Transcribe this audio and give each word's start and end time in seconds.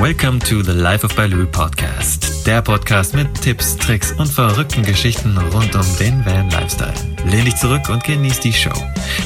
Welcome 0.00 0.40
to 0.48 0.62
the 0.62 0.72
Life 0.72 1.04
of 1.04 1.14
Baloo 1.14 1.46
Podcast. 1.46 2.46
Der 2.46 2.62
Podcast 2.62 3.14
mit 3.14 3.38
Tipps, 3.42 3.76
Tricks 3.76 4.12
und 4.12 4.28
verrückten 4.28 4.82
Geschichten 4.82 5.36
rund 5.36 5.74
um 5.76 5.84
den 5.98 6.24
Van 6.24 6.48
Lifestyle. 6.48 6.94
Lehn 7.26 7.44
dich 7.44 7.56
zurück 7.56 7.86
und 7.90 8.02
genieß 8.02 8.40
die 8.40 8.54
Show. 8.54 8.72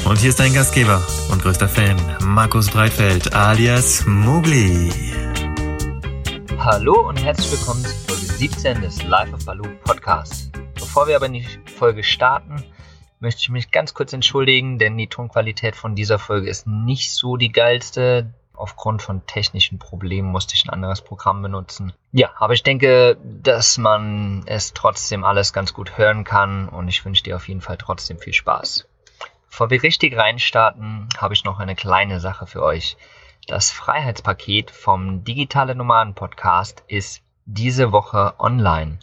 Und 0.03 0.19
hier 0.19 0.31
ist 0.31 0.39
dein 0.41 0.53
Gastgeber 0.53 1.01
und 1.31 1.41
größter 1.41 1.69
Fan, 1.69 1.95
Markus 2.25 2.69
Breitfeld 2.69 3.33
alias 3.33 4.05
Mugli. 4.05 4.91
Hallo 6.57 7.07
und 7.07 7.23
herzlich 7.23 7.53
willkommen 7.53 7.85
zu 7.85 7.95
Folge 7.95 8.25
17 8.25 8.81
des 8.81 9.01
Life 9.03 9.33
of 9.33 9.45
Baloo 9.45 9.69
Podcast. 9.85 10.51
Bevor 10.73 11.07
wir 11.07 11.15
aber 11.15 11.27
in 11.27 11.33
die 11.35 11.47
Folge 11.77 12.03
starten, 12.03 12.61
möchte 13.21 13.39
ich 13.39 13.49
mich 13.49 13.71
ganz 13.71 13.93
kurz 13.93 14.11
entschuldigen, 14.11 14.77
denn 14.77 14.97
die 14.97 15.07
Tonqualität 15.07 15.77
von 15.77 15.95
dieser 15.95 16.19
Folge 16.19 16.49
ist 16.49 16.67
nicht 16.67 17.13
so 17.13 17.37
die 17.37 17.53
geilste. 17.53 18.33
Aufgrund 18.57 19.01
von 19.01 19.25
technischen 19.25 19.79
Problemen 19.79 20.31
musste 20.31 20.55
ich 20.55 20.65
ein 20.65 20.69
anderes 20.69 21.01
Programm 21.01 21.41
benutzen. 21.41 21.93
Ja, 22.11 22.31
aber 22.37 22.53
ich 22.53 22.63
denke, 22.63 23.17
dass 23.23 23.77
man 23.77 24.43
es 24.45 24.73
trotzdem 24.73 25.23
alles 25.23 25.53
ganz 25.53 25.73
gut 25.73 25.97
hören 25.97 26.23
kann 26.23 26.69
und 26.69 26.87
ich 26.87 27.03
wünsche 27.05 27.23
dir 27.23 27.35
auf 27.35 27.47
jeden 27.47 27.61
Fall 27.61 27.77
trotzdem 27.77 28.19
viel 28.19 28.33
Spaß. 28.33 28.87
Bevor 29.49 29.69
wir 29.69 29.83
richtig 29.83 30.17
reinstarten, 30.17 31.07
habe 31.17 31.33
ich 31.33 31.43
noch 31.43 31.59
eine 31.59 31.75
kleine 31.75 32.19
Sache 32.19 32.47
für 32.47 32.61
euch. 32.61 32.97
Das 33.47 33.71
Freiheitspaket 33.71 34.71
vom 34.71 35.23
Digitale 35.23 35.75
Nomaden 35.75 36.15
Podcast 36.15 36.83
ist 36.87 37.21
diese 37.45 37.91
Woche 37.91 38.33
online. 38.39 38.99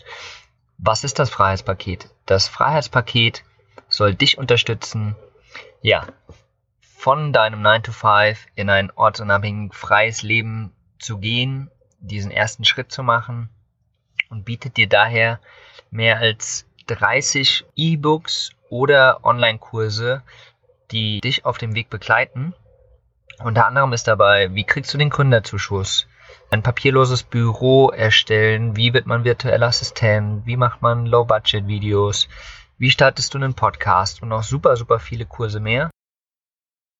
Was 0.79 1.05
ist 1.05 1.19
das 1.19 1.30
Freiheitspaket? 1.30 2.10
Das 2.27 2.48
Freiheitspaket 2.48 3.45
soll 3.88 4.15
dich 4.15 4.38
unterstützen, 4.38 5.16
ja, 5.80 6.07
von 7.02 7.33
deinem 7.33 7.62
9 7.62 7.83
to 7.83 7.91
5 7.91 8.47
in 8.55 8.70
ein 8.70 8.92
ortsunabhängig 8.92 9.74
freies 9.74 10.23
Leben 10.23 10.70
zu 11.01 11.19
gehen, 11.19 11.68
diesen 11.99 12.30
ersten 12.30 12.65
Schritt 12.65 12.93
zu 12.93 13.02
machen 13.02 13.49
und 14.30 14.45
bietet 14.45 14.76
dir 14.76 14.88
daher 14.88 15.41
mehr 15.91 16.18
als 16.18 16.65
30 16.87 17.65
E-Books 17.74 18.51
oder 18.68 19.24
Online-Kurse, 19.24 20.23
die 20.93 21.21
dich 21.21 21.45
auf 21.45 21.59
dem 21.59 21.74
Weg 21.74 21.91
begleiten. 21.91 22.54
Unter 23.43 23.66
anderem 23.66 23.93
ist 23.93 24.07
dabei, 24.07 24.54
wie 24.54 24.63
kriegst 24.63 24.95
du 24.95 24.98
den 24.98 25.10
Gründerzuschuss? 25.10 26.07
Ein 26.52 26.63
papierloses 26.63 27.24
Büro 27.24 27.88
erstellen, 27.88 28.76
wie 28.76 28.95
wird 28.95 29.07
man 29.07 29.24
virtueller 29.24 29.66
Assistent, 29.66 30.46
wie 30.46 30.57
macht 30.57 30.82
man 30.82 31.07
Low-Budget-Videos, 31.07 32.29
wie 32.79 32.91
startest 32.91 33.35
du 33.35 33.38
einen 33.38 33.54
Podcast 33.54 34.23
und 34.23 34.29
noch 34.29 34.45
super, 34.45 34.76
super 34.76 35.01
viele 35.01 35.26
Kurse 35.26 35.59
mehr. 35.59 35.91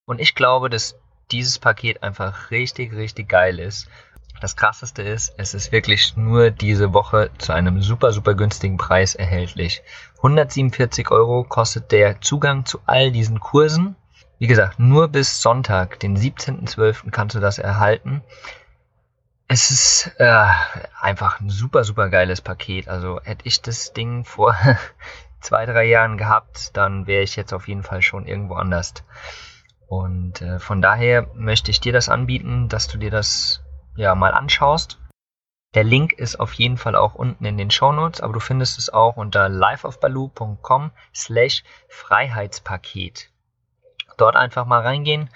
Und 0.05 0.21
ich 0.21 0.35
glaube, 0.35 0.69
dass 0.69 0.97
dieses 1.31 1.59
Paket 1.59 2.03
einfach 2.03 2.51
richtig, 2.51 2.93
richtig 2.93 3.29
geil 3.29 3.59
ist. 3.59 3.89
Das 4.41 4.57
krasseste 4.57 5.03
ist, 5.03 5.35
es 5.37 5.55
ist 5.55 5.71
wirklich 5.71 6.17
nur 6.17 6.51
diese 6.51 6.93
Woche 6.93 7.31
zu 7.39 7.53
einem 7.53 7.81
super, 7.81 8.11
super 8.11 8.35
günstigen 8.35 8.77
Preis 8.77 9.15
erhältlich. 9.15 9.83
147 10.17 11.11
Euro 11.13 11.45
kostet 11.45 11.93
der 11.93 12.21
Zugang 12.21 12.65
zu 12.65 12.81
all 12.87 13.13
diesen 13.13 13.39
Kursen. 13.39 13.95
Wie 14.41 14.49
gesagt, 14.49 14.81
nur 14.81 15.07
bis 15.07 15.41
Sonntag, 15.41 16.01
den 16.01 16.17
17.12. 16.17 17.13
kannst 17.13 17.37
du 17.37 17.41
das 17.41 17.59
erhalten. 17.59 18.23
Es 19.47 19.71
ist 19.71 20.11
äh, 20.19 20.47
einfach 21.01 21.39
ein 21.39 21.49
super, 21.49 21.85
super 21.85 22.09
geiles 22.09 22.41
Paket. 22.41 22.89
Also 22.89 23.21
hätte 23.23 23.47
ich 23.47 23.63
das 23.63 23.93
Ding 23.93 24.25
vor 24.25 24.57
zwei, 25.41 25.67
drei 25.67 25.85
Jahren 25.85 26.19
gehabt, 26.19 26.77
dann 26.77 27.07
wäre 27.07 27.23
ich 27.23 27.37
jetzt 27.37 27.53
auf 27.53 27.69
jeden 27.69 27.85
Fall 27.85 28.03
schon 28.03 28.27
irgendwo 28.27 28.55
anders. 28.55 28.95
Und 29.93 30.41
äh, 30.41 30.59
von 30.59 30.81
daher 30.81 31.29
möchte 31.35 31.71
ich 31.71 31.79
dir 31.79 31.93
das 31.93 32.09
anbieten, 32.09 32.71
dass 32.71 32.89
du 32.89 32.97
dir 32.97 33.11
das 33.11 33.63
ja 33.95 34.15
mal 34.15 34.33
anschaust. 34.33 34.99
Der 35.75 35.85
Link 35.85 36.15
ist 36.15 36.41
auf 36.41 36.55
jeden 36.55 36.79
Fall 36.79 36.97
auch 36.97 37.15
unten 37.15 37.45
in 37.45 37.59
den 37.59 37.71
Show 37.71 37.93
Notes, 37.93 38.23
aber 38.23 38.33
du 38.33 38.41
findest 38.41 38.79
es 38.79 38.89
auch 38.89 39.19
unter 39.19 39.51
liveofbaloo.com 39.51 40.93
slash 41.15 41.63
Freiheitspaket. 41.91 43.29
Dort 44.17 44.35
einfach 44.35 44.65
mal 44.65 44.81
reingehen 44.81 45.29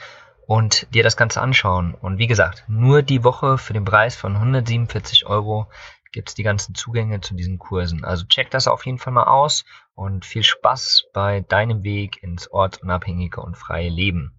und 0.46 0.86
dir 0.94 1.02
das 1.02 1.18
Ganze 1.18 1.42
anschauen. 1.42 1.92
Und 1.92 2.16
wie 2.16 2.26
gesagt, 2.26 2.64
nur 2.66 3.02
die 3.02 3.24
Woche 3.24 3.58
für 3.58 3.74
den 3.74 3.84
Preis 3.84 4.16
von 4.16 4.36
147 4.36 5.26
Euro 5.26 5.66
gibt 6.12 6.30
es 6.30 6.34
die 6.34 6.44
ganzen 6.44 6.74
Zugänge 6.74 7.20
zu 7.20 7.34
diesen 7.34 7.58
Kursen. 7.58 8.06
Also 8.06 8.24
check 8.24 8.50
das 8.50 8.68
auf 8.68 8.86
jeden 8.86 8.96
Fall 8.96 9.12
mal 9.12 9.24
aus 9.24 9.66
und 9.94 10.24
viel 10.24 10.44
Spaß 10.44 11.08
bei 11.12 11.42
deinem 11.42 11.82
Weg 11.82 12.22
ins 12.22 12.50
ortsunabhängige 12.50 13.42
und 13.42 13.58
freie 13.58 13.90
Leben. 13.90 14.32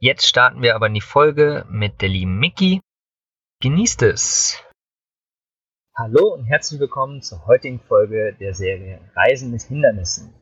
Jetzt 0.00 0.26
starten 0.26 0.62
wir 0.62 0.76
aber 0.76 0.86
in 0.86 0.94
die 0.94 1.00
Folge 1.00 1.66
mit 1.68 2.02
der 2.02 2.08
lieben 2.08 2.38
Mickey. 2.38 2.80
Genießt 3.60 4.02
es! 4.02 4.62
Hallo 5.92 6.34
und 6.34 6.44
herzlich 6.44 6.78
willkommen 6.78 7.20
zur 7.20 7.48
heutigen 7.48 7.80
Folge 7.80 8.36
der 8.38 8.54
Serie 8.54 9.00
Reisen 9.16 9.50
mit 9.50 9.62
Hindernissen. 9.62 10.32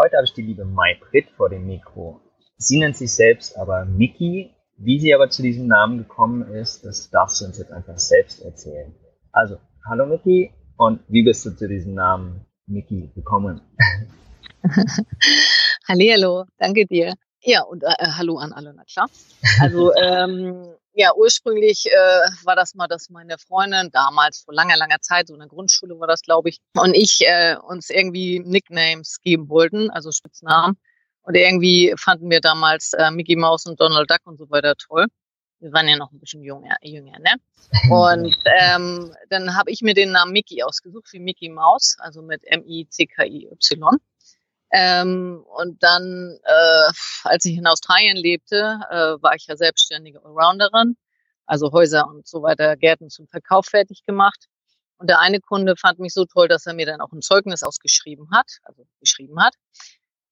Heute 0.00 0.18
habe 0.18 0.26
ich 0.26 0.34
die 0.34 0.42
liebe 0.42 0.64
Mai 0.64 1.00
Britt 1.00 1.28
vor 1.36 1.48
dem 1.48 1.66
Mikro. 1.66 2.20
Sie 2.58 2.78
nennt 2.78 2.96
sich 2.96 3.12
selbst 3.12 3.56
aber 3.56 3.86
Mickey. 3.86 4.54
Wie 4.76 5.00
sie 5.00 5.12
aber 5.12 5.30
zu 5.30 5.42
diesem 5.42 5.66
Namen 5.66 5.98
gekommen 5.98 6.54
ist, 6.54 6.84
das 6.84 7.10
darfst 7.10 7.40
du 7.40 7.46
uns 7.46 7.58
jetzt 7.58 7.72
einfach 7.72 7.98
selbst 7.98 8.40
erzählen. 8.40 8.94
Also, 9.32 9.58
Hallo 9.84 10.06
Miki 10.06 10.54
und 10.76 11.00
wie 11.08 11.24
bist 11.24 11.44
du 11.44 11.50
zu 11.50 11.66
diesem 11.66 11.94
Namen 11.94 12.46
Miki 12.66 13.10
gekommen? 13.16 13.62
Hallo, 15.88 16.44
danke 16.56 16.86
dir. 16.86 17.14
Ja, 17.42 17.62
und 17.62 17.82
äh, 17.82 17.94
hallo 18.16 18.38
an 18.38 18.52
alle, 18.52 18.72
na 18.74 18.84
klar. 18.84 19.08
Also 19.60 19.92
ähm, 19.96 20.74
ja, 20.94 21.12
ursprünglich 21.16 21.86
äh, 21.86 22.44
war 22.44 22.54
das 22.54 22.74
mal, 22.74 22.86
dass 22.86 23.10
meine 23.10 23.38
Freundin 23.38 23.90
damals 23.92 24.42
vor 24.44 24.54
langer, 24.54 24.76
langer 24.76 25.00
Zeit, 25.00 25.28
so 25.28 25.34
in 25.34 25.40
der 25.40 25.48
Grundschule 25.48 25.98
war 25.98 26.06
das, 26.06 26.22
glaube 26.22 26.50
ich, 26.50 26.58
und 26.76 26.94
ich 26.94 27.20
äh, 27.22 27.56
uns 27.56 27.90
irgendwie 27.90 28.40
Nicknames 28.40 29.20
geben 29.22 29.48
wollten, 29.48 29.90
also 29.90 30.12
Spitznamen. 30.12 30.76
Und 31.24 31.36
irgendwie 31.36 31.94
fanden 31.96 32.30
wir 32.30 32.40
damals 32.40 32.92
äh, 32.94 33.10
Mickey 33.10 33.36
Mouse 33.36 33.66
und 33.66 33.80
Donald 33.80 34.10
Duck 34.10 34.20
und 34.24 34.38
so 34.38 34.50
weiter 34.50 34.74
toll 34.76 35.06
wir 35.62 35.72
waren 35.72 35.88
ja 35.88 35.96
noch 35.96 36.10
ein 36.12 36.18
bisschen 36.18 36.42
jünger, 36.42 36.76
jünger 36.82 37.18
ne? 37.20 37.34
Und 37.88 38.36
ähm, 38.60 39.14
dann 39.30 39.56
habe 39.56 39.70
ich 39.70 39.80
mir 39.80 39.94
den 39.94 40.10
Namen 40.10 40.32
Mickey 40.32 40.62
ausgesucht, 40.62 41.08
wie 41.12 41.20
Mickey 41.20 41.48
Mouse, 41.48 41.96
also 42.00 42.20
mit 42.20 42.42
M-I-C-K-I-Y. 42.44 43.96
Ähm, 44.72 45.44
und 45.58 45.82
dann, 45.82 46.38
äh, 46.44 46.92
als 47.24 47.44
ich 47.44 47.56
in 47.58 47.66
Australien 47.66 48.16
lebte, 48.16 48.80
äh, 48.90 49.22
war 49.22 49.34
ich 49.34 49.46
ja 49.46 49.56
selbstständige 49.56 50.24
Allrounderin, 50.24 50.96
also 51.46 51.72
Häuser 51.72 52.06
und 52.08 52.26
so 52.26 52.42
weiter, 52.42 52.76
Gärten 52.76 53.10
zum 53.10 53.28
Verkauf 53.28 53.66
fertig 53.66 54.04
gemacht. 54.06 54.46
Und 54.96 55.10
der 55.10 55.20
eine 55.20 55.40
Kunde 55.40 55.76
fand 55.76 55.98
mich 55.98 56.14
so 56.14 56.24
toll, 56.24 56.48
dass 56.48 56.66
er 56.66 56.74
mir 56.74 56.86
dann 56.86 57.00
auch 57.00 57.12
ein 57.12 57.20
Zeugnis 57.20 57.62
ausgeschrieben 57.62 58.28
hat, 58.32 58.58
also 58.62 58.86
geschrieben 59.00 59.42
hat. 59.42 59.54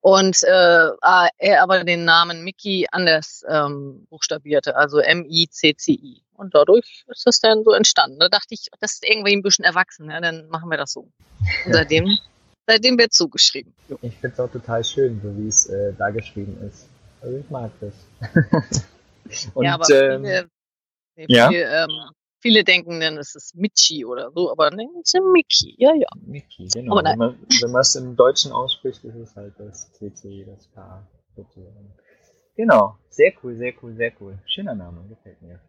Und 0.01 0.43
äh, 0.45 0.89
er 1.37 1.63
aber 1.63 1.85
den 1.85 2.05
Namen 2.05 2.43
Mickey 2.43 2.87
anders 2.91 3.45
ähm, 3.47 4.07
buchstabierte, 4.09 4.75
also 4.75 4.99
M-I-C-C-I. 5.01 6.23
Und 6.33 6.55
dadurch 6.55 7.05
ist 7.09 7.27
das 7.27 7.41
dann 7.41 7.65
so 7.65 7.73
entstanden. 7.73 8.19
Da 8.19 8.31
dachte 8.31 8.55
ich, 8.55 8.69
das 8.81 8.93
ist 8.93 9.05
irgendwie 9.07 9.37
ein 9.37 9.43
bisschen 9.43 9.65
erwachsen, 9.67 10.11
ja, 10.11 10.21
dann 10.23 10.49
machen 10.49 10.71
wir 10.71 10.79
das 10.79 10.93
so. 10.93 11.11
Und 11.67 11.73
seitdem, 11.75 12.17
seitdem 12.71 12.99
wird 12.99 13.13
zugeschrieben. 13.13 13.73
Ich 14.03 14.17
finde 14.17 14.35
es 14.35 14.41
auch 14.41 14.51
total 14.51 14.85
schön, 14.85 15.21
so 15.23 15.37
wie 15.37 15.49
es 15.49 15.67
äh, 15.67 15.93
da 15.99 16.11
geschrieben 16.11 16.57
ist. 16.67 16.89
Also 17.21 17.37
ich 17.37 17.51
mag 17.51 17.71
das. 17.81 17.95
Und, 19.55 19.65
ja, 19.65 19.75
aber 19.75 19.89
ähm, 19.91 20.25
viele, 20.25 20.49
nee, 21.17 21.27
ja? 21.29 21.49
Viele, 21.49 21.85
ähm, 21.85 22.11
Viele 22.43 22.65
denken 22.65 23.01
dann, 23.01 23.19
es 23.19 23.35
ist 23.35 23.55
Michi 23.55 24.05
oder 24.07 24.31
so, 24.33 24.51
aber 24.51 24.71
nein, 24.71 24.89
es 25.03 25.13
ist 25.13 25.21
Mickey, 25.23 25.75
ja, 25.77 25.93
ja. 25.95 26.09
Mickey, 26.23 26.69
genau. 26.69 26.97
Wenn 26.97 27.19
man, 27.19 27.39
wenn 27.61 27.71
man 27.71 27.83
es 27.83 27.95
im 27.97 28.17
Deutschen 28.17 28.51
ausspricht, 28.51 29.05
ist 29.05 29.15
es 29.15 29.37
halt 29.37 29.53
das 29.59 29.93
CC, 29.93 30.47
das 30.47 30.71
K. 30.73 31.07
Genau, 32.57 32.97
sehr 33.11 33.33
cool, 33.43 33.57
sehr 33.57 33.75
cool, 33.83 33.95
sehr 33.95 34.13
cool. 34.21 34.39
Schöner 34.47 34.75
Name, 34.75 35.05
gefällt 35.09 35.43
mir. 35.43 35.61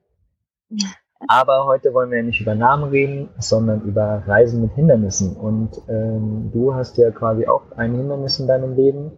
Aber 1.28 1.66
heute 1.66 1.94
wollen 1.94 2.10
wir 2.12 2.18
ja 2.18 2.24
nicht 2.24 2.42
über 2.42 2.56
Namen 2.56 2.86
reden, 2.86 3.30
sondern 3.40 3.82
über 3.82 4.24
Reisen 4.26 4.62
mit 4.62 4.74
Hindernissen. 4.74 5.36
Und 5.36 5.82
ähm, 5.88 6.52
du 6.52 6.74
hast 6.74 6.98
ja 6.98 7.12
quasi 7.12 7.48
auch 7.48 7.72
ein 7.78 7.96
Hindernis 7.96 8.40
in 8.40 8.48
deinem 8.48 8.76
Leben. 8.76 9.12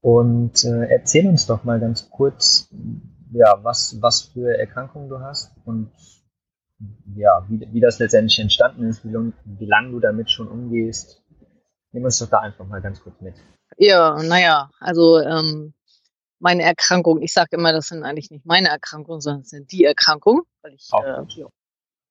Und 0.00 0.64
äh, 0.64 0.86
erzähl 0.88 1.28
uns 1.28 1.46
doch 1.46 1.64
mal 1.64 1.80
ganz 1.80 2.10
kurz, 2.10 2.68
ja, 3.32 3.58
was, 3.62 3.98
was 4.00 4.22
für 4.22 4.56
Erkrankungen 4.58 5.08
du 5.08 5.20
hast 5.20 5.52
und 5.64 5.90
ja, 7.14 7.44
wie, 7.48 7.66
wie 7.72 7.80
das 7.80 7.98
letztendlich 7.98 8.38
entstanden 8.38 8.88
ist, 8.88 9.04
wie, 9.04 9.12
wie 9.12 9.66
lange 9.66 9.90
du 9.90 10.00
damit 10.00 10.30
schon 10.30 10.48
umgehst. 10.48 11.22
Nimm 11.92 12.04
uns 12.04 12.18
doch 12.18 12.28
da 12.28 12.40
einfach 12.40 12.66
mal 12.66 12.82
ganz 12.82 13.02
kurz 13.02 13.20
mit. 13.20 13.34
Ja, 13.78 14.22
naja, 14.22 14.70
also 14.80 15.18
ähm, 15.18 15.74
meine 16.38 16.62
Erkrankung, 16.62 17.22
ich 17.22 17.32
sage 17.32 17.56
immer, 17.56 17.72
das 17.72 17.88
sind 17.88 18.02
eigentlich 18.02 18.30
nicht 18.30 18.46
meine 18.46 18.68
Erkrankungen, 18.68 19.20
sondern 19.20 19.42
es 19.42 19.50
sind 19.50 19.72
die 19.72 19.84
Erkrankungen, 19.84 20.42
weil 20.62 20.74
ich 20.74 20.88
äh, 20.92 21.24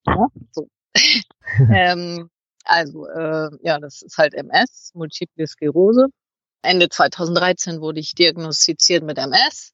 ja, 0.08 0.28
so. 0.52 0.68
ähm, 1.72 2.30
also 2.64 3.08
äh, 3.08 3.50
ja, 3.62 3.80
das 3.80 4.02
ist 4.02 4.18
halt 4.18 4.34
MS, 4.34 4.92
Multiple 4.94 5.48
Sklerose. 5.48 6.08
Ende 6.62 6.90
2013 6.90 7.80
wurde 7.82 8.00
ich 8.00 8.16
diagnostiziert 8.16 9.04
mit 9.04 9.18
MS, 9.18 9.74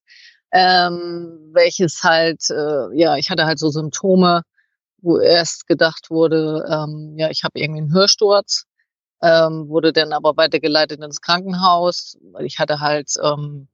ähm, 0.51 1.51
welches 1.53 2.03
halt, 2.03 2.49
äh, 2.49 2.97
ja, 2.97 3.15
ich 3.15 3.29
hatte 3.29 3.45
halt 3.45 3.59
so 3.59 3.69
Symptome, 3.69 4.41
wo 5.01 5.17
erst 5.17 5.67
gedacht 5.67 6.09
wurde, 6.09 6.65
ähm, 6.69 7.15
ja, 7.17 7.29
ich 7.29 7.43
habe 7.43 7.59
irgendwie 7.59 7.81
einen 7.81 7.93
Hörsturz, 7.93 8.65
ähm, 9.21 9.69
wurde 9.69 9.93
dann 9.93 10.13
aber 10.13 10.35
weitergeleitet 10.37 11.01
ins 11.01 11.21
Krankenhaus, 11.21 12.17
weil 12.33 12.45
ich 12.45 12.59
hatte 12.59 12.79
halt 12.81 13.13
ähm, 13.23 13.67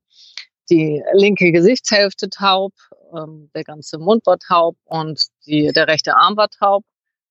die 0.69 1.03
linke 1.13 1.51
Gesichtshälfte 1.51 2.29
taub, 2.29 2.73
ähm, 3.15 3.49
der 3.55 3.63
ganze 3.63 3.97
Mund 3.97 4.25
war 4.25 4.37
taub 4.37 4.77
und 4.85 5.21
die, 5.45 5.71
der 5.71 5.87
rechte 5.87 6.15
Arm 6.15 6.37
war 6.37 6.49
taub 6.49 6.83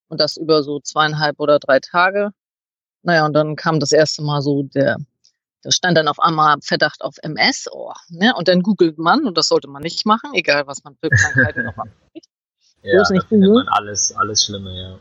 und 0.09 0.21
das 0.21 0.37
über 0.37 0.62
so 0.62 0.81
zweieinhalb 0.81 1.38
oder 1.41 1.59
drei 1.59 1.81
Tage. 1.81 2.31
Naja, 3.03 3.27
und 3.27 3.35
dann 3.35 3.56
kam 3.56 3.81
das 3.81 3.93
erste 3.93 4.23
Mal 4.23 4.43
so 4.43 4.62
der, 4.65 4.97
da 5.62 5.71
stand 5.71 5.97
dann 5.97 6.09
auf 6.09 6.21
einmal 6.21 6.56
Verdacht 6.62 7.03
auf 7.03 7.17
MS, 7.23 7.69
oh, 7.73 7.93
ne? 8.09 8.35
Und 8.37 8.49
dann 8.49 8.62
googelt 8.62 8.99
man, 8.99 9.27
und 9.27 9.37
das 9.37 9.49
sollte 9.49 9.69
man 9.69 9.83
nicht 9.83 10.06
machen, 10.06 10.31
egal 10.35 10.67
was 10.67 10.83
man 10.85 10.97
für 10.97 11.11
Krankheiten 11.11 11.65
noch 11.65 11.77
macht. 11.77 11.91
Ja, 12.83 13.03
da 13.03 13.21
findet 13.27 13.53
man 13.53 13.67
alles, 13.69 14.15
alles 14.15 14.44
Schlimme, 14.44 14.73
ja. 14.81 14.99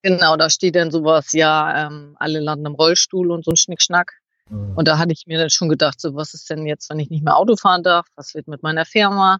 Genau, 0.00 0.36
da 0.36 0.48
steht 0.48 0.74
dann 0.74 0.90
sowas, 0.90 1.32
ja, 1.32 1.86
ähm, 1.86 2.16
alle 2.18 2.40
landen 2.40 2.64
im 2.64 2.74
Rollstuhl 2.74 3.30
und 3.30 3.44
so 3.44 3.50
ein 3.50 3.56
Schnickschnack. 3.56 4.14
Mhm. 4.48 4.76
Und 4.76 4.88
da 4.88 4.98
hatte 4.98 5.12
ich 5.12 5.26
mir 5.26 5.38
dann 5.38 5.50
schon 5.50 5.68
gedacht, 5.68 6.00
so 6.00 6.14
was 6.14 6.34
ist 6.34 6.48
denn 6.50 6.66
jetzt, 6.66 6.90
wenn 6.90 6.98
ich 6.98 7.10
nicht 7.10 7.24
mehr 7.24 7.36
Auto 7.36 7.56
fahren 7.56 7.82
darf? 7.82 8.06
Was 8.16 8.34
wird 8.34 8.48
mit 8.48 8.62
meiner 8.62 8.84
Firma? 8.84 9.38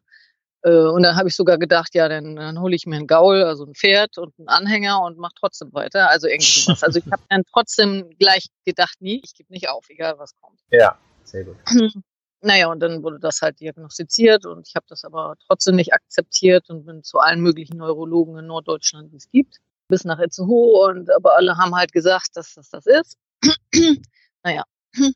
Äh, 0.62 0.70
und 0.70 1.02
dann 1.02 1.16
habe 1.16 1.28
ich 1.28 1.36
sogar 1.36 1.58
gedacht, 1.58 1.94
ja, 1.94 2.08
dann, 2.08 2.36
dann 2.36 2.60
hole 2.60 2.74
ich 2.74 2.86
mir 2.86 2.96
einen 2.96 3.06
Gaul, 3.06 3.42
also 3.42 3.64
ein 3.64 3.74
Pferd 3.74 4.18
und 4.18 4.34
einen 4.38 4.48
Anhänger 4.48 5.00
und 5.02 5.18
mache 5.18 5.34
trotzdem 5.38 5.72
weiter. 5.72 6.10
Also 6.10 6.26
irgendwie 6.26 6.44
sowas. 6.60 6.82
Also 6.82 6.98
ich 6.98 7.06
habe 7.06 7.22
dann 7.28 7.42
trotzdem 7.52 8.10
gleich 8.18 8.46
gedacht, 8.64 9.00
nie, 9.00 9.20
ich 9.24 9.34
gebe 9.34 9.52
nicht 9.52 9.68
auf, 9.68 9.88
egal 9.88 10.18
was 10.18 10.32
kommt. 10.40 10.60
Ja, 10.70 10.98
sehr 11.24 11.44
gut. 11.44 11.56
Naja, 12.42 12.68
und 12.68 12.80
dann 12.80 13.02
wurde 13.02 13.18
das 13.18 13.40
halt 13.40 13.58
diagnostiziert 13.60 14.44
und 14.44 14.68
ich 14.68 14.76
habe 14.76 14.84
das 14.88 15.04
aber 15.04 15.34
trotzdem 15.48 15.74
nicht 15.74 15.94
akzeptiert 15.94 16.68
und 16.68 16.84
bin 16.84 17.02
zu 17.02 17.18
allen 17.18 17.40
möglichen 17.40 17.78
Neurologen 17.78 18.38
in 18.38 18.46
Norddeutschland, 18.46 19.10
die 19.10 19.16
es 19.16 19.30
gibt, 19.30 19.56
bis 19.88 20.04
nach 20.04 20.20
Itzehoe 20.20 20.86
und 20.86 21.10
aber 21.10 21.34
alle 21.34 21.56
haben 21.56 21.74
halt 21.74 21.92
gesagt, 21.92 22.36
dass 22.36 22.54
das 22.54 22.68
das 22.68 22.86
ist. 22.86 23.16
naja. 24.44 24.64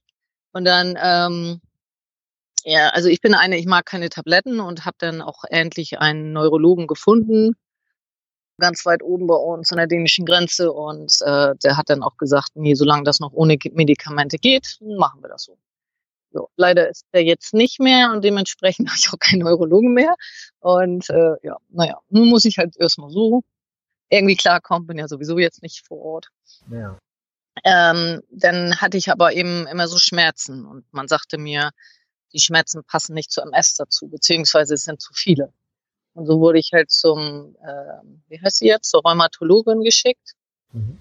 Und 0.53 0.65
dann 0.65 0.99
ähm, 1.01 1.61
ja, 2.65 2.89
also 2.91 3.09
ich 3.09 3.21
bin 3.21 3.35
eine, 3.35 3.57
ich 3.59 3.67
mag 3.67 3.87
keine 3.87 4.11
Tabletten 4.11 4.61
und 4.61 4.85
habe 4.85 4.97
dann 4.99 5.23
auch 5.23 5.45
endlich 5.49 5.99
einen 5.99 6.33
Neurologen 6.33 6.87
gefunden, 6.87 7.55
ganz 8.59 8.85
weit 8.85 9.03
oben 9.03 9.27
bei 9.27 9.35
uns 9.35 9.73
an 9.73 9.79
der 9.79 9.87
dänischen 9.87 10.27
Grenze 10.27 10.71
und 10.73 11.17
äh, 11.23 11.55
der 11.65 11.77
hat 11.77 11.89
dann 11.89 12.03
auch 12.03 12.17
gesagt, 12.19 12.51
nee, 12.55 12.75
solange 12.75 13.05
das 13.05 13.21
noch 13.21 13.33
ohne 13.33 13.57
Medikamente 13.73 14.37
geht, 14.37 14.79
machen 14.83 15.23
wir 15.23 15.29
das 15.29 15.45
so. 15.45 15.57
So, 16.33 16.49
leider 16.57 16.89
ist 16.89 17.07
er 17.11 17.25
jetzt 17.25 17.55
nicht 17.55 17.81
mehr 17.81 18.13
und 18.13 18.23
dementsprechend 18.23 18.89
habe 18.91 18.99
ich 18.99 19.11
auch 19.13 19.19
keinen 19.19 19.41
Neurologen 19.41 19.95
mehr. 19.95 20.15
Und 20.61 21.09
äh, 21.11 21.35
ja, 21.43 21.57
naja, 21.71 21.99
nun 22.09 22.29
muss 22.29 22.45
ich 22.45 22.59
halt 22.59 22.77
erstmal 22.77 23.11
so 23.11 23.43
irgendwie 24.11 24.37
klarkommen, 24.37 24.87
bin 24.87 24.99
ja 24.99 25.09
sowieso 25.09 25.39
jetzt 25.39 25.63
nicht 25.63 25.87
vor 25.87 25.99
Ort. 25.99 26.29
Ja. 26.71 26.99
Ähm, 27.65 28.23
dann 28.31 28.81
hatte 28.81 28.97
ich 28.97 29.11
aber 29.11 29.33
eben 29.33 29.67
immer 29.67 29.89
so 29.89 29.99
Schmerzen 29.99 30.65
und 30.65 30.85
man 30.93 31.09
sagte 31.09 31.37
mir, 31.39 31.71
die 32.33 32.41
Schmerzen 32.41 32.85
passen 32.85 33.15
nicht 33.15 33.31
zu 33.31 33.41
MS 33.41 33.75
dazu, 33.75 34.09
beziehungsweise 34.09 34.75
es 34.75 34.83
sind 34.83 35.01
zu 35.01 35.13
viele. 35.15 35.53
Und 36.15 36.27
so 36.27 36.41
wurde 36.41 36.59
ich 36.59 36.71
halt 36.73 36.91
zum, 36.91 37.57
äh, 37.63 38.07
wie 38.29 38.41
heißt 38.41 38.59
sie 38.59 38.67
jetzt, 38.67 38.91
zur 38.91 39.03
Rheumatologin 39.03 39.83
geschickt. 39.83 40.35
Mhm. 40.73 40.99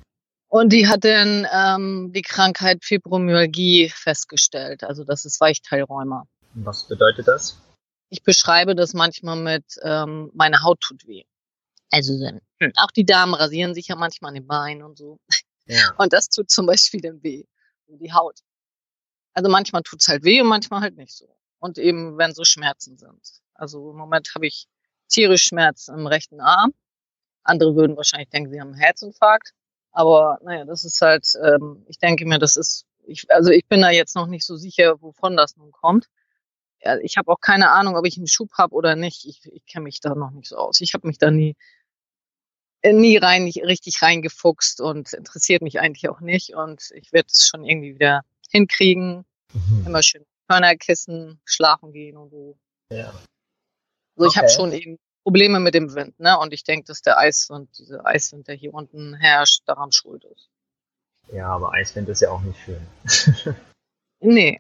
Und 0.47 0.73
die 0.73 0.87
hat 0.87 1.03
dann 1.03 1.47
ähm, 1.53 2.11
die 2.13 2.23
Krankheit 2.23 2.83
Fibromyalgie 2.83 3.89
festgestellt. 3.89 4.83
Also 4.83 5.03
das 5.03 5.25
ist 5.25 5.39
Weichteilrheuma. 5.39 6.25
Was 6.55 6.87
bedeutet 6.87 7.27
das? 7.27 7.57
Ich 8.09 8.23
beschreibe 8.23 8.73
das 8.75 8.93
manchmal 8.95 9.35
mit, 9.35 9.63
ähm, 9.83 10.31
meine 10.33 10.63
Haut 10.63 10.79
tut 10.81 11.07
weh. 11.07 11.23
Also 11.91 12.13
hm. 12.13 12.71
auch 12.77 12.91
die 12.91 13.05
Damen 13.05 13.35
rasieren 13.35 13.75
sich 13.75 13.87
ja 13.87 13.95
manchmal 13.95 14.29
an 14.29 14.35
den 14.35 14.47
Beinen 14.47 14.83
und 14.83 14.97
so. 14.97 15.19
Und 15.97 16.13
das 16.13 16.29
tut 16.29 16.49
zum 16.49 16.65
Beispiel 16.65 17.01
dann 17.01 17.21
weh. 17.23 17.45
Die 17.87 18.13
Haut. 18.13 18.39
Also 19.33 19.49
manchmal 19.49 19.83
tut's 19.83 20.07
halt 20.07 20.23
weh 20.23 20.41
und 20.41 20.47
manchmal 20.47 20.81
halt 20.81 20.97
nicht 20.97 21.15
so. 21.15 21.27
Und 21.59 21.77
eben, 21.77 22.17
wenn 22.17 22.33
so 22.33 22.43
Schmerzen 22.43 22.97
sind. 22.97 23.21
Also 23.53 23.91
im 23.91 23.97
Moment 23.97 24.33
habe 24.35 24.47
ich 24.47 24.67
tierisch 25.07 25.43
Schmerzen 25.43 25.97
im 25.97 26.07
rechten 26.07 26.39
Arm. 26.39 26.73
Andere 27.43 27.75
würden 27.75 27.97
wahrscheinlich 27.97 28.29
denken, 28.29 28.51
sie 28.51 28.61
haben 28.61 28.69
einen 28.69 28.79
Herzinfarkt. 28.79 29.53
Aber 29.91 30.39
naja, 30.43 30.65
das 30.65 30.83
ist 30.83 31.01
halt, 31.01 31.27
ähm, 31.43 31.83
ich 31.87 31.97
denke 31.97 32.25
mir, 32.25 32.39
das 32.39 32.57
ist, 32.57 32.85
ich, 33.05 33.29
also 33.31 33.49
ich 33.49 33.65
bin 33.67 33.81
da 33.81 33.89
jetzt 33.89 34.15
noch 34.15 34.27
nicht 34.27 34.45
so 34.45 34.55
sicher, 34.55 35.01
wovon 35.01 35.35
das 35.35 35.57
nun 35.57 35.71
kommt. 35.71 36.07
Ja, 36.81 36.97
ich 36.99 37.17
habe 37.17 37.31
auch 37.31 37.41
keine 37.41 37.71
Ahnung, 37.71 37.97
ob 37.97 38.05
ich 38.05 38.17
einen 38.17 38.27
Schub 38.27 38.51
habe 38.57 38.73
oder 38.75 38.95
nicht. 38.95 39.25
Ich, 39.25 39.41
ich 39.51 39.65
kenne 39.65 39.83
mich 39.83 39.99
da 39.99 40.15
noch 40.15 40.31
nicht 40.31 40.47
so 40.47 40.57
aus. 40.57 40.79
Ich 40.79 40.93
habe 40.93 41.07
mich 41.07 41.17
da 41.17 41.31
nie, 41.31 41.55
nie 42.83 43.17
rein, 43.17 43.43
nicht 43.43 43.61
richtig 43.63 44.01
reingefuchst 44.01 44.81
und 44.81 45.13
interessiert 45.13 45.61
mich 45.61 45.79
eigentlich 45.79 46.09
auch 46.09 46.21
nicht. 46.21 46.55
Und 46.55 46.91
ich 46.93 47.11
werde 47.11 47.27
es 47.31 47.47
schon 47.47 47.65
irgendwie 47.65 47.95
wieder 47.95 48.21
hinkriegen. 48.49 49.25
Mhm. 49.53 49.83
Immer 49.87 50.03
schön 50.03 50.25
Hörnerkissen, 50.49 51.39
schlafen 51.45 51.93
gehen 51.93 52.17
und 52.17 52.31
so. 52.31 52.57
Ja. 52.91 53.09
Also 54.15 54.27
ich 54.27 54.27
okay. 54.29 54.39
habe 54.39 54.49
schon 54.49 54.73
eben 54.73 54.99
Probleme 55.23 55.59
mit 55.59 55.75
dem 55.75 55.93
Wind, 55.93 56.19
ne? 56.19 56.37
Und 56.39 56.53
ich 56.53 56.63
denke, 56.63 56.87
dass 56.87 57.01
der 57.01 57.17
Eiswind, 57.17 57.69
diese 57.77 58.05
Eiswind, 58.05 58.47
der 58.47 58.55
hier 58.55 58.73
unten 58.73 59.13
herrscht, 59.13 59.61
daran 59.65 59.91
schuld 59.91 60.23
ist. 60.25 60.49
Ja, 61.31 61.49
aber 61.49 61.73
Eiswind 61.73 62.09
ist 62.09 62.21
ja 62.21 62.31
auch 62.31 62.41
nicht 62.41 62.59
schön. 62.59 63.55
nee. 64.19 64.59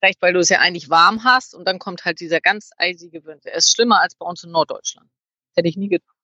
Vielleicht, 0.00 0.22
weil 0.22 0.32
du 0.32 0.40
es 0.40 0.48
ja 0.48 0.60
eigentlich 0.60 0.90
warm 0.90 1.24
hast 1.24 1.54
und 1.54 1.64
dann 1.64 1.78
kommt 1.78 2.04
halt 2.04 2.20
dieser 2.20 2.40
ganz 2.40 2.70
eisige 2.76 3.24
Wind. 3.24 3.44
Er 3.46 3.54
ist 3.54 3.72
schlimmer 3.72 4.00
als 4.00 4.14
bei 4.14 4.26
uns 4.26 4.42
in 4.44 4.50
Norddeutschland. 4.50 5.10
Hätte 5.54 5.68
ich 5.68 5.76
nie 5.76 5.88
gedacht. 5.88 6.15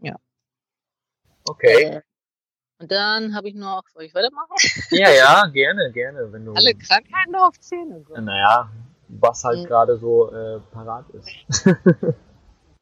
Ja. 0.00 0.16
Okay. 1.44 1.82
Äh, 1.84 2.02
und 2.78 2.90
dann 2.90 3.34
habe 3.34 3.48
ich 3.48 3.54
noch, 3.54 3.82
soll 3.92 4.04
ich 4.04 4.14
weitermachen? 4.14 4.54
Ja, 4.90 5.10
ja, 5.10 5.46
gerne, 5.48 5.92
gerne. 5.92 6.32
Wenn 6.32 6.46
du, 6.46 6.54
Alle 6.54 6.74
Krankheiten 6.74 7.34
aufzählen? 7.36 8.04
So. 8.08 8.14
Naja, 8.14 8.70
was 9.08 9.44
halt 9.44 9.60
mhm. 9.60 9.64
gerade 9.66 9.98
so 9.98 10.32
äh, 10.32 10.60
parat 10.72 11.04
ist. 11.10 11.64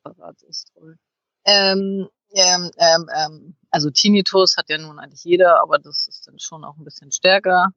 parat 0.02 0.42
ist 0.42 0.72
toll. 0.74 0.96
Ähm, 1.44 2.08
ähm, 2.30 2.70
ähm, 2.76 3.10
ähm, 3.16 3.56
also 3.70 3.90
Tinnitus 3.90 4.56
hat 4.56 4.68
ja 4.68 4.78
nun 4.78 4.98
eigentlich 4.98 5.24
jeder, 5.24 5.60
aber 5.60 5.78
das 5.78 6.06
ist 6.06 6.28
dann 6.28 6.38
schon 6.38 6.64
auch 6.64 6.76
ein 6.76 6.84
bisschen 6.84 7.10
stärker. 7.10 7.70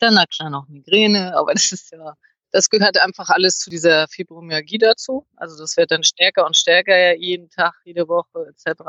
Dann 0.00 0.18
hat 0.18 0.30
klar 0.30 0.50
noch 0.50 0.68
Migräne, 0.68 1.36
aber 1.36 1.52
das 1.54 1.72
ist 1.72 1.92
ja, 1.92 2.14
das 2.50 2.70
gehört 2.70 2.98
einfach 2.98 3.28
alles 3.28 3.58
zu 3.58 3.70
dieser 3.70 4.08
Fibromyalgie 4.08 4.78
dazu. 4.78 5.26
Also 5.36 5.58
das 5.58 5.76
wird 5.76 5.90
dann 5.90 6.02
stärker 6.02 6.46
und 6.46 6.56
stärker 6.56 7.14
jeden 7.16 7.50
Tag, 7.50 7.74
jede 7.84 8.08
Woche 8.08 8.46
etc. 8.48 8.82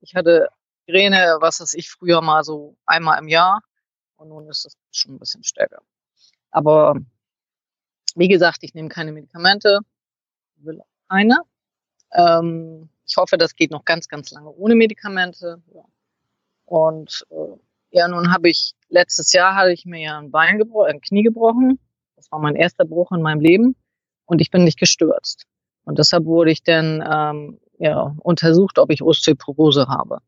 Ich 0.00 0.14
hatte 0.14 0.48
Migräne, 0.86 1.36
was 1.40 1.60
weiß 1.60 1.74
ich, 1.74 1.90
früher 1.90 2.20
mal 2.22 2.44
so 2.44 2.76
einmal 2.86 3.18
im 3.18 3.28
Jahr. 3.28 3.60
Und 4.16 4.28
nun 4.28 4.48
ist 4.48 4.64
das 4.64 4.76
schon 4.92 5.14
ein 5.14 5.18
bisschen 5.18 5.44
stärker. 5.44 5.82
Aber 6.50 6.94
wie 8.14 8.28
gesagt, 8.28 8.58
ich 8.62 8.72
nehme 8.74 8.88
keine 8.88 9.12
Medikamente, 9.12 9.80
will 10.56 10.80
keine. 11.08 11.38
Ähm, 12.12 12.88
ich 13.06 13.16
hoffe, 13.16 13.36
das 13.36 13.54
geht 13.54 13.70
noch 13.70 13.84
ganz, 13.84 14.08
ganz 14.08 14.30
lange 14.30 14.50
ohne 14.50 14.74
Medikamente. 14.74 15.62
Ja. 15.74 15.84
Und 16.64 17.26
äh, 17.30 17.58
ja, 17.90 18.08
nun 18.08 18.32
habe 18.32 18.48
ich 18.48 18.72
letztes 18.88 19.32
Jahr 19.32 19.54
hatte 19.54 19.72
ich 19.72 19.84
mir 19.84 20.00
ja 20.00 20.18
ein 20.18 20.30
Bein 20.30 20.58
gebrochen, 20.58 20.92
ein 20.92 21.00
Knie 21.00 21.22
gebrochen. 21.22 21.78
Das 22.26 22.32
war 22.32 22.40
mein 22.40 22.56
erster 22.56 22.84
Bruch 22.84 23.12
in 23.12 23.22
meinem 23.22 23.40
Leben 23.40 23.76
und 24.24 24.40
ich 24.40 24.50
bin 24.50 24.64
nicht 24.64 24.80
gestürzt. 24.80 25.44
Und 25.84 26.00
deshalb 26.00 26.24
wurde 26.24 26.50
ich 26.50 26.64
dann 26.64 27.04
ähm, 27.08 27.60
ja, 27.78 28.16
untersucht, 28.18 28.80
ob 28.80 28.90
ich 28.90 29.00
Osteoporose 29.00 29.86
habe. 29.86 30.18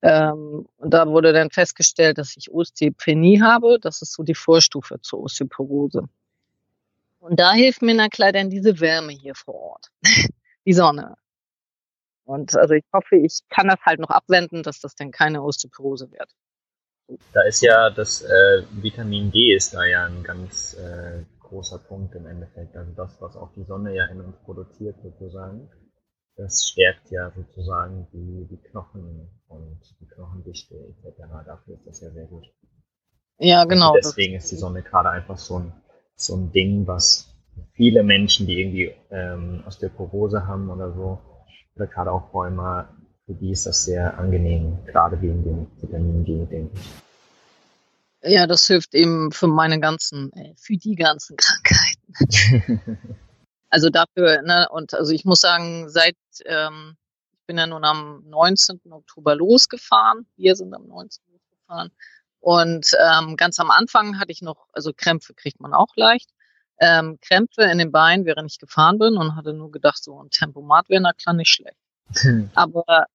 Ähm, 0.00 0.66
und 0.78 0.94
da 0.94 1.06
wurde 1.06 1.34
dann 1.34 1.50
festgestellt, 1.50 2.16
dass 2.16 2.34
ich 2.38 2.50
Osteopenie 2.50 3.42
habe. 3.42 3.78
Das 3.78 4.00
ist 4.00 4.14
so 4.14 4.22
die 4.22 4.34
Vorstufe 4.34 4.98
zur 5.02 5.20
Osteoporose. 5.20 6.08
Und 7.18 7.38
da 7.38 7.52
hilft 7.52 7.82
mir 7.82 7.94
na 7.94 8.08
klar 8.08 8.32
dann 8.32 8.48
diese 8.48 8.80
Wärme 8.80 9.12
hier 9.12 9.34
vor 9.34 9.54
Ort. 9.56 9.88
die 10.64 10.72
Sonne. 10.72 11.16
Und 12.24 12.56
also 12.56 12.72
ich 12.72 12.84
hoffe, 12.94 13.16
ich 13.16 13.40
kann 13.50 13.68
das 13.68 13.80
halt 13.84 14.00
noch 14.00 14.10
abwenden, 14.10 14.62
dass 14.62 14.80
das 14.80 14.94
dann 14.94 15.10
keine 15.10 15.42
Osteoporose 15.42 16.10
wird. 16.12 16.30
Da 17.32 17.42
ist 17.42 17.60
ja 17.62 17.90
das 17.90 18.22
äh, 18.22 18.62
Vitamin 18.70 19.30
D 19.30 19.54
ist 19.54 19.74
da 19.74 19.84
ja 19.84 20.06
ein 20.06 20.22
ganz 20.24 20.74
äh, 20.74 21.24
großer 21.40 21.78
Punkt 21.78 22.14
im 22.14 22.26
Endeffekt. 22.26 22.76
Also 22.76 22.92
das, 22.92 23.20
was 23.20 23.36
auch 23.36 23.52
die 23.54 23.64
Sonne 23.64 23.94
ja 23.94 24.06
in 24.06 24.20
uns 24.20 24.36
produziert 24.44 24.96
sozusagen 25.02 25.68
das 26.36 26.68
stärkt 26.68 27.10
ja 27.10 27.32
sozusagen 27.34 28.06
die, 28.12 28.46
die 28.50 28.62
Knochen 28.68 29.28
und 29.48 29.80
die 30.00 30.06
Knochendichte 30.06 30.74
etc. 30.74 31.18
Dafür 31.46 31.74
ist 31.74 31.86
das 31.86 32.00
ja 32.00 32.10
sehr 32.10 32.26
gut. 32.26 32.44
Ja, 33.38 33.64
genau. 33.64 33.94
Und 33.94 34.04
deswegen 34.04 34.34
ist 34.34 34.50
die 34.50 34.56
Sonne 34.56 34.82
gerade 34.82 35.10
einfach 35.10 35.38
so 35.38 35.58
ein, 35.58 35.72
so 36.14 36.36
ein 36.36 36.52
Ding, 36.52 36.86
was 36.86 37.34
viele 37.72 38.02
Menschen, 38.02 38.46
die 38.46 38.60
irgendwie 38.60 38.92
ähm, 39.10 39.64
Osteoporose 39.66 40.46
haben 40.46 40.70
oder 40.70 40.92
so, 40.92 41.20
oder 41.74 41.86
gerade 41.86 42.12
auch 42.12 42.32
Rheuma, 42.32 42.94
für 43.26 43.34
die 43.34 43.50
ist 43.50 43.66
das 43.66 43.84
sehr 43.84 44.18
angenehm, 44.18 44.78
gerade 44.86 45.20
wegen 45.20 45.42
dem 45.42 45.66
Vitamin 45.80 46.24
D, 46.24 46.46
denke 46.46 46.78
ich. 46.78 48.32
Ja, 48.32 48.46
das 48.46 48.66
hilft 48.66 48.94
eben 48.94 49.32
für 49.32 49.48
meine 49.48 49.80
ganzen, 49.80 50.32
äh, 50.32 50.54
für 50.56 50.76
die 50.76 50.94
ganzen 50.94 51.36
Krankheiten. 51.62 52.80
Also 53.68 53.90
dafür, 53.90 54.42
ne, 54.42 54.68
und 54.70 54.94
also 54.94 55.12
ich 55.12 55.24
muss 55.24 55.40
sagen, 55.40 55.88
seit 55.88 56.16
ähm, 56.44 56.96
bin 57.46 57.58
ja 57.58 57.66
nun 57.66 57.84
am 57.84 58.22
19. 58.24 58.80
Oktober 58.90 59.34
losgefahren. 59.34 60.24
Wir 60.36 60.54
sind 60.54 60.72
am 60.72 60.86
19. 60.86 61.24
losgefahren. 61.32 61.90
Und 62.38 62.86
ähm, 63.04 63.36
ganz 63.36 63.58
am 63.58 63.72
Anfang 63.72 64.20
hatte 64.20 64.30
ich 64.30 64.40
noch, 64.40 64.68
also 64.72 64.92
Krämpfe 64.96 65.34
kriegt 65.34 65.60
man 65.60 65.74
auch 65.74 65.94
leicht. 65.96 66.30
Ähm, 66.78 67.18
Krämpfe 67.20 67.64
in 67.64 67.78
den 67.78 67.90
Beinen, 67.90 68.24
während 68.24 68.50
ich 68.50 68.60
gefahren 68.60 68.98
bin 68.98 69.16
und 69.16 69.34
hatte 69.34 69.52
nur 69.52 69.72
gedacht, 69.72 70.02
so 70.02 70.22
ein 70.22 70.30
Tempomat 70.30 70.88
wäre 70.88 71.02
na 71.02 71.12
klar 71.12 71.34
nicht 71.34 71.50
schlecht. 71.50 71.76
Aber 72.54 73.06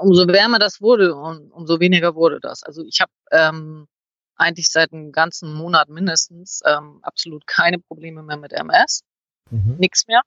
umso 0.00 0.26
wärmer 0.28 0.58
das 0.58 0.80
wurde, 0.80 1.14
um, 1.14 1.50
umso 1.50 1.80
weniger 1.80 2.14
wurde 2.14 2.40
das. 2.40 2.62
Also 2.62 2.84
ich 2.84 3.00
habe 3.00 3.12
ähm, 3.30 3.88
eigentlich 4.36 4.70
seit 4.70 4.92
einem 4.92 5.12
ganzen 5.12 5.52
Monat 5.52 5.88
mindestens 5.88 6.62
ähm, 6.64 7.00
absolut 7.02 7.46
keine 7.46 7.78
Probleme 7.78 8.22
mehr 8.22 8.36
mit 8.36 8.52
MS. 8.52 9.02
Mhm. 9.50 9.76
Nichts 9.78 10.06
mehr. 10.06 10.22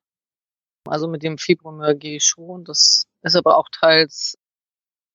Also 0.85 1.07
mit 1.07 1.23
dem 1.23 1.37
Fibromyalgie 1.37 2.19
schon. 2.19 2.65
Das 2.65 3.05
ist 3.21 3.35
aber 3.35 3.57
auch 3.57 3.69
teils 3.71 4.37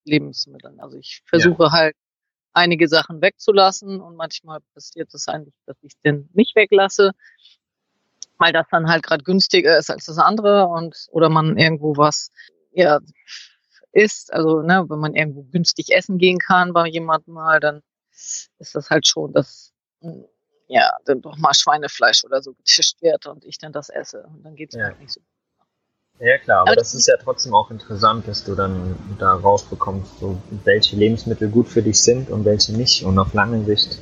Lebensmitteln. 0.05 0.81
Also 0.81 0.97
ich 0.97 1.23
versuche 1.27 1.65
ja. 1.65 1.73
halt 1.73 1.97
einige 2.53 2.89
Sachen 2.89 3.21
wegzulassen 3.21 4.01
und 4.01 4.17
manchmal 4.17 4.61
passiert 4.73 5.13
es 5.13 5.29
eigentlich, 5.29 5.55
dass 5.67 5.77
ich 5.83 5.93
den 6.05 6.31
nicht 6.33 6.57
weglasse, 6.57 7.13
weil 8.39 8.53
das 8.53 8.67
dann 8.71 8.89
halt 8.89 9.03
gerade 9.03 9.25
günstiger 9.25 9.77
ist 9.77 9.91
als 9.91 10.07
das 10.07 10.19
andere 10.19 10.67
und 10.67 10.97
oder 11.11 11.29
man 11.29 11.59
irgendwo 11.59 11.97
was 11.97 12.31
ja 12.73 13.01
isst, 13.97 14.33
also 14.33 14.63
ne, 14.63 14.85
wenn 14.89 14.99
man 14.99 15.15
irgendwo 15.15 15.43
günstig 15.43 15.93
essen 15.93 16.19
gehen 16.19 16.39
kann 16.39 16.73
bei 16.73 16.87
jemandem 16.87 17.35
mal, 17.35 17.61
dann 17.61 17.83
ist 18.59 18.75
das 18.75 18.91
halt 18.91 19.07
schon, 19.07 19.33
dass 19.33 19.73
ja 20.69 20.91
dann 21.05 21.23
doch 21.23 21.37
mal 21.37 21.55
Schweinefleisch 21.55 22.25
oder 22.25 22.43
so 22.43 22.53
getischt 22.55 23.01
wird 23.03 23.27
und 23.27 23.45
ich 23.45 23.59
dann 23.59 23.73
das 23.73 23.89
esse 23.89 24.25
und 24.25 24.45
dann 24.45 24.57
geht 24.57 24.71
es 24.71 24.79
ja. 24.79 24.87
halt 24.87 25.01
nicht 25.01 25.13
so 25.13 25.21
ja 26.19 26.39
klar, 26.39 26.61
aber, 26.61 26.71
aber 26.71 26.77
das 26.77 26.95
ist 26.95 27.07
ja 27.09 27.17
trotzdem 27.23 27.55
auch 27.55 27.71
interessant, 27.71 28.27
dass 28.27 28.43
du 28.45 28.55
dann 28.55 28.97
da 29.19 29.35
rausbekommst, 29.35 30.19
so 30.19 30.39
welche 30.65 30.97
Lebensmittel 30.97 31.51
gut 31.51 31.69
für 31.69 31.83
dich 31.83 32.01
sind 32.01 32.31
und 32.31 32.47
welche 32.47 32.73
nicht. 32.73 33.05
Und 33.05 33.19
auf 33.19 33.35
lange 33.35 33.63
Sicht 33.65 33.99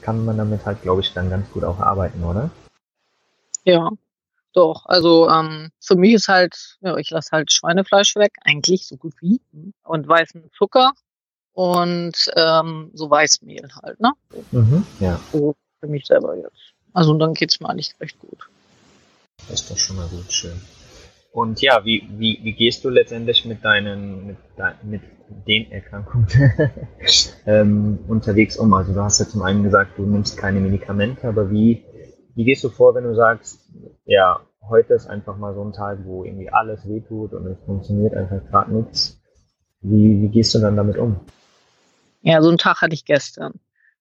kann 0.00 0.24
man 0.24 0.38
damit 0.38 0.64
halt, 0.64 0.80
glaube 0.80 1.02
ich, 1.02 1.12
dann 1.12 1.28
ganz 1.28 1.50
gut 1.50 1.64
auch 1.64 1.78
arbeiten, 1.78 2.24
oder? 2.24 2.50
Ja, 3.64 3.90
doch. 4.52 4.86
Also 4.86 5.28
ähm, 5.28 5.70
für 5.80 5.96
mich 5.96 6.14
ist 6.14 6.28
halt, 6.28 6.78
ja, 6.80 6.96
ich 6.96 7.10
lasse 7.10 7.30
halt 7.32 7.52
Schweinefleisch 7.52 8.16
weg, 8.16 8.32
eigentlich 8.44 8.86
so 8.86 8.96
gut 8.96 9.14
wie. 9.20 9.40
Und 9.82 10.08
weißen 10.08 10.50
Zucker 10.56 10.92
und 11.52 12.14
ähm, 12.36 12.90
so 12.94 13.10
Weißmehl 13.10 13.68
halt, 13.82 14.00
ne? 14.00 14.12
Mhm, 14.52 14.86
ja. 15.00 15.20
So 15.32 15.56
für 15.80 15.86
mich 15.86 16.06
selber 16.06 16.36
jetzt. 16.36 16.74
Also 16.92 17.14
dann 17.14 17.34
geht's 17.34 17.60
mir 17.60 17.68
eigentlich 17.68 17.94
recht 18.00 18.18
gut. 18.20 18.48
Das 19.48 19.62
ist 19.62 19.70
doch 19.70 19.78
schon 19.78 19.96
mal 19.96 20.08
gut, 20.08 20.32
schön. 20.32 20.60
Und 21.32 21.60
ja, 21.60 21.84
wie, 21.84 22.08
wie, 22.16 22.40
wie 22.42 22.52
gehst 22.52 22.84
du 22.84 22.88
letztendlich 22.88 23.44
mit 23.44 23.64
deinen, 23.64 24.26
mit, 24.26 24.36
mit 24.82 25.02
den 25.46 25.70
Erkrankungen 25.70 26.26
ähm, 27.46 27.98
unterwegs 28.08 28.56
um? 28.56 28.72
Also 28.72 28.94
du 28.94 29.02
hast 29.02 29.20
ja 29.20 29.28
zum 29.28 29.42
einen 29.42 29.62
gesagt, 29.62 29.98
du 29.98 30.02
nimmst 30.02 30.36
keine 30.36 30.60
Medikamente, 30.60 31.28
aber 31.28 31.50
wie, 31.50 31.84
wie 32.34 32.44
gehst 32.44 32.64
du 32.64 32.68
vor, 32.68 32.94
wenn 32.94 33.04
du 33.04 33.14
sagst, 33.14 33.68
ja, 34.04 34.40
heute 34.68 34.94
ist 34.94 35.06
einfach 35.06 35.36
mal 35.36 35.54
so 35.54 35.62
ein 35.62 35.72
Tag, 35.72 35.98
wo 36.04 36.24
irgendwie 36.24 36.50
alles 36.50 36.88
wehtut 36.88 37.32
und 37.32 37.46
es 37.46 37.58
funktioniert 37.64 38.14
einfach 38.14 38.44
gerade 38.50 38.74
nichts. 38.74 39.20
Wie, 39.80 40.20
wie 40.22 40.28
gehst 40.28 40.54
du 40.54 40.58
dann 40.58 40.76
damit 40.76 40.98
um? 40.98 41.20
Ja, 42.22 42.42
so 42.42 42.48
einen 42.48 42.58
Tag 42.58 42.82
hatte 42.82 42.94
ich 42.94 43.04
gestern. 43.04 43.54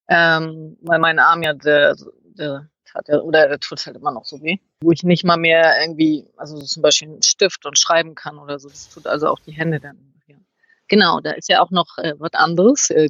Ähm, 0.10 0.78
weil 0.82 1.00
mein 1.00 1.20
Arm 1.20 1.44
ja 1.44 1.54
der, 1.54 1.96
der 2.38 2.70
er, 3.06 3.24
oder 3.24 3.48
er 3.48 3.60
tut 3.60 3.86
halt 3.86 3.98
immer 3.98 4.12
noch 4.12 4.26
so 4.26 4.42
weh. 4.42 4.58
Wo 4.82 4.92
ich 4.92 5.04
nicht 5.04 5.24
mal 5.24 5.38
mehr 5.38 5.80
irgendwie, 5.82 6.28
also 6.38 6.60
zum 6.60 6.82
Beispiel 6.82 7.10
einen 7.10 7.22
Stift 7.22 7.66
und 7.66 7.78
schreiben 7.78 8.16
kann 8.16 8.40
oder 8.40 8.60
so. 8.60 8.70
Das 8.70 8.90
tut 8.90 9.06
also 9.06 9.28
auch 9.28 9.40
die 9.40 9.52
Hände 9.52 9.80
dann. 9.80 10.14
Genau, 10.88 11.20
da 11.20 11.32
ist 11.32 11.50
ja 11.50 11.62
auch 11.62 11.72
noch 11.72 11.98
äh, 11.98 12.14
was 12.18 12.34
anderes, 12.34 12.90
äh, 12.90 13.10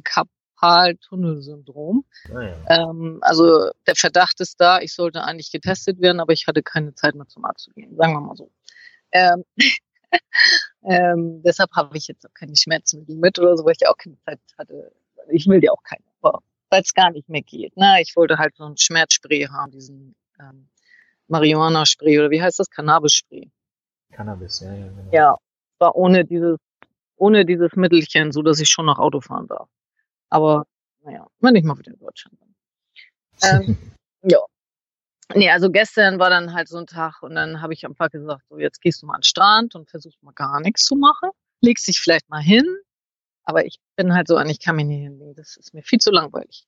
Karpaltunnelsyndrom. 0.58 2.04
Ah, 2.34 2.42
ja. 2.42 2.90
ähm, 2.90 3.18
also 3.22 3.70
der 3.86 3.94
Verdacht 3.96 4.40
ist 4.40 4.60
da, 4.60 4.80
ich 4.80 4.94
sollte 4.94 5.22
eigentlich 5.22 5.50
getestet 5.50 6.00
werden, 6.00 6.20
aber 6.20 6.32
ich 6.32 6.46
hatte 6.46 6.62
keine 6.62 6.94
Zeit 6.94 7.14
mehr 7.14 7.26
zum 7.28 7.44
Arzt 7.44 7.64
zu 7.64 7.72
gehen, 7.72 7.96
sagen 7.96 8.12
wir 8.12 8.20
mal 8.20 8.36
so. 8.36 8.50
Ähm, 9.12 9.44
ähm, 10.84 11.42
deshalb 11.42 11.70
habe 11.72 11.96
ich 11.96 12.08
jetzt 12.08 12.26
auch 12.26 12.34
keine 12.34 12.56
Schmerzmittel 12.56 13.16
mit 13.16 13.38
oder 13.38 13.56
so, 13.56 13.64
weil 13.64 13.74
ich 13.78 13.86
auch 13.88 13.96
keine 13.96 14.18
Zeit 14.20 14.40
hatte. 14.58 14.92
Ich 15.30 15.46
will 15.46 15.62
ja 15.62 15.72
auch 15.72 15.82
keine. 15.82 16.04
Aber 16.20 16.42
weil 16.70 16.82
es 16.82 16.94
gar 16.94 17.10
nicht 17.10 17.28
mehr 17.28 17.42
geht. 17.42 17.76
Ne? 17.76 18.00
Ich 18.00 18.16
wollte 18.16 18.38
halt 18.38 18.56
so 18.56 18.64
ein 18.64 18.76
Schmerzspray 18.76 19.46
haben, 19.46 19.70
diesen 19.72 20.14
ähm, 20.40 20.68
Marihuana-Spray 21.28 22.18
oder 22.18 22.30
wie 22.30 22.42
heißt 22.42 22.58
das? 22.58 22.70
Cannabis-Spray. 22.70 23.50
Cannabis, 24.12 24.60
ja, 24.60 24.74
ja. 24.74 24.88
Genau. 24.88 25.12
Ja, 25.12 25.36
war 25.78 25.94
ohne 25.94 26.24
dieses, 26.24 26.58
ohne 27.16 27.44
dieses 27.44 27.74
Mittelchen, 27.74 28.32
so 28.32 28.42
dass 28.42 28.60
ich 28.60 28.68
schon 28.68 28.86
noch 28.86 28.98
Auto 28.98 29.20
fahren 29.20 29.46
darf. 29.46 29.68
Aber 30.30 30.66
naja, 31.04 31.26
wenn 31.40 31.54
ich 31.56 31.64
mal 31.64 31.78
wieder 31.78 31.92
in 31.92 31.98
Deutschland 31.98 32.38
bin. 32.38 32.54
Ähm, 33.42 33.78
ja. 34.22 34.38
Nee, 35.34 35.50
also 35.50 35.70
gestern 35.70 36.18
war 36.18 36.30
dann 36.30 36.54
halt 36.54 36.68
so 36.68 36.78
ein 36.78 36.86
Tag 36.86 37.22
und 37.22 37.34
dann 37.34 37.60
habe 37.60 37.74
ich 37.74 37.84
einfach 37.84 38.10
gesagt, 38.10 38.42
so 38.48 38.58
jetzt 38.58 38.80
gehst 38.80 39.02
du 39.02 39.06
mal 39.06 39.14
an 39.14 39.20
den 39.20 39.24
Strand 39.24 39.74
und 39.74 39.90
versuchst 39.90 40.22
mal 40.22 40.32
gar 40.32 40.60
nichts 40.60 40.84
zu 40.84 40.96
machen. 40.96 41.30
Legst 41.60 41.86
dich 41.86 42.00
vielleicht 42.00 42.30
mal 42.30 42.40
hin, 42.40 42.66
aber 43.44 43.66
ich 43.66 43.78
bin 43.96 44.14
halt 44.14 44.26
so 44.26 44.36
an, 44.36 44.48
ich 44.48 44.60
kann 44.60 44.76
mich 44.76 44.86
nicht 44.86 45.02
hinlegen. 45.02 45.34
Das 45.34 45.56
ist 45.56 45.74
mir 45.74 45.82
viel 45.82 45.98
zu 45.98 46.10
langweilig. 46.10 46.66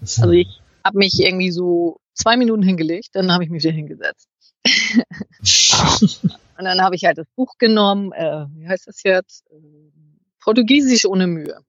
Also 0.00 0.30
ich 0.30 0.60
habe 0.84 0.98
mich 0.98 1.20
irgendwie 1.20 1.52
so 1.52 2.00
zwei 2.14 2.36
Minuten 2.36 2.62
hingelegt, 2.62 3.10
dann 3.12 3.32
habe 3.32 3.44
ich 3.44 3.50
mich 3.50 3.62
wieder 3.62 3.74
hingesetzt. 3.74 4.28
und 6.58 6.64
dann 6.64 6.80
habe 6.82 6.96
ich 6.96 7.04
halt 7.04 7.18
das 7.18 7.28
Buch 7.36 7.56
genommen, 7.58 8.12
äh, 8.12 8.46
wie 8.54 8.68
heißt 8.68 8.86
das 8.88 9.02
jetzt? 9.04 9.44
Portugiesisch 10.40 11.04
ohne 11.04 11.26
Mühe. 11.26 11.60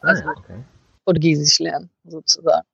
Ah, 0.00 0.08
also 0.08 0.28
okay. 0.28 0.64
Portugiesisch 1.04 1.58
lernen, 1.58 1.90
sozusagen. 2.04 2.66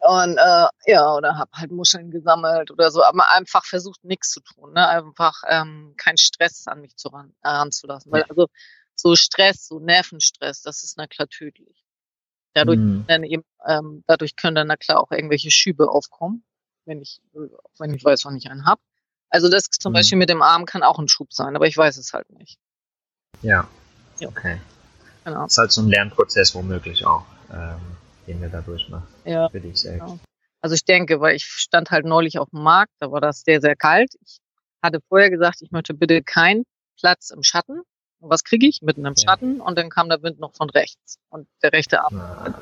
Und 0.00 0.38
äh, 0.38 0.66
ja, 0.86 1.14
oder 1.14 1.36
habe 1.36 1.50
halt 1.54 1.72
Muscheln 1.72 2.10
gesammelt 2.10 2.70
oder 2.70 2.90
so, 2.90 3.02
aber 3.02 3.30
einfach 3.32 3.64
versucht, 3.64 4.04
nichts 4.04 4.30
zu 4.30 4.40
tun, 4.40 4.72
ne? 4.72 4.86
Einfach 4.88 5.42
ähm, 5.48 5.94
keinen 5.96 6.18
Stress 6.18 6.68
an 6.68 6.80
mich 6.80 6.96
zu 6.96 7.08
ran, 7.08 7.34
heranzulassen. 7.42 8.12
Weil 8.12 8.22
also 8.22 8.46
so 8.94 9.16
Stress, 9.16 9.66
so 9.66 9.80
Nervenstress, 9.80 10.62
das 10.62 10.84
ist 10.84 10.96
na 10.96 11.08
klar 11.08 11.28
tödlich. 11.28 11.84
Dadurch, 12.54 12.78
mhm. 12.78 13.04
dann 13.08 13.24
eben, 13.24 13.44
ähm, 13.66 14.04
dadurch 14.06 14.36
können 14.36 14.54
dann 14.54 14.68
na 14.68 14.76
klar 14.76 15.00
auch 15.00 15.10
irgendwelche 15.10 15.50
Schübe 15.50 15.90
aufkommen, 15.90 16.44
wenn 16.84 17.00
ich, 17.00 17.20
wenn 17.78 17.92
ich 17.92 18.04
weiß, 18.04 18.24
wann 18.24 18.36
ich 18.36 18.50
einen 18.50 18.66
habe. 18.66 18.80
Also 19.30 19.48
das 19.48 19.64
zum 19.64 19.92
mhm. 19.92 19.94
Beispiel 19.94 20.18
mit 20.18 20.30
dem 20.30 20.42
Arm 20.42 20.64
kann 20.64 20.82
auch 20.82 20.98
ein 20.98 21.08
Schub 21.08 21.32
sein, 21.32 21.56
aber 21.56 21.66
ich 21.66 21.76
weiß 21.76 21.96
es 21.96 22.12
halt 22.12 22.30
nicht. 22.30 22.58
Ja. 23.42 23.68
ja. 24.20 24.28
Okay. 24.28 24.60
Genau. 25.28 25.42
Das 25.42 25.52
ist 25.52 25.58
halt 25.58 25.72
so 25.72 25.82
ein 25.82 25.88
Lernprozess 25.88 26.54
womöglich 26.54 27.04
auch, 27.04 27.24
ähm, 27.52 27.80
den 28.26 28.40
wir 28.40 28.48
da 28.48 28.62
durchmachen. 28.62 29.06
Ja. 29.24 29.48
Für 29.48 29.60
dich 29.60 29.78
selbst. 29.78 30.00
Genau. 30.00 30.18
Also 30.60 30.74
ich 30.74 30.84
denke, 30.84 31.20
weil 31.20 31.36
ich 31.36 31.44
stand 31.44 31.90
halt 31.90 32.04
neulich 32.04 32.38
auf 32.38 32.50
dem 32.50 32.62
Markt, 32.62 32.92
da 32.98 33.12
war 33.12 33.20
das 33.20 33.42
sehr, 33.42 33.60
sehr 33.60 33.76
kalt. 33.76 34.14
Ich 34.24 34.38
hatte 34.82 35.00
vorher 35.08 35.30
gesagt, 35.30 35.60
ich 35.60 35.70
möchte 35.70 35.94
bitte 35.94 36.22
keinen 36.22 36.64
Platz 36.98 37.30
im 37.30 37.42
Schatten, 37.42 37.82
was 38.20 38.42
kriege 38.42 38.66
ich? 38.66 38.82
Mitten 38.82 39.04
im 39.04 39.14
Schatten 39.16 39.60
und 39.60 39.78
dann 39.78 39.90
kam 39.90 40.08
der 40.08 40.22
Wind 40.22 40.40
noch 40.40 40.54
von 40.54 40.70
rechts 40.70 41.18
und 41.28 41.46
der 41.62 41.72
rechte 41.72 42.02
Arm. 42.02 42.16
Ja. 42.16 42.54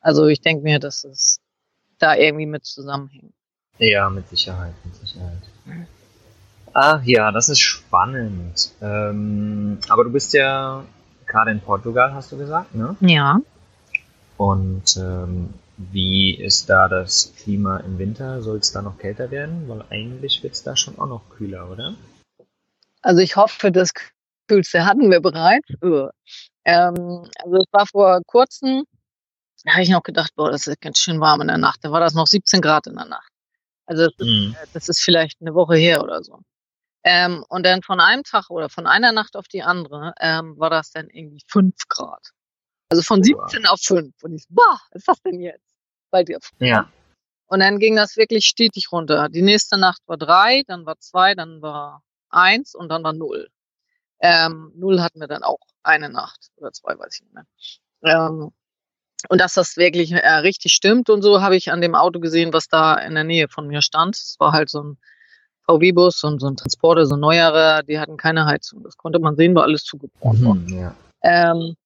Also 0.00 0.26
ich 0.26 0.40
denke 0.40 0.62
mir, 0.64 0.78
dass 0.78 1.04
es 1.04 1.40
da 1.98 2.14
irgendwie 2.14 2.46
mit 2.46 2.64
zusammenhängt. 2.64 3.32
Ja, 3.78 4.10
mit 4.10 4.28
Sicherheit, 4.28 4.74
mit 4.84 4.94
Sicherheit. 4.96 5.42
Ah 6.74 7.00
ja, 7.04 7.32
das 7.32 7.48
ist 7.48 7.60
spannend. 7.60 8.72
Ähm, 8.82 9.78
aber 9.88 10.04
du 10.04 10.10
bist 10.10 10.34
ja 10.34 10.84
gerade 11.34 11.50
in 11.50 11.60
Portugal, 11.60 12.14
hast 12.14 12.30
du 12.30 12.38
gesagt, 12.38 12.76
ne? 12.76 12.96
Ja. 13.00 13.40
Und 14.36 14.96
ähm, 14.96 15.52
wie 15.76 16.32
ist 16.32 16.70
da 16.70 16.86
das 16.86 17.32
Klima 17.36 17.78
im 17.78 17.98
Winter? 17.98 18.40
Soll 18.40 18.58
es 18.58 18.70
da 18.70 18.82
noch 18.82 18.98
kälter 18.98 19.32
werden? 19.32 19.68
Weil 19.68 19.84
eigentlich 19.90 20.44
wird 20.44 20.54
es 20.54 20.62
da 20.62 20.76
schon 20.76 20.96
auch 20.96 21.08
noch 21.08 21.28
kühler, 21.30 21.68
oder? 21.68 21.94
Also 23.02 23.20
ich 23.20 23.34
hoffe, 23.34 23.72
das 23.72 23.90
Kühlste 24.46 24.86
hatten 24.86 25.10
wir 25.10 25.20
bereits. 25.20 25.68
Ähm, 25.82 27.28
also 27.42 27.56
es 27.56 27.66
war 27.72 27.86
vor 27.86 28.20
kurzem, 28.26 28.84
da 29.64 29.72
habe 29.72 29.82
ich 29.82 29.90
noch 29.90 30.04
gedacht, 30.04 30.30
boah, 30.36 30.52
das 30.52 30.68
ist 30.68 30.80
ganz 30.80 30.98
schön 30.98 31.20
warm 31.20 31.40
in 31.40 31.48
der 31.48 31.58
Nacht. 31.58 31.80
Da 31.82 31.90
war 31.90 32.00
das 32.00 32.14
noch 32.14 32.28
17 32.28 32.60
Grad 32.60 32.86
in 32.86 32.94
der 32.94 33.06
Nacht. 33.06 33.32
Also 33.86 34.08
das, 34.16 34.26
mhm. 34.26 34.54
ist, 34.62 34.74
das 34.74 34.88
ist 34.88 35.00
vielleicht 35.00 35.40
eine 35.40 35.54
Woche 35.54 35.74
her 35.74 36.00
oder 36.00 36.22
so. 36.22 36.38
Ähm, 37.04 37.44
und 37.48 37.66
dann 37.66 37.82
von 37.82 38.00
einem 38.00 38.24
Tag 38.24 38.48
oder 38.50 38.70
von 38.70 38.86
einer 38.86 39.12
Nacht 39.12 39.36
auf 39.36 39.46
die 39.46 39.62
andere 39.62 40.14
ähm, 40.20 40.58
war 40.58 40.70
das 40.70 40.90
dann 40.90 41.08
irgendwie 41.10 41.42
5 41.48 41.74
Grad. 41.88 42.30
Also 42.88 43.02
von 43.02 43.22
17 43.22 43.66
auf 43.66 43.80
5. 43.80 44.14
Und 44.22 44.34
ich 44.34 44.44
so, 44.44 44.48
boah, 44.50 44.80
was 44.90 45.00
ist 45.00 45.08
das 45.08 45.22
denn 45.22 45.40
jetzt? 45.40 45.74
Bei 46.10 46.24
dir. 46.24 46.38
Ja. 46.58 46.88
Und 47.46 47.60
dann 47.60 47.78
ging 47.78 47.96
das 47.96 48.16
wirklich 48.16 48.46
stetig 48.46 48.90
runter. 48.90 49.28
Die 49.28 49.42
nächste 49.42 49.76
Nacht 49.76 50.00
war 50.06 50.16
3, 50.16 50.62
dann 50.66 50.86
war 50.86 50.98
2, 50.98 51.34
dann 51.34 51.60
war 51.60 52.02
1 52.30 52.74
und 52.74 52.88
dann 52.88 53.02
war 53.04 53.12
0. 53.12 53.48
Ähm, 54.20 54.72
null 54.74 55.00
hatten 55.00 55.20
wir 55.20 55.26
dann 55.26 55.42
auch 55.42 55.58
eine 55.82 56.08
Nacht 56.08 56.50
oder 56.56 56.72
zwei, 56.72 56.98
weiß 56.98 57.16
ich 57.16 57.22
nicht 57.22 57.34
mehr. 57.34 57.46
Ähm, 58.02 58.52
und 59.28 59.40
dass 59.40 59.54
das 59.54 59.76
wirklich 59.76 60.12
äh, 60.12 60.28
richtig 60.36 60.72
stimmt 60.72 61.10
und 61.10 61.22
so, 61.22 61.42
habe 61.42 61.56
ich 61.56 61.70
an 61.70 61.80
dem 61.80 61.94
Auto 61.94 62.20
gesehen, 62.20 62.52
was 62.52 62.68
da 62.68 62.94
in 62.94 63.14
der 63.14 63.24
Nähe 63.24 63.48
von 63.48 63.66
mir 63.66 63.82
stand. 63.82 64.16
Es 64.16 64.36
war 64.38 64.52
halt 64.52 64.70
so 64.70 64.82
ein 64.82 64.98
VW-Bus 65.66 66.24
und 66.24 66.40
so 66.40 66.46
ein 66.46 66.56
Transporter, 66.56 67.06
so 67.06 67.14
ein 67.16 67.20
neuerer, 67.20 67.82
die 67.82 67.98
hatten 67.98 68.16
keine 68.16 68.46
Heizung. 68.46 68.82
Das 68.82 68.96
konnte 68.96 69.18
man 69.18 69.36
sehen, 69.36 69.54
war 69.54 69.64
alles 69.64 69.84
zugebrochen. 69.84 70.64
Mhm, 70.66 70.78
ja. 70.78 70.94
Ähm, 71.22 71.76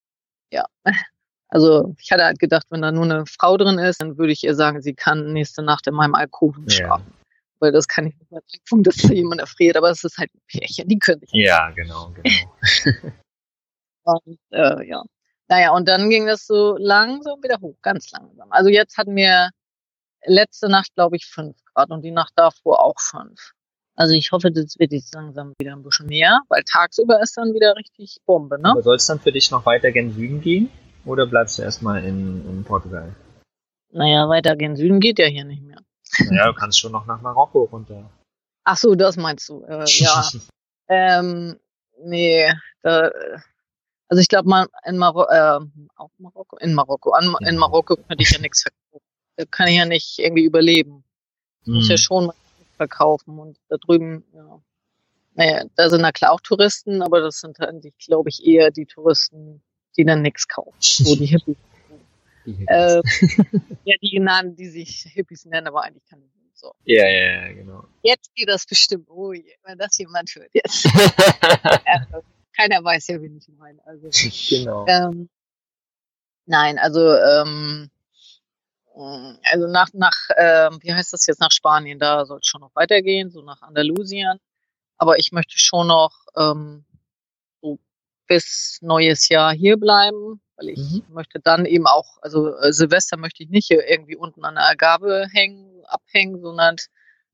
ja. 0.52 0.64
Also 1.50 1.94
ich 1.98 2.12
hatte 2.12 2.24
halt 2.26 2.38
gedacht, 2.38 2.66
wenn 2.68 2.82
da 2.82 2.92
nur 2.92 3.04
eine 3.04 3.24
Frau 3.24 3.56
drin 3.56 3.78
ist, 3.78 4.02
dann 4.02 4.18
würde 4.18 4.34
ich 4.34 4.44
ihr 4.44 4.54
sagen, 4.54 4.82
sie 4.82 4.92
kann 4.92 5.32
nächste 5.32 5.62
Nacht 5.62 5.86
in 5.86 5.94
meinem 5.94 6.14
Alkoven 6.14 6.64
Ja. 6.64 6.70
schlafen. 6.70 7.14
Weil 7.58 7.72
das 7.72 7.88
kann 7.88 8.06
ich 8.06 8.14
nicht 8.18 8.30
mehr 8.30 8.42
denken, 8.52 8.82
dass 8.82 8.96
da 8.96 9.14
jemand 9.14 9.40
erfriert, 9.40 9.78
aber 9.78 9.88
es 9.90 10.04
ist 10.04 10.18
halt 10.18 10.30
ein 10.34 10.40
Pärchen, 10.46 10.86
die 10.88 10.98
können 10.98 11.20
sich 11.20 11.30
ja, 11.32 11.70
genau, 11.70 12.10
genau. 12.10 12.52
Und, 14.04 14.38
äh, 14.50 14.86
ja. 14.86 15.02
Naja, 15.48 15.70
und 15.72 15.88
dann 15.88 16.10
ging 16.10 16.26
das 16.26 16.46
so 16.46 16.76
langsam 16.78 17.42
wieder 17.42 17.58
hoch, 17.62 17.76
ganz 17.80 18.10
langsam. 18.10 18.52
Also 18.52 18.68
jetzt 18.68 18.98
hatten 18.98 19.16
wir 19.16 19.48
letzte 20.26 20.68
Nacht, 20.68 20.94
glaube 20.94 21.16
ich, 21.16 21.24
fünf 21.24 21.56
Grad 21.72 21.88
und 21.90 22.02
die 22.02 22.10
Nacht 22.10 22.32
davor 22.36 22.84
auch 22.84 23.00
fünf. 23.00 23.52
Also 23.98 24.14
ich 24.14 24.30
hoffe, 24.30 24.52
das 24.52 24.78
wird 24.78 24.92
jetzt 24.92 25.12
langsam 25.12 25.54
wieder 25.58 25.72
ein 25.72 25.82
bisschen 25.82 26.06
mehr, 26.06 26.40
weil 26.48 26.62
tagsüber 26.62 27.20
ist 27.20 27.36
dann 27.36 27.52
wieder 27.52 27.74
richtig 27.74 28.18
Bombe, 28.24 28.56
ne? 28.60 28.70
Aber 28.70 28.82
soll 28.82 28.94
es 28.94 29.06
dann 29.06 29.18
für 29.18 29.32
dich 29.32 29.50
noch 29.50 29.66
weiter 29.66 29.90
gen 29.90 30.12
Süden 30.12 30.40
gehen? 30.40 30.70
Oder 31.04 31.26
bleibst 31.26 31.58
du 31.58 31.62
erstmal 31.62 32.04
in, 32.04 32.48
in 32.48 32.62
Portugal? 32.62 33.12
Naja, 33.90 34.28
weiter 34.28 34.54
gen 34.54 34.76
Süden 34.76 35.00
geht 35.00 35.18
ja 35.18 35.26
hier 35.26 35.44
nicht 35.44 35.62
mehr. 35.64 35.78
Naja, 36.30 36.46
du 36.46 36.54
kannst 36.54 36.78
schon 36.78 36.92
noch 36.92 37.06
nach 37.06 37.20
Marokko 37.22 37.64
runter. 37.64 38.08
Ach 38.62 38.76
so, 38.76 38.94
das 38.94 39.16
meinst 39.16 39.48
du. 39.48 39.64
Äh, 39.64 39.84
ja. 39.88 40.30
ähm, 40.88 41.58
nee, 42.00 42.52
da, 42.82 43.10
also 44.08 44.20
ich 44.20 44.28
glaube 44.28 44.48
mal 44.48 44.68
in 44.86 44.96
Marokko, 44.96 45.28
äh, 45.32 45.58
auch 45.96 46.10
Marokko, 46.18 46.56
in 46.58 46.72
Marokko, 46.72 47.10
an, 47.10 47.34
in. 47.48 47.56
Marokko 47.56 47.96
könnte 47.96 48.22
ich 48.22 48.30
ja 48.30 48.38
nichts 48.38 48.62
verkaufen. 48.62 49.04
Da 49.34 49.44
kann 49.44 49.66
ich 49.66 49.76
ja 49.76 49.86
nicht 49.86 50.20
irgendwie 50.20 50.44
überleben. 50.44 51.02
Ich 51.62 51.66
muss 51.72 51.88
ja 51.88 51.94
Hm. 51.96 51.98
schon 51.98 52.32
verkaufen 52.78 53.38
und 53.38 53.58
da 53.68 53.76
drüben, 53.76 54.24
ja. 54.32 54.62
Naja, 55.34 55.64
da 55.76 55.88
sind 55.88 56.00
na 56.00 56.10
klar 56.10 56.32
auch 56.32 56.40
Touristen, 56.40 57.02
aber 57.02 57.20
das 57.20 57.40
sind 57.40 57.60
eigentlich, 57.60 57.94
glaube 57.98 58.28
ich, 58.28 58.44
eher 58.44 58.70
die 58.72 58.86
Touristen, 58.86 59.62
die 59.96 60.04
dann 60.04 60.22
nichts 60.22 60.48
kaufen. 60.48 60.74
So 60.80 61.14
die 61.14 61.26
Hippies. 61.26 61.56
Die 62.46 62.52
Hippies. 62.52 62.66
äh, 62.68 63.02
ja, 63.84 63.96
die 64.00 64.10
genannten, 64.10 64.56
die 64.56 64.68
sich 64.68 65.06
Hippies 65.12 65.44
nennen, 65.44 65.66
aber 65.66 65.82
eigentlich 65.82 66.04
keine 66.06 66.22
sind. 66.22 66.56
So. 66.56 66.74
ja, 66.84 67.06
ja, 67.06 67.46
ja, 67.46 67.52
genau. 67.52 67.84
Jetzt 68.02 68.34
geht 68.34 68.48
das 68.48 68.64
bestimmt. 68.64 69.08
Oh 69.10 69.32
je, 69.32 69.44
wenn 69.64 69.76
das 69.78 69.98
jemand 69.98 70.34
hört 70.34 70.50
jetzt. 70.54 70.86
Äh, 71.84 72.00
Keiner 72.56 72.82
weiß 72.82 73.08
ja, 73.08 73.20
wen 73.20 73.36
ich 73.36 73.48
meine. 73.56 73.78
Also, 73.86 74.08
genau. 74.48 74.86
ähm, 74.88 75.28
nein, 76.46 76.78
also, 76.78 77.14
ähm, 77.14 77.90
also 79.44 79.66
nach, 79.68 79.88
nach 79.94 80.16
ähm, 80.36 80.78
wie 80.82 80.92
heißt 80.94 81.12
das 81.12 81.26
jetzt, 81.26 81.40
nach 81.40 81.52
Spanien, 81.52 81.98
da 81.98 82.26
soll 82.26 82.38
es 82.40 82.46
schon 82.46 82.60
noch 82.62 82.74
weitergehen, 82.74 83.30
so 83.30 83.42
nach 83.42 83.62
Andalusien. 83.62 84.38
Aber 84.98 85.18
ich 85.18 85.32
möchte 85.32 85.58
schon 85.58 85.88
noch 85.88 86.12
ähm, 86.36 86.84
so 87.62 87.78
bis 88.26 88.78
neues 88.82 89.28
Jahr 89.28 89.52
hier 89.54 89.76
bleiben, 89.78 90.40
weil 90.56 90.70
ich 90.70 90.80
Mhm. 90.80 91.04
möchte 91.08 91.40
dann 91.40 91.66
eben 91.66 91.86
auch, 91.86 92.18
also 92.22 92.56
äh, 92.58 92.72
Silvester 92.72 93.16
möchte 93.16 93.42
ich 93.44 93.50
nicht 93.50 93.68
hier 93.68 93.88
irgendwie 93.88 94.16
unten 94.16 94.44
an 94.44 94.56
der 94.56 94.64
Agave 94.68 95.26
hängen, 95.32 95.84
abhängen, 95.86 96.40
sondern 96.42 96.76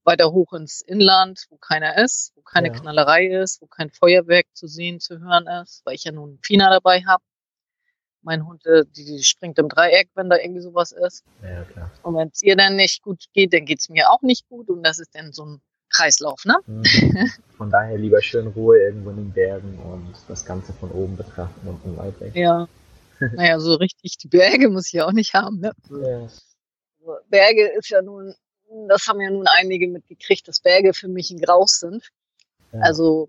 weiter 0.04 0.32
hoch 0.32 0.52
ins 0.54 0.82
Inland, 0.82 1.46
wo 1.50 1.56
keiner 1.58 1.98
ist, 1.98 2.32
wo 2.36 2.42
keine 2.42 2.68
Ja. 2.68 2.74
Knallerei 2.80 3.26
ist, 3.28 3.62
wo 3.62 3.66
kein 3.66 3.90
Feuerwerk 3.90 4.46
zu 4.54 4.66
sehen, 4.68 5.00
zu 5.00 5.20
hören 5.20 5.46
ist, 5.62 5.82
weil 5.86 5.94
ich 5.94 6.04
ja 6.04 6.12
nun 6.12 6.38
Fina 6.42 6.70
dabei 6.70 7.02
habe. 7.04 7.24
Mein 8.24 8.46
Hund, 8.46 8.64
äh, 8.66 8.84
die, 8.96 9.04
die 9.04 9.22
springt 9.22 9.58
im 9.58 9.68
Dreieck, 9.68 10.08
wenn 10.14 10.30
da 10.30 10.36
irgendwie 10.36 10.62
sowas 10.62 10.92
ist. 10.92 11.24
Ja, 11.42 11.62
klar. 11.64 11.90
Und 12.02 12.16
wenn 12.16 12.28
es 12.28 12.42
ihr 12.42 12.56
dann 12.56 12.76
nicht 12.76 13.02
gut 13.02 13.24
geht, 13.32 13.52
dann 13.52 13.64
geht's 13.66 13.88
mir 13.88 14.10
auch 14.10 14.22
nicht 14.22 14.48
gut. 14.48 14.68
Und 14.68 14.82
das 14.82 14.98
ist 14.98 15.14
dann 15.14 15.32
so 15.32 15.44
ein 15.44 15.60
Kreislauf, 15.90 16.44
ne? 16.44 16.56
Hm. 16.66 17.30
Von 17.56 17.70
daher 17.70 17.96
lieber 17.98 18.20
schön 18.20 18.48
Ruhe 18.48 18.78
irgendwo 18.78 19.10
in 19.10 19.16
den 19.16 19.32
Bergen 19.32 19.78
und 19.78 20.14
das 20.28 20.44
Ganze 20.44 20.72
von 20.72 20.90
oben 20.90 21.16
betrachten 21.16 21.68
und 21.68 21.80
von 21.82 21.96
weit 21.96 22.18
weg. 22.20 22.34
Ja. 22.34 22.66
Naja, 23.20 23.60
so 23.60 23.74
richtig 23.74 24.18
die 24.18 24.28
Berge 24.28 24.68
muss 24.68 24.88
ich 24.88 24.94
ja 24.94 25.06
auch 25.06 25.12
nicht 25.12 25.34
haben, 25.34 25.60
ne? 25.60 25.72
Ja. 25.90 26.28
Also 27.00 27.18
Berge 27.28 27.68
ist 27.78 27.90
ja 27.90 28.02
nun, 28.02 28.34
das 28.88 29.06
haben 29.06 29.20
ja 29.20 29.30
nun 29.30 29.46
einige 29.46 29.86
mitgekriegt, 29.88 30.48
dass 30.48 30.60
Berge 30.60 30.94
für 30.94 31.08
mich 31.08 31.30
ein 31.30 31.38
Graus 31.38 31.78
sind. 31.78 32.08
Ja. 32.72 32.80
Also. 32.80 33.28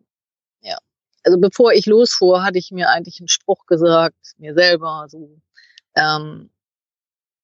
Also 1.26 1.40
bevor 1.40 1.74
ich 1.74 1.88
losfuhr, 1.88 2.44
hatte 2.44 2.60
ich 2.60 2.72
mir 2.72 2.90
eigentlich 2.90 3.20
einen 3.20 3.28
Spruch 3.28 3.66
gesagt, 3.66 4.16
mir 4.38 4.54
selber, 4.54 5.08
so, 5.10 5.42
ähm, 5.96 6.52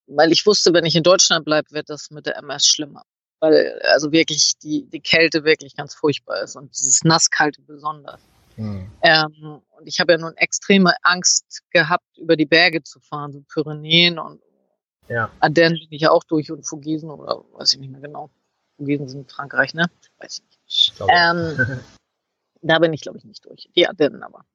weil 0.06 0.32
ich 0.32 0.46
wusste, 0.46 0.72
wenn 0.74 0.86
ich 0.86 0.96
in 0.96 1.04
Deutschland 1.04 1.46
bleibe, 1.46 1.72
wird 1.72 1.90
das 1.90 2.12
mit 2.12 2.28
der 2.28 2.38
MS 2.38 2.68
schlimmer. 2.68 3.04
Weil 3.40 3.82
also 3.92 4.12
wirklich 4.12 4.54
die, 4.62 4.86
die 4.86 5.00
Kälte 5.00 5.44
wirklich 5.44 5.76
ganz 5.76 5.96
furchtbar 5.96 6.44
ist 6.44 6.56
und 6.56 6.78
dieses 6.78 7.04
Nasskalte 7.04 7.62
besonders. 7.64 8.20
Hm. 8.56 8.92
Ähm, 9.02 9.62
und 9.70 9.88
ich 9.88 10.00
habe 10.00 10.12
ja 10.12 10.20
nun 10.20 10.38
extreme 10.38 10.94
Angst 11.02 11.64
gehabt, 11.72 12.18
über 12.18 12.36
die 12.36 12.46
Berge 12.46 12.84
zu 12.84 13.00
fahren, 13.00 13.32
so 13.32 13.42
Pyrenäen 13.52 14.20
und 14.20 14.42
Ja. 15.08 15.32
Ardennen 15.40 15.80
bin 15.80 15.88
ich 15.90 16.02
ja 16.02 16.12
auch 16.12 16.24
durch 16.24 16.52
und 16.52 16.68
Vogesen 16.68 17.10
oder 17.10 17.44
weiß 17.54 17.74
ich 17.74 17.80
nicht 17.80 17.92
mehr 17.92 18.02
genau. 18.02 18.30
Vogesen 18.78 19.08
sind 19.08 19.22
in 19.22 19.28
Frankreich, 19.28 19.74
ne? 19.74 19.90
Weiß 20.20 20.40
ich 20.40 20.44
nicht. 20.44 20.60
Ich 20.68 20.94
Ähm, 21.10 21.80
da 22.62 22.80
bin 22.80 22.94
ich, 22.94 23.02
glaube 23.02 23.18
ich, 23.18 23.24
nicht 23.24 23.46
durch. 23.46 23.70
Die 23.76 23.88
Ardennen 23.88 24.24
aber. 24.24 24.46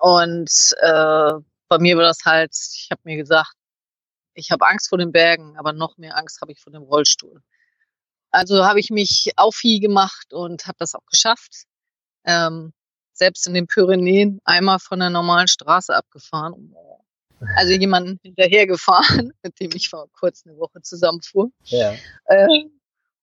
Und 0.00 0.50
äh, 0.80 1.32
bei 1.68 1.78
mir 1.78 1.96
war 1.96 2.04
das 2.04 2.24
halt, 2.24 2.52
ich 2.52 2.88
habe 2.90 3.00
mir 3.04 3.16
gesagt, 3.16 3.52
ich 4.34 4.50
habe 4.50 4.66
Angst 4.66 4.88
vor 4.88 4.98
den 4.98 5.12
Bergen, 5.12 5.56
aber 5.56 5.72
noch 5.72 5.96
mehr 5.96 6.16
Angst 6.16 6.40
habe 6.40 6.52
ich 6.52 6.60
vor 6.60 6.72
dem 6.72 6.82
Rollstuhl. 6.82 7.42
Also 8.30 8.64
habe 8.64 8.80
ich 8.80 8.90
mich 8.90 9.32
aufhi 9.36 9.80
gemacht 9.80 10.32
und 10.32 10.66
habe 10.66 10.76
das 10.78 10.94
auch 10.94 11.06
geschafft. 11.10 11.64
Ähm, 12.24 12.72
selbst 13.12 13.46
in 13.46 13.54
den 13.54 13.66
Pyrenäen 13.66 14.40
einmal 14.44 14.78
von 14.78 15.00
der 15.00 15.10
normalen 15.10 15.48
Straße 15.48 15.94
abgefahren. 15.94 16.74
Also 17.54 17.72
jemanden 17.72 18.18
hinterhergefahren, 18.22 19.32
mit 19.42 19.58
dem 19.60 19.70
ich 19.74 19.88
vor 19.88 20.08
kurz 20.12 20.44
eine 20.44 20.56
Woche 20.56 20.82
zusammenfuhr. 20.82 21.50
ja. 21.64 21.94
Äh, 22.26 22.64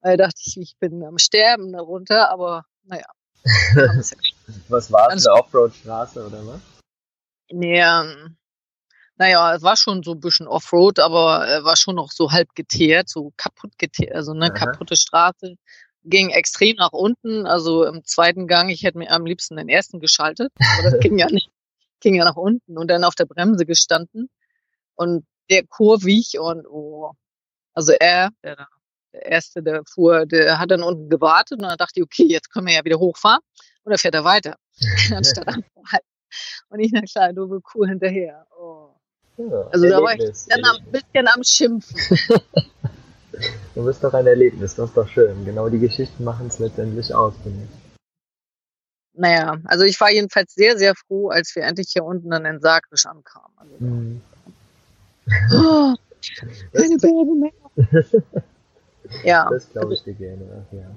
da 0.01 0.17
dachte 0.17 0.41
ich, 0.43 0.57
ich 0.57 0.77
bin 0.79 1.03
am 1.03 1.17
Sterben 1.17 1.71
darunter, 1.71 2.29
aber 2.29 2.65
naja. 2.83 3.05
Was 4.69 4.91
war 4.91 5.07
es? 5.07 5.11
Alles- 5.11 5.27
Eine 5.27 5.35
Offroad-Straße 5.41 6.25
oder 6.25 6.45
was? 6.47 6.61
nee, 7.51 7.79
ähm, 7.81 8.37
naja, 9.17 9.53
es 9.55 9.61
war 9.61 9.77
schon 9.77 10.01
so 10.01 10.13
ein 10.13 10.19
bisschen 10.19 10.47
Offroad, 10.47 10.99
aber 10.99 11.47
äh, 11.47 11.63
war 11.63 11.75
schon 11.77 11.95
noch 11.95 12.11
so 12.11 12.31
halb 12.31 12.55
geteert, 12.55 13.09
so 13.09 13.31
kaputt 13.37 13.77
geteert, 13.77 14.15
also 14.15 14.31
eine 14.31 14.45
Aha. 14.45 14.53
kaputte 14.53 14.95
Straße. 14.95 15.55
Ging 16.05 16.29
extrem 16.29 16.75
nach 16.77 16.91
unten, 16.91 17.45
also 17.45 17.85
im 17.85 18.03
zweiten 18.03 18.47
Gang, 18.47 18.69
ich 18.69 18.83
hätte 18.83 18.97
mir 18.97 19.11
am 19.11 19.25
liebsten 19.25 19.55
den 19.55 19.69
ersten 19.69 19.99
geschaltet, 19.99 20.51
aber 20.77 20.89
das 20.89 20.99
ging 20.99 21.17
ja 21.17 21.27
nicht. 21.27 21.49
Ging 22.01 22.15
ja 22.15 22.25
nach 22.25 22.35
unten 22.35 22.77
und 22.77 22.89
dann 22.89 23.05
auf 23.05 23.15
der 23.15 23.23
Bremse 23.25 23.65
gestanden 23.65 24.29
und 24.95 25.25
der 25.49 25.65
kurvig 25.65 26.37
und 26.37 26.67
oh, 26.67 27.13
also 27.73 27.93
er, 27.97 28.31
der, 28.43 28.57
der 28.57 28.67
erste, 29.13 29.63
der 29.63 29.83
fuhr, 29.85 30.25
der 30.25 30.59
hat 30.59 30.71
dann 30.71 30.83
unten 30.83 31.09
gewartet 31.09 31.59
und 31.61 31.67
dann 31.69 31.77
dachte 31.77 31.93
ich, 31.99 32.03
okay, 32.03 32.25
jetzt 32.27 32.51
können 32.51 32.67
wir 32.67 32.73
ja 32.73 32.83
wieder 32.83 32.99
hochfahren 32.99 33.41
und 33.83 33.89
dann 33.91 33.97
fährt 33.99 34.15
er 34.15 34.23
weiter, 34.23 34.57
anstatt 35.15 35.47
anzuhalten. 35.47 36.07
Und 36.69 36.79
ich, 36.79 36.91
na 36.91 37.01
klar, 37.01 37.31
doofe 37.31 37.61
Kuh 37.61 37.85
hinterher. 37.85 38.47
Oh. 38.59 38.89
Ja, 39.37 39.67
Also 39.71 39.87
da 39.87 40.01
war 40.01 40.13
ich 40.15 40.19
dann 40.47 40.61
Erlebnis. 40.63 41.03
bisschen 41.03 41.27
am 41.27 41.43
Schimpfen. 41.43 41.95
Du 43.73 43.83
bist 43.83 44.03
doch 44.03 44.13
ein 44.13 44.27
Erlebnis, 44.27 44.75
das 44.75 44.89
ist 44.89 44.97
doch 44.97 45.07
schön. 45.07 45.43
Genau 45.43 45.67
die 45.67 45.79
Geschichten 45.79 46.23
machen 46.23 46.47
es 46.47 46.59
letztendlich 46.59 47.13
aus, 47.15 47.33
finde 47.41 47.63
ich. 47.63 47.99
Naja, 49.19 49.57
also 49.65 49.85
ich 49.85 49.99
war 49.99 50.11
jedenfalls 50.11 50.53
sehr, 50.53 50.77
sehr 50.77 50.93
froh, 50.95 51.29
als 51.29 51.55
wir 51.55 51.63
endlich 51.63 51.89
hier 51.91 52.03
unten 52.03 52.29
dann 52.29 52.45
in 52.45 52.59
Sagrisch 52.61 53.05
ankamen. 53.07 53.57
Also, 53.57 53.77
Hm. 53.79 54.21
oh, 55.51 55.95
keine 56.73 56.97
Berge 56.97 57.35
mehr. 57.35 58.33
Ja, 59.23 59.49
Das 59.49 59.69
glaube 59.71 59.93
ich 59.93 60.03
dir 60.03 60.13
gerne. 60.13 60.65
Ja. 60.71 60.95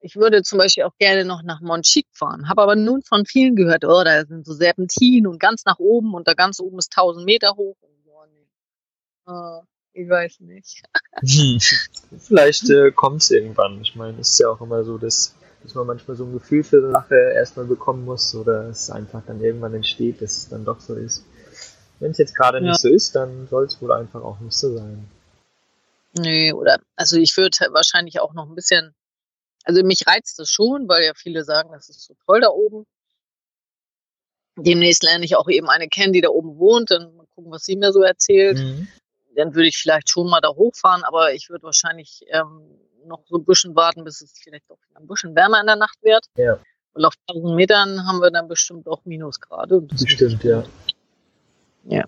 ich 0.00 0.16
würde 0.16 0.42
zum 0.42 0.58
Beispiel 0.58 0.84
auch 0.84 0.96
gerne 0.98 1.24
noch 1.24 1.42
nach 1.42 1.60
Monchique 1.60 2.08
fahren, 2.12 2.48
habe 2.48 2.62
aber 2.62 2.76
nun 2.76 3.02
von 3.02 3.24
vielen 3.26 3.56
gehört, 3.56 3.84
oh, 3.84 4.02
da 4.04 4.24
sind 4.24 4.46
so 4.46 4.52
Serpentinen 4.52 5.26
und 5.26 5.38
ganz 5.40 5.64
nach 5.64 5.78
oben 5.78 6.14
und 6.14 6.28
da 6.28 6.34
ganz 6.34 6.60
oben 6.60 6.78
ist 6.78 6.92
1000 6.96 7.24
Meter 7.24 7.54
hoch. 7.56 7.76
Oh, 7.82 8.24
nee. 8.32 8.46
oh, 9.26 9.62
ich 9.92 10.08
weiß 10.08 10.40
nicht. 10.40 10.82
Vielleicht 12.18 12.68
äh, 12.70 12.92
kommt 12.92 13.22
es 13.22 13.30
irgendwann. 13.30 13.80
Ich 13.80 13.96
meine, 13.96 14.20
es 14.20 14.30
ist 14.30 14.40
ja 14.40 14.48
auch 14.50 14.60
immer 14.60 14.84
so, 14.84 14.98
dass, 14.98 15.34
dass 15.62 15.74
man 15.74 15.86
manchmal 15.86 16.16
so 16.16 16.24
ein 16.24 16.32
Gefühl 16.34 16.62
für 16.62 16.78
eine 16.78 16.92
Sache 16.92 17.14
erstmal 17.34 17.66
bekommen 17.66 18.04
muss 18.04 18.34
oder 18.34 18.68
es 18.68 18.90
einfach 18.90 19.22
dann 19.26 19.40
irgendwann 19.42 19.74
entsteht, 19.74 20.20
dass 20.22 20.36
es 20.36 20.48
dann 20.50 20.64
doch 20.64 20.80
so 20.80 20.94
ist. 20.94 21.24
Wenn 21.98 22.10
es 22.10 22.18
jetzt 22.18 22.34
gerade 22.36 22.58
Ja. 22.58 22.64
nicht 22.64 22.80
so 22.80 22.88
ist, 22.88 23.16
dann 23.16 23.48
soll 23.48 23.64
es 23.64 23.80
wohl 23.80 23.90
einfach 23.90 24.22
auch 24.22 24.38
nicht 24.40 24.54
so 24.54 24.76
sein. 24.76 25.08
Nee, 26.18 26.52
oder, 26.52 26.78
also 26.94 27.16
ich 27.16 27.36
würde 27.36 27.58
wahrscheinlich 27.72 28.20
auch 28.20 28.32
noch 28.32 28.48
ein 28.48 28.54
bisschen, 28.54 28.94
also 29.64 29.82
mich 29.82 30.06
reizt 30.06 30.38
das 30.38 30.48
schon, 30.50 30.88
weil 30.88 31.04
ja 31.04 31.12
viele 31.14 31.44
sagen, 31.44 31.70
das 31.72 31.88
ist 31.88 32.02
so 32.02 32.14
toll 32.24 32.40
da 32.40 32.48
oben. 32.48 32.86
Demnächst 34.56 35.02
lerne 35.02 35.24
ich 35.24 35.36
auch 35.36 35.48
eben 35.48 35.68
eine 35.68 35.88
kennen, 35.88 36.14
die 36.14 36.22
da 36.22 36.30
oben 36.30 36.58
wohnt, 36.58 36.90
dann 36.90 37.14
mal 37.14 37.26
gucken, 37.34 37.52
was 37.52 37.64
sie 37.64 37.76
mir 37.76 37.92
so 37.92 38.02
erzählt. 38.02 38.58
Mhm. 38.58 38.88
Dann 39.34 39.54
würde 39.54 39.68
ich 39.68 39.76
vielleicht 39.76 40.08
schon 40.08 40.30
mal 40.30 40.40
da 40.40 40.48
hochfahren, 40.48 41.04
aber 41.04 41.34
ich 41.34 41.50
würde 41.50 41.64
wahrscheinlich 41.64 42.24
ähm, 42.28 42.62
noch 43.04 43.22
so 43.28 43.36
ein 43.36 43.44
bisschen 43.44 43.76
warten, 43.76 44.04
bis 44.04 44.22
es 44.22 44.32
vielleicht 44.42 44.70
doch 44.70 44.78
ein 44.94 45.06
bisschen 45.06 45.34
wärmer 45.34 45.60
in 45.60 45.66
der 45.66 45.76
Nacht 45.76 45.98
wird. 46.02 46.24
Ja. 46.36 46.58
Weil 46.94 47.04
auf 47.04 47.14
1000 47.28 47.54
Metern 47.54 48.06
haben 48.06 48.20
wir 48.20 48.30
dann 48.30 48.48
bestimmt 48.48 48.88
auch 48.88 49.04
Minusgrade. 49.04 49.76
Und 49.76 49.92
das 49.92 50.04
Bestimmt, 50.04 50.42
ja. 50.42 50.64
Ja. 51.84 52.04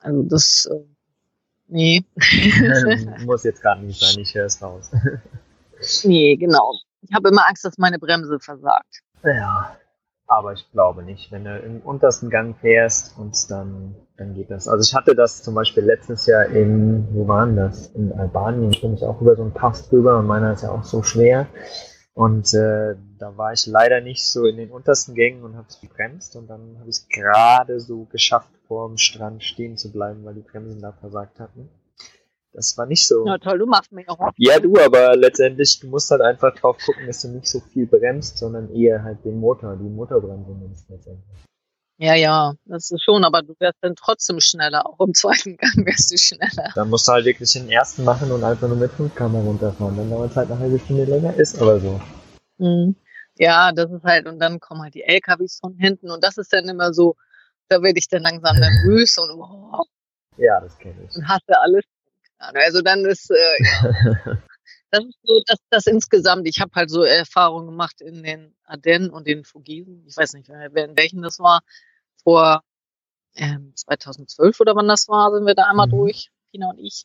Also 0.00 0.22
das, 0.24 0.66
äh, 0.66 0.84
nee. 1.68 2.04
Muss 3.24 3.44
jetzt 3.44 3.62
gerade 3.62 3.82
nicht 3.82 4.00
sein, 4.00 4.20
ich 4.20 4.34
höre 4.34 4.46
es 4.46 4.60
raus. 4.62 4.90
nee, 6.04 6.36
genau. 6.36 6.74
Ich 7.02 7.14
habe 7.14 7.28
immer 7.28 7.46
Angst, 7.46 7.64
dass 7.64 7.78
meine 7.78 7.98
Bremse 7.98 8.38
versagt. 8.40 9.02
Ja, 9.22 9.76
aber 10.26 10.52
ich 10.52 10.70
glaube 10.72 11.02
nicht. 11.02 11.30
Wenn 11.32 11.44
du 11.44 11.58
im 11.58 11.80
untersten 11.80 12.30
Gang 12.30 12.56
fährst 12.60 13.18
und 13.18 13.50
dann, 13.50 13.94
dann 14.16 14.34
geht 14.34 14.50
das. 14.50 14.68
Also 14.68 14.88
ich 14.88 14.94
hatte 14.94 15.14
das 15.14 15.42
zum 15.42 15.54
Beispiel 15.54 15.84
letztes 15.84 16.26
Jahr 16.26 16.46
in, 16.46 17.06
wo 17.12 17.28
waren 17.28 17.56
das? 17.56 17.88
In 17.88 18.12
Albanien 18.12 18.70
bin 18.80 18.94
ich 18.94 19.04
auch 19.04 19.20
über 19.20 19.36
so 19.36 19.42
einen 19.42 19.52
Pass 19.52 19.88
drüber 19.88 20.18
und 20.18 20.26
meiner 20.26 20.52
ist 20.52 20.62
ja 20.62 20.70
auch 20.70 20.84
so 20.84 21.02
schwer. 21.02 21.46
Und 22.14 22.54
äh, 22.54 22.94
da 23.18 23.36
war 23.36 23.52
ich 23.52 23.66
leider 23.66 24.00
nicht 24.00 24.24
so 24.24 24.46
in 24.46 24.56
den 24.56 24.70
untersten 24.70 25.16
Gängen 25.16 25.42
und 25.42 25.56
habe 25.56 25.66
es 25.68 25.80
gebremst 25.80 26.36
und 26.36 26.48
dann 26.48 26.78
habe 26.78 26.88
ich 26.88 26.96
es 26.96 27.08
gerade 27.08 27.80
so 27.80 28.04
geschafft, 28.04 28.50
vor 28.68 28.88
dem 28.88 28.98
Strand 28.98 29.42
stehen 29.42 29.76
zu 29.76 29.90
bleiben, 29.90 30.24
weil 30.24 30.34
die 30.34 30.40
Bremsen 30.40 30.80
da 30.80 30.92
versagt 30.92 31.40
hatten. 31.40 31.68
Das 32.52 32.78
war 32.78 32.86
nicht 32.86 33.08
so. 33.08 33.26
Ja, 33.26 33.36
toll, 33.38 33.58
du 33.58 33.66
machst 33.66 33.90
mich 33.90 34.08
auch. 34.08 34.30
Ja, 34.36 34.60
du, 34.60 34.76
aber 34.78 35.16
letztendlich, 35.16 35.80
du 35.80 35.88
musst 35.88 36.08
halt 36.12 36.20
einfach 36.20 36.54
drauf 36.54 36.78
gucken, 36.86 37.04
dass 37.08 37.20
du 37.22 37.28
nicht 37.28 37.48
so 37.48 37.58
viel 37.58 37.86
bremst, 37.86 38.38
sondern 38.38 38.72
eher 38.72 39.02
halt 39.02 39.24
den 39.24 39.40
Motor, 39.40 39.76
die 39.76 39.88
Motorbremse 39.88 40.52
nimmst 40.52 40.88
letztendlich. 40.88 41.44
Ja, 41.96 42.14
ja, 42.14 42.54
das 42.64 42.90
ist 42.90 43.04
schon, 43.04 43.24
aber 43.24 43.42
du 43.42 43.54
wärst 43.60 43.78
dann 43.80 43.94
trotzdem 43.94 44.40
schneller. 44.40 44.84
Auch 44.86 44.98
im 45.00 45.14
zweiten 45.14 45.56
Gang 45.56 45.86
wärst 45.86 46.12
du 46.12 46.18
schneller. 46.18 46.70
Dann 46.74 46.90
musst 46.90 47.06
du 47.06 47.12
halt 47.12 47.24
wirklich 47.24 47.52
den 47.52 47.70
ersten 47.70 48.04
machen 48.04 48.30
und 48.32 48.42
einfach 48.42 48.66
nur 48.66 48.76
mit 48.76 48.90
5 48.92 49.14
km 49.14 49.34
runterfahren. 49.36 49.96
Dann 49.96 50.10
dauert 50.10 50.30
es 50.32 50.36
halt 50.36 50.50
eine 50.50 50.58
halbe 50.60 50.78
Stunde 50.78 51.04
länger, 51.04 51.34
ist 51.34 51.60
aber 51.60 51.78
so. 51.80 52.00
Mhm. 52.58 52.96
Ja, 53.36 53.72
das 53.72 53.90
ist 53.90 54.02
halt, 54.04 54.26
und 54.26 54.38
dann 54.38 54.60
kommen 54.60 54.82
halt 54.82 54.94
die 54.94 55.02
LKWs 55.02 55.58
von 55.60 55.76
hinten 55.76 56.10
und 56.10 56.22
das 56.22 56.38
ist 56.38 56.52
dann 56.52 56.68
immer 56.68 56.92
so, 56.94 57.16
da 57.68 57.82
werde 57.82 57.98
ich 57.98 58.08
dann 58.08 58.22
langsam 58.22 58.56
nervös 58.56 59.18
und, 59.18 59.30
oh, 59.40 59.82
Ja, 60.36 60.60
das 60.60 60.78
kenne 60.78 60.94
ich. 61.08 61.16
und 61.16 61.26
hasse 61.28 61.60
alles. 61.60 61.84
Also 62.38 62.80
dann 62.82 63.04
ist, 63.04 63.30
äh, 63.30 63.64
ja, 63.64 64.38
das 64.94 65.04
ist 65.04 65.18
so, 65.24 65.42
dass 65.46 65.58
das 65.70 65.86
insgesamt, 65.86 66.48
ich 66.48 66.60
habe 66.60 66.72
halt 66.74 66.90
so 66.90 67.02
Erfahrungen 67.02 67.66
gemacht 67.68 68.00
in 68.00 68.22
den 68.22 68.56
Ardennen 68.64 69.10
und 69.10 69.26
den 69.26 69.44
Vogesen, 69.44 70.04
ich 70.06 70.16
weiß 70.16 70.34
nicht, 70.34 70.48
wer 70.48 70.84
in 70.86 70.96
welchen 70.96 71.22
das 71.22 71.38
war, 71.40 71.60
vor 72.24 72.62
ähm, 73.36 73.72
2012 73.76 74.60
oder 74.60 74.76
wann 74.76 74.88
das 74.88 75.08
war, 75.08 75.32
sind 75.34 75.46
wir 75.46 75.54
da 75.54 75.64
einmal 75.70 75.86
Mhm. 75.88 75.92
durch, 75.92 76.30
Pina 76.52 76.70
und 76.70 76.78
ich. 76.78 77.04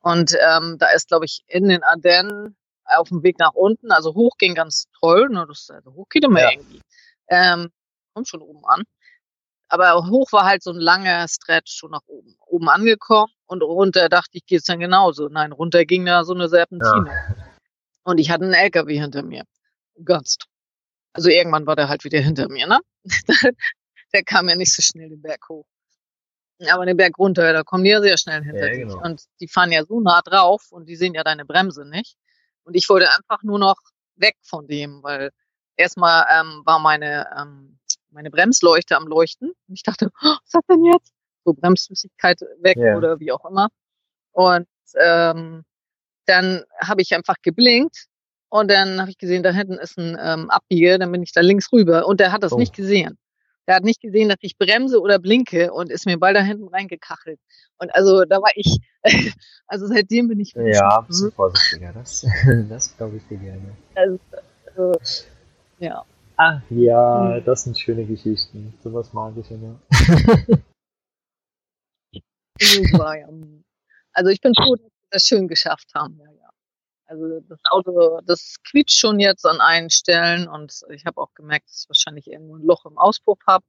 Und 0.00 0.34
ähm, 0.40 0.78
da 0.78 0.88
ist, 0.90 1.08
glaube 1.08 1.26
ich, 1.26 1.44
in 1.48 1.68
den 1.68 1.82
Ardennen 1.84 2.56
auf 2.86 3.08
dem 3.10 3.22
Weg 3.24 3.38
nach 3.38 3.54
unten, 3.54 3.92
also 3.92 4.14
hoch 4.14 4.36
ging 4.38 4.54
ganz 4.54 4.88
toll, 5.00 5.28
ne, 5.30 5.46
das, 5.48 5.70
also 5.70 5.94
hoch 5.94 6.08
geht 6.10 6.24
immer 6.24 6.40
Ja. 6.42 6.52
irgendwie. 6.52 6.82
Ähm, 7.28 7.70
kommt 8.14 8.28
schon 8.28 8.42
oben 8.42 8.64
an. 8.66 8.84
Aber 9.68 10.06
hoch 10.08 10.30
war 10.32 10.44
halt 10.44 10.62
so 10.62 10.70
ein 10.70 10.78
langer 10.80 11.26
Stretch 11.28 11.72
schon 11.76 11.90
nach 11.90 12.02
oben. 12.06 12.36
Oben 12.46 12.68
angekommen 12.68 13.32
und 13.46 13.62
runter 13.62 14.08
dachte 14.08 14.30
ich, 14.32 14.46
geht's 14.46 14.66
dann 14.66 14.78
genauso. 14.78 15.28
Nein, 15.28 15.52
runter 15.52 15.84
ging 15.84 16.06
da 16.06 16.24
so 16.24 16.34
eine 16.34 16.48
Serpentine. 16.48 17.10
Und 18.04 18.18
ich 18.18 18.30
hatte 18.30 18.44
einen 18.44 18.54
LKW 18.54 18.98
hinter 19.00 19.22
mir. 19.22 19.44
Ganz 20.04 20.36
toll. 20.36 20.48
Also 21.14 21.30
irgendwann 21.30 21.66
war 21.66 21.74
der 21.76 21.88
halt 21.88 22.04
wieder 22.04 22.20
hinter 22.20 22.48
mir, 22.48 22.66
ne? 22.66 22.78
der 24.12 24.22
kam 24.22 24.48
ja 24.48 24.54
nicht 24.54 24.72
so 24.72 24.82
schnell 24.82 25.08
den 25.08 25.22
Berg 25.22 25.48
hoch. 25.48 25.66
Aber 26.70 26.86
den 26.86 26.96
Berg 26.96 27.18
runter, 27.18 27.52
da 27.52 27.62
kommen 27.62 27.84
die 27.84 27.90
ja 27.90 28.00
sehr 28.00 28.16
schnell 28.16 28.42
hinter 28.42 28.66
Ja, 28.66 28.70
dich. 28.70 28.80
genau. 28.80 29.02
Und 29.02 29.22
die 29.40 29.48
fahren 29.48 29.72
ja 29.72 29.84
so 29.84 30.00
nah 30.00 30.22
drauf 30.22 30.66
und 30.70 30.86
die 30.86 30.96
sehen 30.96 31.14
ja 31.14 31.24
deine 31.24 31.44
Bremse 31.44 31.84
nicht. 31.84 32.16
Und 32.64 32.74
ich 32.74 32.88
wollte 32.88 33.12
einfach 33.12 33.42
nur 33.42 33.58
noch 33.58 33.76
weg 34.16 34.36
von 34.42 34.66
dem, 34.66 35.02
weil 35.02 35.30
erstmal 35.76 36.24
ähm, 36.30 36.62
war 36.64 36.78
meine, 36.78 37.26
ähm, 37.36 37.78
meine 38.16 38.30
Bremsleuchte 38.30 38.96
am 38.96 39.06
Leuchten. 39.06 39.50
Und 39.50 39.74
ich 39.74 39.82
dachte, 39.82 40.08
oh, 40.22 40.24
was 40.24 40.38
ist 40.44 40.54
das 40.54 40.62
denn 40.70 40.84
jetzt? 40.84 41.12
So 41.44 41.52
Bremsflüssigkeit 41.52 42.40
weg 42.60 42.78
Ja. 42.78 42.96
oder 42.96 43.20
wie 43.20 43.30
auch 43.30 43.44
immer. 43.44 43.68
Und 44.32 44.66
ähm, 44.98 45.62
dann 46.24 46.64
habe 46.80 47.02
ich 47.02 47.14
einfach 47.14 47.36
geblinkt 47.42 48.06
und 48.48 48.70
dann 48.70 49.00
habe 49.00 49.10
ich 49.10 49.18
gesehen, 49.18 49.42
da 49.42 49.50
hinten 49.50 49.74
ist 49.74 49.98
ein 49.98 50.16
ähm, 50.20 50.50
Abbieger, 50.50 50.98
dann 50.98 51.12
bin 51.12 51.22
ich 51.22 51.32
da 51.32 51.42
links 51.42 51.70
rüber 51.72 52.06
und 52.06 52.18
der 52.20 52.32
hat 52.32 52.42
das 52.42 52.52
Oh. 52.52 52.58
nicht 52.58 52.74
gesehen. 52.74 53.18
Der 53.68 53.76
hat 53.76 53.84
nicht 53.84 54.00
gesehen, 54.00 54.28
dass 54.28 54.38
ich 54.40 54.56
bremse 54.56 55.00
oder 55.00 55.18
blinke 55.18 55.72
und 55.72 55.90
ist 55.90 56.06
mir 56.06 56.18
bald 56.18 56.36
da 56.36 56.40
hinten 56.40 56.68
reingekachelt. 56.68 57.38
Und 57.78 57.94
also 57.94 58.24
da 58.24 58.36
war 58.40 58.50
ich, 58.54 58.78
also 59.66 59.86
seitdem 59.88 60.28
bin 60.28 60.40
ich 60.40 60.54
Ja, 60.54 61.06
vorsichtiger. 61.34 61.92
Das, 61.92 62.24
das 62.70 62.96
glaube 62.96 63.16
ich 63.18 63.26
dir 63.28 63.36
gerne. 63.38 63.76
also, 63.94 64.18
also, 64.74 64.92
ja. 65.78 66.02
Ach 66.36 66.60
ja, 66.70 67.36
Mhm. 67.40 67.44
das 67.44 67.64
sind 67.64 67.78
schöne 67.78 68.04
Geschichten. 68.04 68.74
Sowas 68.82 69.12
mag 69.12 69.34
ich 69.36 69.50
immer. 69.50 69.80
Super, 72.60 73.14
ja. 73.18 73.28
Also 74.12 74.30
ich 74.30 74.40
bin 74.40 74.52
froh, 74.54 74.74
dass 74.76 74.84
wir 74.84 74.90
das 75.10 75.22
schön 75.24 75.48
geschafft 75.48 75.90
haben. 75.94 76.18
Ja, 76.18 76.30
ja. 76.30 76.50
Also 77.06 77.40
das 77.40 77.60
Auto, 77.70 78.20
das 78.24 78.56
quietscht 78.68 78.98
schon 78.98 79.20
jetzt 79.20 79.46
an 79.46 79.60
einen 79.60 79.90
Stellen 79.90 80.48
und 80.48 80.82
ich 80.90 81.06
habe 81.06 81.20
auch 81.20 81.32
gemerkt, 81.34 81.68
dass 81.68 81.82
ich 81.84 81.88
wahrscheinlich 81.88 82.26
irgendwo 82.26 82.56
ein 82.56 82.62
Loch 82.62 82.84
im 82.86 82.98
Auspuff 82.98 83.38
habe. 83.46 83.64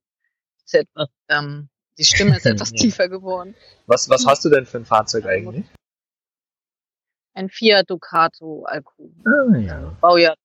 Ähm, 1.29 1.69
die 1.97 2.03
Stimme 2.05 2.35
ist 2.35 2.45
etwas 2.45 2.71
Ja. 2.71 2.77
tiefer 2.77 3.07
geworden. 3.09 3.55
Was, 3.85 4.09
was 4.09 4.25
hast 4.25 4.43
du 4.43 4.49
denn 4.49 4.65
für 4.65 4.77
ein 4.77 4.85
Fahrzeug 4.85 5.25
eigentlich? 5.25 5.65
Ein 7.35 7.49
Fiat 7.49 7.89
Ducato 7.89 8.63
Alco, 8.65 9.11
Ah, 9.25 9.55
ja. 9.57 9.95
Baujahr, 10.01 10.35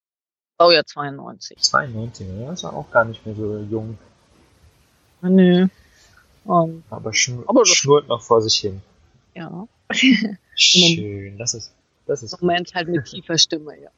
Baujahr 0.62 0.86
92. 0.86 1.58
92, 1.58 2.26
ja, 2.40 2.52
ist 2.52 2.62
ja 2.62 2.70
auch 2.70 2.90
gar 2.90 3.04
nicht 3.04 3.24
mehr 3.26 3.34
so 3.34 3.58
jung. 3.70 3.98
Nö. 5.22 5.66
Und, 6.44 6.84
Aber, 6.90 7.12
schnur, 7.12 7.44
Aber 7.48 7.66
schnurrt 7.66 8.08
noch 8.08 8.22
vor 8.22 8.40
sich 8.42 8.56
hin. 8.58 8.80
ja, 9.34 9.66
Schön, 10.54 11.36
das 11.38 11.54
ist, 11.54 11.72
das 12.06 12.22
ist 12.22 12.40
Moment 12.40 12.74
halt 12.74 12.88
mit 12.88 13.04
tiefer 13.10 13.38
Stimme, 13.38 13.72
ja. 13.80 13.90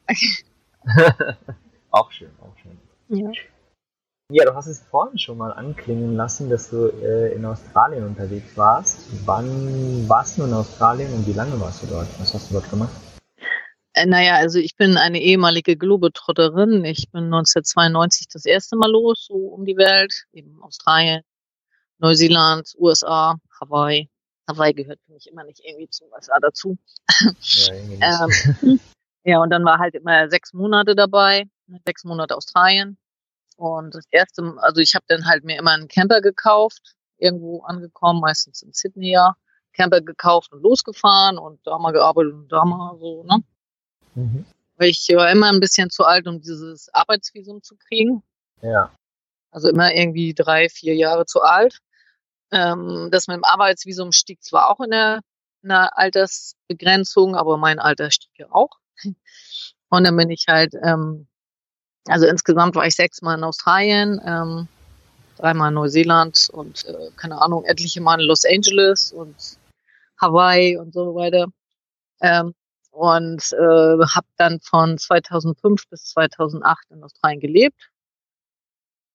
auch 1.91 2.11
schön, 2.11 2.31
auch 2.41 2.53
schön. 2.61 2.77
ja. 3.09 3.31
Ja, 4.31 4.43
du 4.45 4.55
hast 4.55 4.65
es 4.65 4.79
vorhin 4.79 5.19
schon 5.19 5.37
mal 5.37 5.53
anklingen 5.53 6.15
lassen, 6.15 6.49
dass 6.49 6.71
du 6.71 6.87
äh, 6.87 7.33
in 7.35 7.45
Australien 7.45 8.07
unterwegs 8.07 8.57
warst. 8.57 9.01
Wann 9.25 10.09
warst 10.09 10.39
du 10.39 10.45
in 10.45 10.53
Australien 10.53 11.13
und 11.13 11.27
wie 11.27 11.33
lange 11.33 11.59
warst 11.61 11.83
du 11.83 11.87
dort? 11.87 12.07
Was 12.19 12.33
hast 12.33 12.49
du 12.49 12.55
dort 12.55 12.67
gemacht? 12.71 12.89
Äh, 13.95 14.05
naja, 14.05 14.35
also 14.35 14.59
ich 14.59 14.75
bin 14.75 14.97
eine 14.97 15.21
ehemalige 15.21 15.77
Globetrotterin. 15.77 16.83
Ich 16.83 17.09
bin 17.11 17.25
1992 17.25 18.27
das 18.27 18.45
erste 18.45 18.75
Mal 18.75 18.91
los, 18.91 19.25
so 19.27 19.35
um 19.35 19.63
die 19.63 19.77
Welt. 19.77 20.25
Eben 20.33 20.61
Australien, 20.61 21.21
Neuseeland, 21.99 22.73
USA, 22.77 23.35
Hawaii. 23.59 24.09
Hawaii 24.49 24.73
gehört 24.73 24.99
für 25.05 25.13
mich 25.13 25.27
immer 25.27 25.45
nicht 25.45 25.61
irgendwie 25.63 25.89
zum 25.89 26.11
USA 26.11 26.37
dazu. 26.41 26.77
Ja. 27.39 28.27
Ähm, 28.27 28.79
ja, 29.23 29.39
und 29.39 29.49
dann 29.49 29.63
war 29.63 29.79
halt 29.79 29.95
immer 29.95 30.29
sechs 30.29 30.51
Monate 30.51 30.93
dabei, 30.93 31.45
sechs 31.85 32.03
Monate 32.03 32.35
Australien. 32.35 32.97
Und 33.55 33.95
das 33.95 34.03
erste, 34.11 34.55
also 34.57 34.81
ich 34.81 34.93
habe 34.95 35.05
dann 35.07 35.25
halt 35.25 35.45
mir 35.45 35.57
immer 35.57 35.71
einen 35.71 35.87
Camper 35.87 36.19
gekauft, 36.19 36.95
irgendwo 37.17 37.61
angekommen, 37.61 38.19
meistens 38.19 38.61
in 38.61 38.73
Sydney 38.73 39.11
ja. 39.11 39.35
Camper 39.71 40.01
gekauft 40.01 40.51
und 40.51 40.61
losgefahren 40.61 41.37
und 41.37 41.59
da 41.65 41.77
mal 41.77 41.91
gearbeitet 41.91 42.33
und 42.33 42.51
da 42.51 42.63
mal 42.65 42.97
so, 42.99 43.23
ne? 43.23 43.41
Mhm. 44.15 44.45
Ich 44.79 45.07
war 45.15 45.31
immer 45.31 45.51
ein 45.51 45.59
bisschen 45.59 45.89
zu 45.89 46.03
alt, 46.03 46.27
um 46.27 46.41
dieses 46.41 46.93
Arbeitsvisum 46.93 47.63
zu 47.63 47.75
kriegen. 47.77 48.23
Ja, 48.61 48.91
Also 49.51 49.69
immer 49.69 49.93
irgendwie 49.93 50.33
drei, 50.33 50.67
vier 50.69 50.95
Jahre 50.95 51.25
zu 51.25 51.41
alt. 51.41 51.79
Ähm, 52.51 53.09
das 53.11 53.27
mit 53.27 53.35
dem 53.35 53.43
Arbeitsvisum 53.43 54.11
stieg 54.11 54.43
zwar 54.43 54.69
auch 54.69 54.79
in 54.81 54.91
der, 54.91 55.21
in 55.61 55.69
der 55.69 55.97
Altersbegrenzung, 55.97 57.35
aber 57.35 57.57
mein 57.57 57.79
Alter 57.79 58.11
stieg 58.11 58.31
ja 58.37 58.47
auch. 58.51 58.71
Und 59.89 60.03
dann 60.03 60.17
bin 60.17 60.29
ich 60.29 60.45
halt, 60.47 60.73
ähm, 60.83 61.27
also 62.07 62.25
insgesamt 62.27 62.75
war 62.75 62.85
ich 62.85 62.95
sechsmal 62.95 63.37
in 63.37 63.43
Australien, 63.43 64.21
ähm, 64.25 64.67
dreimal 65.37 65.69
in 65.69 65.75
Neuseeland 65.75 66.49
und 66.53 66.85
äh, 66.85 67.11
keine 67.17 67.41
Ahnung, 67.41 67.65
etliche 67.65 68.01
Mal 68.01 68.19
in 68.21 68.27
Los 68.27 68.45
Angeles 68.45 69.11
und 69.11 69.35
Hawaii 70.19 70.77
und 70.77 70.93
so 70.93 71.13
weiter. 71.15 71.47
Ähm, 72.21 72.53
und 72.95 73.51
äh, 73.51 74.05
habe 74.07 74.27
dann 74.37 74.61
von 74.61 74.97
2005 74.97 75.89
bis 75.89 76.05
2008 76.05 76.91
in 76.91 77.03
Australien 77.03 77.41
gelebt. 77.41 77.91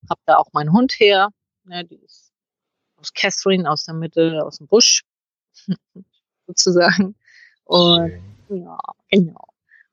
Hab 0.08 0.18
da 0.26 0.36
auch 0.36 0.52
meinen 0.52 0.72
Hund 0.72 0.92
her, 0.98 1.30
ne, 1.64 1.84
die 1.86 1.96
ist 1.96 2.30
aus 2.96 3.14
Catherine, 3.14 3.70
aus 3.70 3.84
der 3.84 3.94
Mitte, 3.94 4.44
aus 4.44 4.58
dem 4.58 4.66
Busch 4.66 5.02
sozusagen. 6.46 7.16
Und 7.64 8.22
ja, 8.50 8.78
genau. 9.10 9.44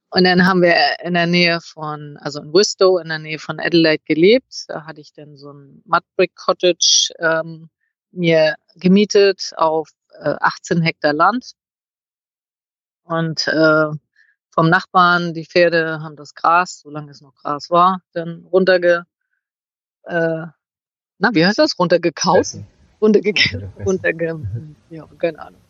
Und 0.09 0.23
dann 0.25 0.45
haben 0.45 0.61
wir 0.61 0.75
in 1.01 1.13
der 1.13 1.27
Nähe 1.27 1.61
von, 1.61 2.17
also 2.17 2.41
in 2.41 2.53
Wistow, 2.53 2.97
in 2.97 3.07
der 3.07 3.19
Nähe 3.19 3.39
von 3.39 3.59
Adelaide 3.59 4.03
gelebt. 4.05 4.65
Da 4.67 4.85
hatte 4.85 4.99
ich 4.99 5.13
dann 5.13 5.37
so 5.37 5.51
ein 5.53 5.81
Mudbrick 5.85 6.35
Cottage 6.35 7.13
ähm, 7.19 7.69
mir 8.11 8.55
gemietet 8.75 9.51
auf 9.55 9.89
äh, 10.19 10.35
18 10.41 10.81
Hektar 10.81 11.13
Land. 11.13 11.53
Und 13.07 13.47
äh, 13.47 13.87
vom 14.51 14.69
Nachbarn, 14.69 15.33
die 15.33 15.45
Pferde 15.45 16.01
haben 16.01 16.15
das 16.15 16.33
Gras, 16.35 16.81
solange 16.81 17.11
es 17.11 17.21
noch 17.21 17.35
Gras 17.35 17.69
war, 17.69 18.01
dann 18.13 18.45
runterge, 18.51 19.05
äh, 20.03 20.45
na, 21.19 21.29
wie 21.33 21.45
heißt 21.45 21.59
das? 21.59 21.77
Runtergekaut? 21.79 22.39
Essen. 22.39 22.67
Runtergegessen. 23.01 23.71
Runterge, 23.85 24.39
ja, 24.89 25.07
keine 25.19 25.39
Ahnung. 25.39 25.61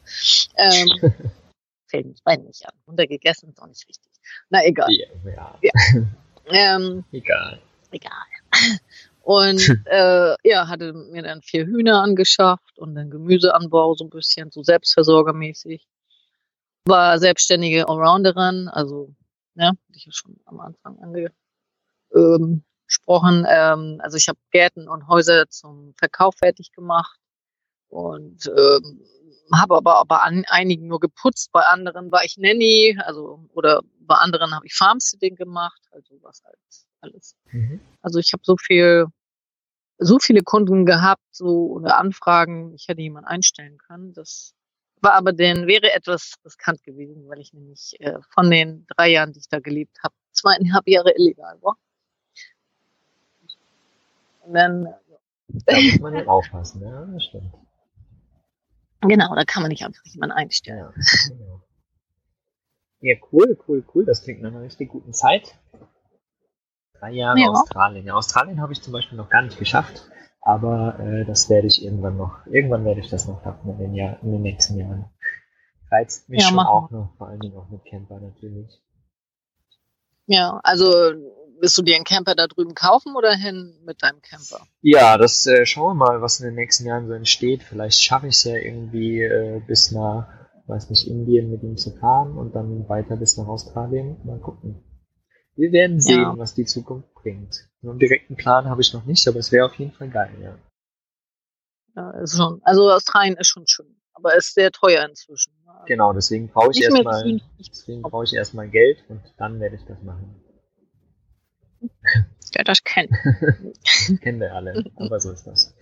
Ähm, 0.56 0.90
fällt 1.88 2.06
mir 2.08 2.16
bei 2.24 2.36
nicht 2.38 2.66
an. 2.66 2.74
Runtergegessen 2.88 3.50
ist 3.50 3.62
auch 3.62 3.68
nicht 3.68 3.88
richtig. 3.88 4.12
Na, 4.50 4.66
egal. 4.66 4.88
Ja, 5.26 5.60
ja. 5.62 5.72
Ähm, 6.50 7.04
egal. 7.12 7.60
egal. 7.92 8.12
Und 9.22 9.84
äh, 9.88 10.36
ja, 10.46 10.70
hatte 10.70 10.94
mir 10.94 11.24
dann 11.24 11.42
vier 11.42 11.66
Hühner 11.66 12.02
angeschafft 12.02 12.80
und 12.80 12.96
dann 12.96 13.10
Gemüseanbau 13.10 13.96
so 13.96 14.06
ein 14.06 14.10
bisschen, 14.10 14.50
so 14.50 14.64
selbstversorgermäßig. 14.64 15.86
War 16.88 17.20
selbstständige 17.20 17.88
Allrounderin, 17.88 18.68
also, 18.70 19.14
ja, 19.56 19.70
hatte 19.70 19.78
ich 19.94 20.06
ja 20.06 20.12
schon 20.12 20.40
am 20.46 20.60
Anfang 20.60 20.98
angesprochen. 22.12 23.46
Ähm, 23.50 24.00
also 24.02 24.18
ich 24.18 24.28
habe 24.28 24.40
Gärten 24.52 24.88
und 24.88 25.08
Häuser 25.08 25.50
zum 25.50 25.94
Verkauf 25.98 26.36
fertig 26.38 26.72
gemacht 26.72 27.20
und 27.90 28.48
ähm, 28.48 29.02
habe 29.54 29.78
aber 29.78 30.04
bei 30.06 30.18
an, 30.18 30.44
einigen 30.48 30.88
nur 30.88 31.00
geputzt, 31.00 31.52
bei 31.52 31.62
anderen 31.62 32.12
war 32.12 32.24
ich 32.24 32.38
Nanny, 32.38 32.98
also 33.04 33.48
oder 33.54 33.82
bei 34.00 34.16
anderen 34.16 34.54
habe 34.54 34.66
ich 34.66 34.76
Farmsitting 34.76 35.36
gemacht, 35.36 35.82
also 35.92 36.18
was 36.22 36.44
halt 36.44 36.58
alles. 37.02 37.36
Mhm. 37.52 37.80
Also 38.02 38.20
ich 38.20 38.34
habe 38.34 38.44
so 38.44 38.56
viel, 38.58 39.06
so 39.98 40.20
viele 40.20 40.42
Kunden 40.42 40.86
gehabt, 40.86 41.24
so 41.32 41.68
oder 41.68 41.98
Anfragen, 41.98 42.74
ich 42.74 42.88
hätte 42.88 43.02
jemanden 43.02 43.28
einstellen 43.28 43.78
können. 43.78 44.14
Das 44.14 44.54
war 45.02 45.14
aber 45.14 45.34
dann 45.34 45.68
wäre 45.68 45.92
etwas 45.94 46.34
riskant 46.44 46.84
gewesen, 46.84 47.28
weil 47.30 47.40
ich 47.40 47.54
nämlich 47.54 47.96
äh, 48.00 48.20
von 48.34 48.50
den 48.50 48.86
drei 48.96 49.10
Jahren, 49.10 49.34
die 49.34 49.40
ich 49.40 49.50
da 49.50 49.60
gelebt 49.60 49.98
habe, 50.04 50.14
zweieinhalb 50.32 50.88
Jahre 50.88 51.12
illegal 51.18 51.58
war. 51.62 51.78
Und 54.42 54.54
dann, 54.54 54.86
äh, 54.86 54.92
Da 55.66 55.80
muss 55.82 56.00
man 56.00 56.14
nicht 56.14 56.28
aufpassen, 56.28 56.82
ja, 56.82 57.06
das 57.06 57.24
stimmt. 57.24 57.54
genau, 59.02 59.36
da 59.36 59.44
kann 59.44 59.62
man 59.64 59.70
nicht 59.70 59.84
einfach 59.84 60.04
jemanden 60.06 60.36
einstellen. 60.36 60.80
Ja, 60.80 60.94
genau. 61.30 61.62
ja, 63.02 63.16
cool, 63.32 63.58
cool, 63.68 63.86
cool. 63.94 64.06
Das 64.06 64.24
klingt 64.24 64.42
nach 64.42 64.52
einer 64.52 64.62
richtig 64.62 64.90
guten 64.90 65.14
Zeit. 65.14 65.56
Drei 67.00 67.12
Jahre 67.12 67.40
Ja. 67.40 67.48
Australien. 67.50 68.06
Ja, 68.08 68.16
Australien 68.16 68.60
habe 68.62 68.74
ich 68.74 68.82
zum 68.82 68.94
Beispiel 68.94 69.18
noch 69.18 69.30
gar 69.30 69.42
nicht 69.44 69.60
geschafft, 69.60 70.10
aber 70.48 70.98
äh, 71.00 71.26
das 71.26 71.50
werde 71.50 71.68
ich 71.68 71.84
irgendwann 71.84 72.18
noch, 72.18 72.46
irgendwann 72.48 72.86
werde 72.86 73.02
ich 73.02 73.10
das 73.10 73.28
noch 73.28 73.44
schaffen 73.44 73.70
in 73.72 73.78
den, 73.80 73.94
Jahr, 73.94 74.18
in 74.24 74.32
den 74.32 74.42
nächsten 74.42 74.78
Jahren. 74.78 75.06
Reizt 75.92 76.30
mich 76.30 76.42
Ja, 76.42 76.48
schon 76.48 76.56
machen. 76.56 76.68
auch 76.70 76.92
noch, 76.92 77.16
vor 77.18 77.28
allen 77.28 77.40
Dingen 77.40 77.58
auch 77.58 77.70
mit 77.70 77.84
Camper 77.86 78.20
natürlich. 78.20 78.82
Ja, 80.26 80.60
also 80.64 80.86
willst 81.60 81.78
du 81.78 81.82
dir 81.82 81.96
einen 81.96 82.04
Camper 82.06 82.36
da 82.36 82.48
drüben 82.48 82.76
kaufen 82.76 83.16
oder 83.16 83.34
hin 83.36 83.74
mit 83.86 84.04
deinem 84.04 84.22
Camper? 84.22 84.66
Ja, 84.82 85.18
das 85.18 85.46
äh, 85.48 85.66
schauen 85.66 85.98
wir 85.98 86.06
mal, 86.06 86.22
was 86.22 86.40
in 86.40 86.46
den 86.46 86.56
nächsten 86.56 86.86
Jahren 86.86 87.08
so 87.08 87.14
entsteht. 87.14 87.64
Vielleicht 87.64 88.02
schaffe 88.02 88.28
ich 88.28 88.36
es 88.36 88.44
ja 88.44 88.56
irgendwie 88.56 89.22
äh, 89.22 89.62
bis 89.66 89.92
nach, 89.92 90.28
weiß 90.68 90.90
nicht, 90.90 91.08
Indien 91.08 91.50
mit 91.52 91.64
ihm 91.64 91.78
zu 91.78 91.92
fahren 91.92 92.38
und 92.38 92.56
dann 92.56 92.88
weiter 92.90 93.16
bis 93.16 93.38
nach 93.38 93.48
Australien. 93.48 94.18
Mal 94.26 94.40
gucken. 94.40 94.84
Wir 95.56 95.72
werden 95.72 96.00
sehen, 96.00 96.20
Ja. 96.20 96.38
was 96.38 96.54
die 96.54 96.66
Zukunft 96.66 97.14
bringt. 97.16 97.68
So 97.82 97.92
einen 97.92 98.00
direkten 98.00 98.36
Plan 98.36 98.66
habe 98.66 98.82
ich 98.82 98.94
noch 98.94 99.06
nicht, 99.06 99.28
aber 99.28 99.40
es 99.40 99.52
wäre 99.52 99.66
auf 99.66 99.76
jeden 99.76 99.92
Fall 99.92 100.10
geil, 100.10 100.34
ja. 100.42 100.58
Ja, 101.96 102.12
ist 102.22 102.38
schon, 102.38 102.62
also 102.64 102.92
Australien 102.92 103.38
ist 103.38 103.48
schon 103.48 103.68
schön, 103.68 104.00
aber 104.14 104.36
ist 104.36 104.54
sehr 104.54 104.72
teuer 104.72 105.08
inzwischen. 105.08 105.54
Genau, 105.86 106.14
deswegen 106.14 106.50
brauche 106.50 106.72
ich 106.72 106.82
erstmal, 106.82 107.40
deswegen 107.60 108.02
brauche 108.02 108.24
ich 108.24 108.34
erstmal 108.34 108.68
Geld 108.68 109.04
und 109.10 109.22
dann 109.38 109.60
werde 109.60 109.76
ich 109.76 109.86
das 109.86 110.02
machen. 110.04 110.42
Ja, 112.54 112.64
das 112.64 112.82
kennt. 112.82 113.12
Kennen 114.22 114.40
wir 114.40 114.56
alle, 114.56 114.86
aber 114.96 115.20
so 115.20 115.32
ist 115.32 115.46
das. 115.46 115.76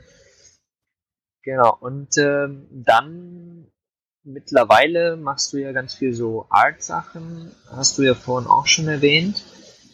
Genau, 1.43 1.77
und 1.79 2.17
ähm, 2.17 2.67
dann 2.71 3.67
mittlerweile 4.23 5.15
machst 5.15 5.53
du 5.53 5.57
ja 5.57 5.71
ganz 5.71 5.93
viel 5.93 6.13
so 6.13 6.47
Art-Sachen, 6.49 7.51
hast 7.69 7.97
du 7.97 8.01
ja 8.01 8.15
vorhin 8.15 8.49
auch 8.49 8.65
schon 8.65 8.87
erwähnt. 8.87 9.43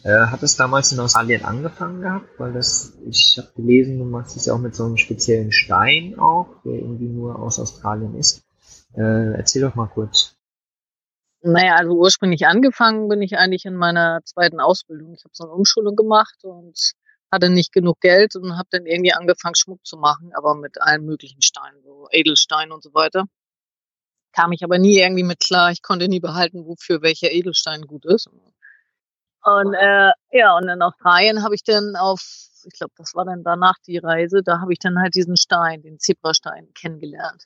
Äh, 0.04 0.26
hat 0.26 0.42
es 0.42 0.56
damals 0.56 0.90
in 0.92 1.00
Australien 1.00 1.44
angefangen 1.44 2.00
gehabt? 2.00 2.28
Weil 2.38 2.52
das, 2.52 2.92
ich 3.08 3.38
habe 3.38 3.52
gelesen, 3.54 3.98
du 3.98 4.04
machst 4.04 4.36
es 4.36 4.46
ja 4.46 4.54
auch 4.54 4.58
mit 4.58 4.74
so 4.74 4.84
einem 4.84 4.96
speziellen 4.96 5.52
Stein 5.52 6.18
auch, 6.18 6.48
der 6.64 6.74
irgendwie 6.74 7.08
nur 7.08 7.38
aus 7.38 7.60
Australien 7.60 8.16
ist. 8.16 8.42
Äh, 8.94 9.34
erzähl 9.34 9.62
doch 9.62 9.74
mal 9.74 9.86
kurz. 9.86 10.34
Naja, 11.44 11.76
also 11.76 11.92
ursprünglich 11.92 12.46
angefangen 12.46 13.08
bin 13.08 13.20
ich 13.22 13.36
eigentlich 13.36 13.64
in 13.64 13.74
meiner 13.74 14.20
zweiten 14.24 14.60
Ausbildung. 14.60 15.14
Ich 15.14 15.24
habe 15.24 15.34
so 15.34 15.44
eine 15.44 15.52
Umschulung 15.52 15.96
gemacht 15.96 16.44
und 16.44 16.92
hatte 17.32 17.48
nicht 17.48 17.72
genug 17.72 18.00
Geld 18.00 18.36
und 18.36 18.56
habe 18.56 18.68
dann 18.70 18.86
irgendwie 18.86 19.12
angefangen, 19.12 19.56
Schmuck 19.56 19.84
zu 19.84 19.96
machen, 19.96 20.32
aber 20.34 20.54
mit 20.54 20.80
allen 20.80 21.04
möglichen 21.04 21.42
Steinen, 21.42 21.82
so 21.82 22.06
Edelstein 22.10 22.70
und 22.70 22.82
so 22.82 22.92
weiter. 22.94 23.24
Kam 24.32 24.52
ich 24.52 24.62
aber 24.62 24.78
nie 24.78 24.98
irgendwie 24.98 25.24
mit 25.24 25.40
klar. 25.40 25.70
Ich 25.72 25.82
konnte 25.82 26.08
nie 26.08 26.20
behalten, 26.20 26.66
wofür 26.66 27.02
welcher 27.02 27.32
Edelstein 27.32 27.82
gut 27.82 28.04
ist. 28.04 28.28
Und 29.44 29.74
äh, 29.74 30.10
ja, 30.30 30.56
und 30.56 30.68
in 30.68 30.82
Australien 30.82 31.42
habe 31.42 31.54
ich 31.54 31.64
dann 31.64 31.96
auf, 31.96 32.22
ich 32.64 32.72
glaube, 32.74 32.92
das 32.96 33.14
war 33.14 33.24
dann 33.24 33.42
danach 33.42 33.76
die 33.86 33.98
Reise, 33.98 34.42
da 34.42 34.60
habe 34.60 34.72
ich 34.72 34.78
dann 34.78 34.98
halt 34.98 35.14
diesen 35.14 35.36
Stein, 35.36 35.82
den 35.82 35.98
Zebrastein, 35.98 36.72
kennengelernt. 36.74 37.44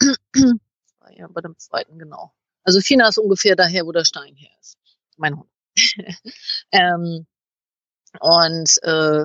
Ja 1.16 1.26
bei 1.28 1.40
dem 1.40 1.56
zweiten, 1.56 1.98
genau. 1.98 2.34
Also 2.64 2.80
Fina 2.80 3.08
ist 3.08 3.16
ungefähr 3.16 3.56
daher, 3.56 3.86
wo 3.86 3.92
der 3.92 4.04
Stein 4.04 4.36
her 4.36 4.50
ist. 4.60 4.76
Mein 5.16 5.38
Hund. 5.38 5.50
ähm, 6.70 7.26
und 8.20 8.70
äh, 8.82 9.24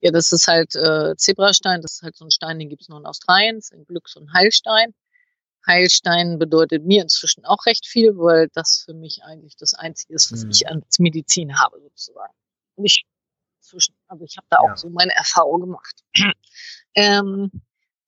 ja, 0.00 0.10
das 0.12 0.32
ist 0.32 0.46
halt 0.46 0.74
äh, 0.76 1.16
Zebrastein, 1.16 1.82
das 1.82 1.94
ist 1.94 2.02
halt 2.02 2.16
so 2.16 2.24
ein 2.24 2.30
Stein, 2.30 2.58
den 2.58 2.68
gibt 2.68 2.82
es 2.82 2.88
nur 2.88 2.98
in 3.00 3.06
Australien, 3.06 3.56
ist 3.56 3.72
ein 3.72 3.84
Glücks- 3.84 4.16
und 4.16 4.32
Heilstein. 4.32 4.94
Heilstein 5.66 6.38
bedeutet 6.38 6.84
mir 6.84 7.02
inzwischen 7.02 7.44
auch 7.44 7.64
recht 7.66 7.86
viel, 7.86 8.16
weil 8.16 8.48
das 8.54 8.82
für 8.84 8.94
mich 8.94 9.22
eigentlich 9.24 9.56
das 9.56 9.74
Einzige 9.74 10.14
ist, 10.14 10.32
was 10.32 10.44
Mhm. 10.44 10.50
ich 10.50 10.68
als 10.68 10.98
Medizin 10.98 11.58
habe, 11.58 11.80
sozusagen. 11.80 12.34
Und 12.76 12.84
ich 12.86 13.04
zwischen, 13.60 13.94
also 14.08 14.24
ich 14.24 14.36
habe 14.36 14.46
da 14.50 14.58
auch 14.58 14.68
Ja. 14.68 14.76
so 14.76 14.90
meine 14.90 15.14
Erfahrung 15.14 15.60
gemacht. 15.62 16.02
ähm, 16.94 17.50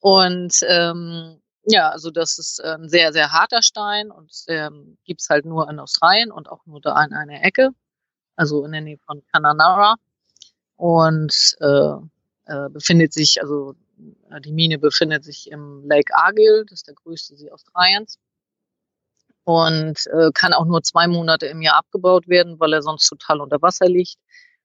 und 0.00 0.54
ähm, 0.68 1.40
ja, 1.64 1.90
also 1.90 2.10
das 2.10 2.38
ist 2.38 2.62
ein 2.62 2.88
sehr, 2.88 3.12
sehr 3.12 3.32
harter 3.32 3.62
Stein 3.62 4.10
und 4.10 4.32
ähm, 4.48 4.98
gibt's 5.04 5.28
halt 5.30 5.44
nur 5.46 5.68
in 5.70 5.80
Australien 5.80 6.30
und 6.30 6.48
auch 6.48 6.64
nur 6.66 6.80
da 6.80 7.02
in 7.04 7.12
einer 7.14 7.42
Ecke, 7.42 7.70
also 8.36 8.64
in 8.64 8.72
der 8.72 8.82
Nähe 8.82 8.98
von 9.06 9.22
Kananara. 9.32 9.96
Und 10.76 11.56
äh, 11.60 11.94
äh, 12.46 12.68
befindet 12.70 13.12
sich, 13.14 13.40
also 13.42 13.74
die 13.96 14.52
Mine 14.52 14.78
befindet 14.78 15.24
sich 15.24 15.50
im 15.50 15.84
Lake 15.86 16.14
Argyll, 16.14 16.64
das 16.68 16.80
ist 16.80 16.88
der 16.88 16.94
größte 16.94 17.36
See 17.36 17.50
Australiens. 17.50 18.18
Und 19.44 20.06
äh, 20.08 20.30
kann 20.34 20.52
auch 20.52 20.64
nur 20.64 20.82
zwei 20.82 21.06
Monate 21.06 21.46
im 21.46 21.62
Jahr 21.62 21.76
abgebaut 21.76 22.26
werden, 22.26 22.58
weil 22.58 22.72
er 22.72 22.82
sonst 22.82 23.06
total 23.06 23.40
unter 23.40 23.62
Wasser 23.62 23.88
liegt, 23.88 24.16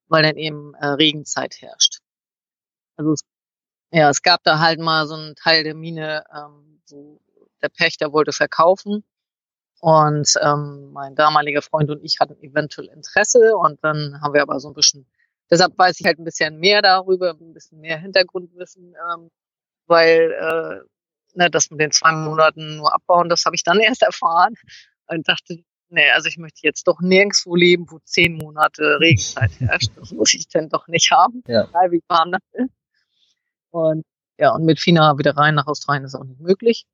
weil 0.08 0.24
dann 0.24 0.38
eben 0.38 0.74
äh, 0.74 0.88
Regenzeit 0.88 1.62
herrscht. 1.62 2.00
Also 2.98 3.14
es, 3.14 3.22
ja, 3.92 4.10
es 4.10 4.22
gab 4.24 4.44
da 4.44 4.60
halt 4.60 4.80
mal 4.80 5.06
so 5.08 5.16
einen 5.16 5.36
Teil 5.36 5.64
der 5.64 5.76
Mine, 5.76 6.24
ähm, 6.36 6.82
wo 6.90 7.22
der 7.62 7.70
Pächter 7.70 8.12
wollte 8.12 8.32
verkaufen. 8.32 9.04
Und 9.82 10.34
ähm, 10.42 10.92
mein 10.92 11.16
damaliger 11.16 11.62
Freund 11.62 11.90
und 11.90 12.04
ich 12.04 12.20
hatten 12.20 12.40
eventuell 12.42 12.88
Interesse 12.88 13.56
und 13.58 13.84
dann 13.84 14.22
haben 14.22 14.34
wir 14.34 14.44
aber 14.44 14.60
so 14.60 14.68
ein 14.70 14.76
bisschen, 14.76 15.08
deshalb 15.52 15.78
weiß 15.78 16.00
ich 16.00 16.06
halt 16.06 16.18
ein 16.20 16.24
bisschen 16.24 16.60
mehr 16.60 16.82
darüber, 16.82 17.32
ein 17.32 17.54
bisschen 17.54 17.80
mehr 17.80 17.98
Hintergrundwissen, 18.00 18.96
ähm, 19.14 19.30
weil 19.88 20.32
äh, 20.32 21.38
ne, 21.38 21.50
das 21.52 21.70
mit 21.70 21.80
den 21.82 21.92
zwei 21.92 22.12
Monaten 22.14 22.78
nur 22.78 22.94
abbauen, 22.94 23.30
das 23.30 23.46
habe 23.46 23.56
ich 23.56 23.64
dann 23.64 23.80
erst 23.82 24.02
erfahren 24.02 24.56
und 25.08 25.28
dachte, 25.28 25.64
nee, 25.90 26.10
also 26.12 26.28
ich 26.30 26.38
möchte 26.38 26.62
jetzt 26.64 26.88
doch 26.88 27.02
nirgendwo 27.02 27.56
leben, 27.56 27.86
wo 27.90 28.00
zehn 28.00 28.36
Monate 28.38 28.82
Regenzeit 29.00 29.52
herrscht. 29.60 29.92
Das 29.98 30.12
muss 30.12 30.34
ich 30.34 30.48
denn 30.48 30.70
doch 30.70 30.88
nicht 30.88 31.12
haben, 31.12 31.44
Ja. 31.48 31.66
egal 31.66 31.92
wie 31.92 32.02
warm 32.08 32.32
das 32.32 32.42
ist. 32.54 32.70
Und 33.72 34.06
ja, 34.38 34.56
und 34.56 34.66
mit 34.66 34.80
Fina 34.80 35.18
wieder 35.18 35.38
rein 35.38 35.56
nach 35.56 35.68
Australien 35.68 36.06
ist 36.06 36.16
auch 36.16 36.24
nicht 36.24 36.40
möglich. 36.40 36.86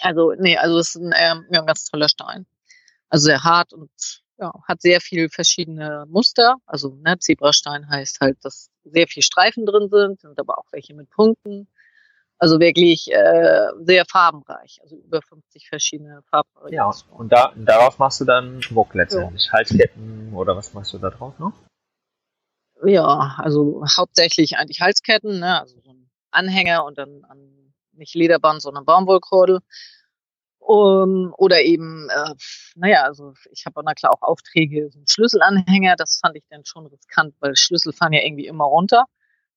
Also, 0.00 0.34
nee, 0.38 0.56
also 0.56 0.78
es 0.78 0.94
ist 0.94 0.96
ein, 1.02 1.12
ähm, 1.16 1.46
ja, 1.50 1.60
ein 1.60 1.66
ganz 1.66 1.84
toller 1.84 2.08
Stein. 2.08 2.46
Also 3.08 3.24
sehr 3.24 3.42
hart 3.42 3.72
und 3.72 3.90
ja, 4.38 4.52
hat 4.66 4.80
sehr 4.80 5.00
viel 5.00 5.28
verschiedene 5.28 6.06
Muster. 6.08 6.56
Also 6.66 6.94
ne, 6.94 7.18
Zebrastein 7.18 7.88
heißt 7.88 8.20
halt, 8.20 8.38
dass 8.44 8.70
sehr 8.84 9.08
viel 9.08 9.22
Streifen 9.22 9.66
drin 9.66 9.88
sind, 9.90 10.20
sind 10.20 10.38
aber 10.38 10.58
auch 10.58 10.66
welche 10.70 10.94
mit 10.94 11.10
Punkten. 11.10 11.68
Also 12.40 12.60
wirklich 12.60 13.10
äh, 13.12 13.66
sehr 13.80 14.04
farbenreich. 14.06 14.78
Also 14.82 14.96
über 14.96 15.20
50 15.22 15.68
verschiedene 15.68 16.14
Ja, 16.14 16.22
Farbvariationen. 16.30 17.16
und 17.16 17.32
da, 17.32 17.52
darauf 17.56 17.98
machst 17.98 18.20
du 18.20 18.24
dann 18.24 18.62
Schmuck 18.62 18.94
letztendlich. 18.94 19.52
Halsketten 19.52 20.32
oder 20.32 20.56
was 20.56 20.72
machst 20.72 20.92
du 20.92 20.98
da 20.98 21.10
drauf 21.10 21.36
noch? 21.40 21.52
Ja, 22.84 23.34
also 23.38 23.82
hauptsächlich 23.96 24.56
eigentlich 24.56 24.80
Halsketten, 24.80 25.40
ne? 25.40 25.60
also 25.60 25.80
so 25.80 25.90
ein 25.90 26.08
Anhänger 26.30 26.84
und 26.84 26.96
dann 26.96 27.24
an, 27.24 27.74
nicht 27.90 28.14
Lederband, 28.14 28.62
sondern 28.62 28.84
Baumwollkordel. 28.84 29.58
Um, 30.68 31.32
oder 31.38 31.62
eben, 31.62 32.10
äh, 32.10 32.34
naja, 32.76 33.04
also 33.04 33.32
ich 33.52 33.64
habe 33.64 33.80
na 33.82 33.94
klar 33.94 34.12
auch 34.12 34.20
Aufträge, 34.20 34.90
so 34.90 34.98
einen 34.98 35.08
Schlüsselanhänger, 35.08 35.96
das 35.96 36.18
fand 36.20 36.36
ich 36.36 36.44
dann 36.50 36.66
schon 36.66 36.84
riskant, 36.86 37.34
weil 37.40 37.56
Schlüssel 37.56 37.94
fahren 37.94 38.12
ja 38.12 38.20
irgendwie 38.22 38.46
immer 38.46 38.66
runter. 38.66 39.04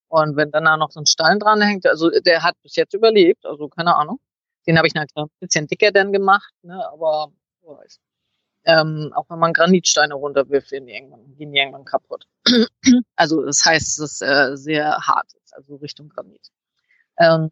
Und 0.08 0.38
wenn 0.38 0.52
dann 0.52 0.63
da 0.63 0.78
noch 0.78 0.89
so 0.89 1.02
ein 1.02 1.06
Stein 1.06 1.39
dran 1.39 1.62
hängt, 1.62 1.86
also 1.86 2.10
der 2.10 2.43
hat 2.43 2.56
bis 2.63 2.78
jetzt 2.78 2.93
überlebt, 2.93 3.45
also 3.45 3.67
keine 3.67 3.97
Ahnung. 3.97 4.21
Den 4.65 4.78
habe 4.78 4.88
ich 4.88 4.93
na 4.93 5.06
klar 5.06 5.26
ein 5.26 5.30
bisschen 5.41 5.67
dicker 5.67 5.91
dann 5.91 6.13
gemacht, 6.13 6.54
ne, 6.62 6.82
aber 6.93 7.34
wer 7.62 7.78
weiß. 7.80 8.00
Ähm, 8.63 9.12
auch 9.13 9.30
wenn 9.30 9.39
man 9.39 9.52
Granitsteine 9.52 10.13
runterwirft, 10.13 10.69
gehen 10.69 10.88
die 10.88 10.93
irgendwann, 10.93 11.36
gehen 11.36 11.52
die 11.52 11.60
irgendwann 11.60 11.84
kaputt. 11.84 12.26
also 13.17 13.43
das 13.43 13.65
heißt, 13.65 14.00
es 14.00 14.00
ist 14.00 14.21
äh, 14.21 14.56
sehr 14.56 14.97
hart, 14.97 15.28
also 15.52 15.76
Richtung 15.76 16.08
Granit. 16.08 16.52
Ähm, 17.17 17.52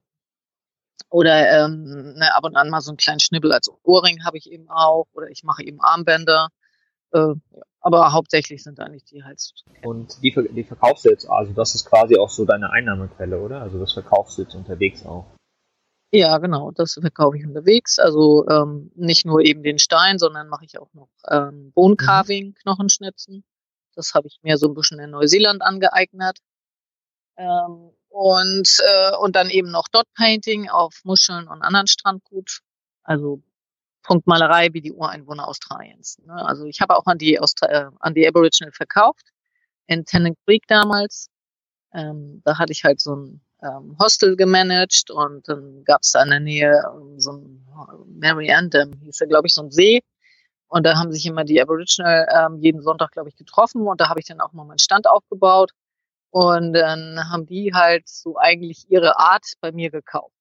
oder 1.09 1.65
ähm, 1.65 2.13
ne, 2.15 2.35
ab 2.35 2.43
und 2.43 2.55
an 2.55 2.69
mal 2.69 2.81
so 2.81 2.91
einen 2.91 2.97
kleinen 2.97 3.19
Schnibbel 3.19 3.51
als 3.51 3.71
Ohrring 3.83 4.23
habe 4.25 4.37
ich 4.37 4.51
eben 4.51 4.69
auch. 4.69 5.07
Oder 5.13 5.29
ich 5.29 5.43
mache 5.43 5.63
eben 5.63 5.79
Armbänder. 5.81 6.49
Äh. 7.11 7.33
Aber 7.81 8.11
hauptsächlich 8.11 8.61
sind 8.61 8.79
eigentlich 8.79 9.05
die 9.05 9.23
Halstücher. 9.23 9.65
Und 9.83 10.21
die, 10.21 10.35
die 10.51 10.63
verkaufst 10.65 11.05
du 11.05 11.09
jetzt, 11.09 11.29
also 11.29 11.53
das 11.53 11.75
ist 11.75 11.85
quasi 11.85 12.17
auch 12.17 12.29
so 12.29 12.43
deine 12.43 12.71
Einnahmequelle, 12.71 13.39
oder? 13.39 13.61
Also 13.61 13.79
das 13.79 13.93
verkaufst 13.93 14.37
du 14.37 14.41
jetzt 14.41 14.53
unterwegs 14.53 15.05
auch. 15.05 15.25
Ja, 16.11 16.39
genau, 16.39 16.71
das 16.71 16.97
verkaufe 16.99 17.37
ich 17.37 17.45
unterwegs. 17.45 17.99
Also 17.99 18.45
ähm, 18.49 18.91
nicht 18.95 19.25
nur 19.25 19.41
eben 19.41 19.63
den 19.63 19.79
Stein, 19.79 20.17
sondern 20.17 20.49
mache 20.49 20.65
ich 20.65 20.79
auch 20.79 20.91
noch 20.93 21.09
ähm, 21.29 21.71
Bone 21.71 21.95
Carving, 21.95 22.47
mhm. 22.47 22.53
Knochenschnitzen. 22.55 23.45
Das 23.95 24.13
habe 24.13 24.27
ich 24.27 24.39
mir 24.41 24.57
so 24.57 24.67
ein 24.67 24.73
bisschen 24.73 24.99
in 24.99 25.11
Neuseeland 25.11 25.61
angeeignet. 25.61 26.39
Ähm, 27.37 27.91
und, 28.09 28.77
äh, 28.85 29.15
und 29.17 29.35
dann 29.35 29.49
eben 29.49 29.71
noch 29.71 29.87
Dot 29.87 30.07
Painting 30.15 30.69
auf 30.69 30.99
Muscheln 31.03 31.47
und 31.47 31.61
anderen 31.61 31.87
Strandgut. 31.87 32.59
Also 33.03 33.41
Punktmalerei 34.03 34.69
wie 34.73 34.81
die 34.81 34.91
Ureinwohner 34.91 35.47
Australiens. 35.47 36.17
Ne? 36.25 36.33
Also 36.33 36.65
ich 36.65 36.81
habe 36.81 36.97
auch 36.97 37.05
an 37.05 37.17
die, 37.17 37.39
Austra 37.39 37.67
äh, 37.67 37.89
an 37.99 38.13
die 38.13 38.27
Aboriginal 38.27 38.71
verkauft, 38.71 39.25
in 39.87 40.05
Tennant 40.05 40.37
Creek 40.45 40.63
damals. 40.67 41.29
Ähm, 41.93 42.41
da 42.45 42.57
hatte 42.57 42.71
ich 42.71 42.83
halt 42.83 42.99
so 42.99 43.15
ein 43.15 43.41
ähm, 43.61 43.97
Hostel 43.99 44.35
gemanagt 44.35 45.09
und 45.09 45.47
dann 45.47 45.83
gab 45.83 46.01
es 46.01 46.11
da 46.11 46.23
in 46.23 46.29
der 46.29 46.39
Nähe 46.39 46.83
ähm, 46.93 47.19
so 47.19 47.33
ein 47.33 47.67
Mary 48.07 48.51
Andam, 48.51 48.93
hieß 49.03 49.19
ja 49.19 49.27
glaube 49.27 49.47
ich 49.47 49.53
so 49.53 49.63
ein 49.63 49.71
See. 49.71 50.01
Und 50.67 50.85
da 50.85 50.97
haben 50.97 51.11
sich 51.11 51.25
immer 51.25 51.43
die 51.43 51.61
Aboriginal 51.61 52.27
ähm, 52.31 52.59
jeden 52.59 52.81
Sonntag, 52.81 53.11
glaube 53.11 53.29
ich, 53.29 53.35
getroffen 53.35 53.87
und 53.87 53.99
da 53.99 54.09
habe 54.09 54.19
ich 54.19 54.27
dann 54.27 54.39
auch 54.39 54.53
mal 54.53 54.65
meinen 54.65 54.79
Stand 54.79 55.09
aufgebaut. 55.09 55.71
Und 56.31 56.73
dann 56.73 57.19
haben 57.31 57.45
die 57.45 57.71
halt 57.73 58.07
so 58.07 58.37
eigentlich 58.37 58.85
ihre 58.89 59.17
Art 59.17 59.45
bei 59.61 59.71
mir 59.71 59.89
gekauft. 59.89 60.35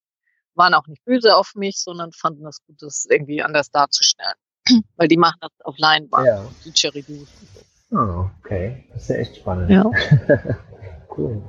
Waren 0.54 0.74
auch 0.74 0.86
nicht 0.86 1.04
böse 1.04 1.36
auf 1.36 1.52
mich, 1.54 1.78
sondern 1.78 2.12
fanden 2.12 2.44
das 2.44 2.62
gut, 2.66 2.76
das 2.80 3.06
irgendwie 3.08 3.42
anders 3.42 3.70
darzustellen. 3.70 4.34
Weil 4.96 5.08
die 5.08 5.16
machen 5.16 5.38
das 5.40 5.52
auf 5.64 5.76
Leinwand, 5.78 6.26
ja. 6.26 6.44
Didgeridoo. 6.64 7.26
Oh, 7.90 8.26
okay. 8.40 8.84
Das 8.92 9.02
ist 9.02 9.08
ja 9.08 9.16
echt 9.16 9.36
spannend. 9.36 9.70
Ja. 9.70 9.90
cool. 11.16 11.42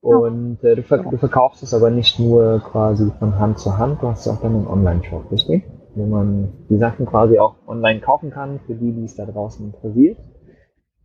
Und 0.00 0.62
äh, 0.62 0.76
du, 0.76 0.82
ver 0.82 0.98
du, 0.98 1.16
verkaufst 1.16 1.62
es 1.62 1.74
aber 1.74 1.90
nicht 1.90 2.18
nur 2.18 2.60
quasi 2.60 3.10
von 3.18 3.38
Hand 3.38 3.58
zu 3.58 3.76
Hand, 3.78 4.00
du 4.02 4.08
hast 4.08 4.28
auch 4.28 4.40
dann 4.40 4.54
einen 4.54 4.66
Online-Shop, 4.66 5.30
richtig? 5.32 5.64
Wo 5.94 6.06
man 6.06 6.52
die 6.70 6.78
Sachen 6.78 7.06
quasi 7.06 7.38
auch 7.38 7.56
online 7.66 8.00
kaufen 8.00 8.30
kann, 8.30 8.60
für 8.66 8.74
die, 8.74 8.92
die 8.92 9.04
es 9.04 9.16
da 9.16 9.26
draußen 9.26 9.66
interessiert. 9.66 10.18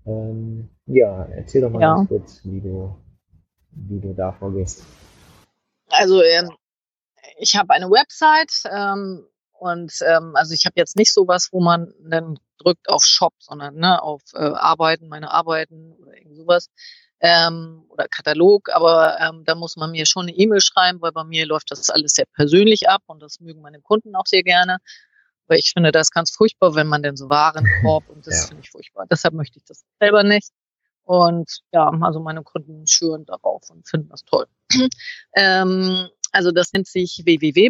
Ähm, 0.05 0.69
ja, 0.85 1.25
erzähl 1.25 1.61
doch 1.61 1.69
mal 1.69 1.81
ja. 1.81 1.95
ganz 1.95 2.09
kurz, 2.09 2.41
wie 2.43 2.61
du, 2.61 2.95
wie 3.71 3.99
du 3.99 4.13
da 4.13 4.31
vorgehst. 4.31 4.83
Also 5.89 6.21
ähm, 6.21 6.49
ich 7.37 7.55
habe 7.55 7.73
eine 7.73 7.89
Website 7.89 8.51
ähm, 8.71 9.25
und 9.53 9.93
ähm, 10.05 10.35
also 10.35 10.53
ich 10.53 10.65
habe 10.65 10.73
jetzt 10.77 10.97
nicht 10.97 11.13
sowas, 11.13 11.49
wo 11.51 11.61
man 11.61 11.93
dann 12.01 12.37
drückt 12.57 12.89
auf 12.89 13.03
Shop, 13.03 13.33
sondern 13.39 13.75
ne, 13.75 14.01
auf 14.01 14.21
äh, 14.33 14.39
Arbeiten, 14.39 15.07
meine 15.07 15.31
Arbeiten 15.31 15.93
oder 15.93 16.17
irgend 16.17 16.35
sowas 16.35 16.69
ähm, 17.21 17.85
oder 17.89 18.07
Katalog, 18.09 18.69
aber 18.73 19.17
ähm, 19.21 19.43
da 19.45 19.55
muss 19.55 19.77
man 19.77 19.91
mir 19.91 20.05
schon 20.05 20.23
eine 20.23 20.35
E-Mail 20.35 20.59
schreiben, 20.59 21.01
weil 21.01 21.13
bei 21.13 21.23
mir 21.23 21.45
läuft 21.45 21.71
das 21.71 21.89
alles 21.89 22.13
sehr 22.13 22.25
persönlich 22.33 22.89
ab 22.89 23.01
und 23.05 23.21
das 23.21 23.39
mögen 23.39 23.61
meine 23.61 23.79
Kunden 23.79 24.15
auch 24.15 24.25
sehr 24.25 24.43
gerne. 24.43 24.79
Weil 25.53 25.59
ich 25.59 25.71
finde 25.71 25.91
das 25.91 26.09
ganz 26.09 26.31
furchtbar, 26.31 26.73
wenn 26.73 26.87
man 26.87 27.03
denn 27.03 27.15
so 27.15 27.29
Warenkorb 27.29 28.05
und 28.09 28.25
das 28.25 28.41
ja. 28.41 28.47
finde 28.47 28.63
ich 28.63 28.71
furchtbar. 28.71 29.05
Deshalb 29.11 29.35
möchte 29.35 29.59
ich 29.59 29.65
das 29.65 29.83
selber 29.99 30.23
nicht. 30.23 30.49
Und 31.03 31.59
ja, 31.71 31.91
also 32.01 32.19
meine 32.21 32.41
Kunden 32.41 32.87
schüren 32.87 33.23
darauf 33.25 33.69
und 33.69 33.87
finden 33.87 34.09
das 34.09 34.23
toll. 34.23 34.47
ähm, 35.35 36.07
also 36.31 36.49
das 36.49 36.73
nennt 36.73 36.87
sich 36.87 37.21
www. 37.23 37.69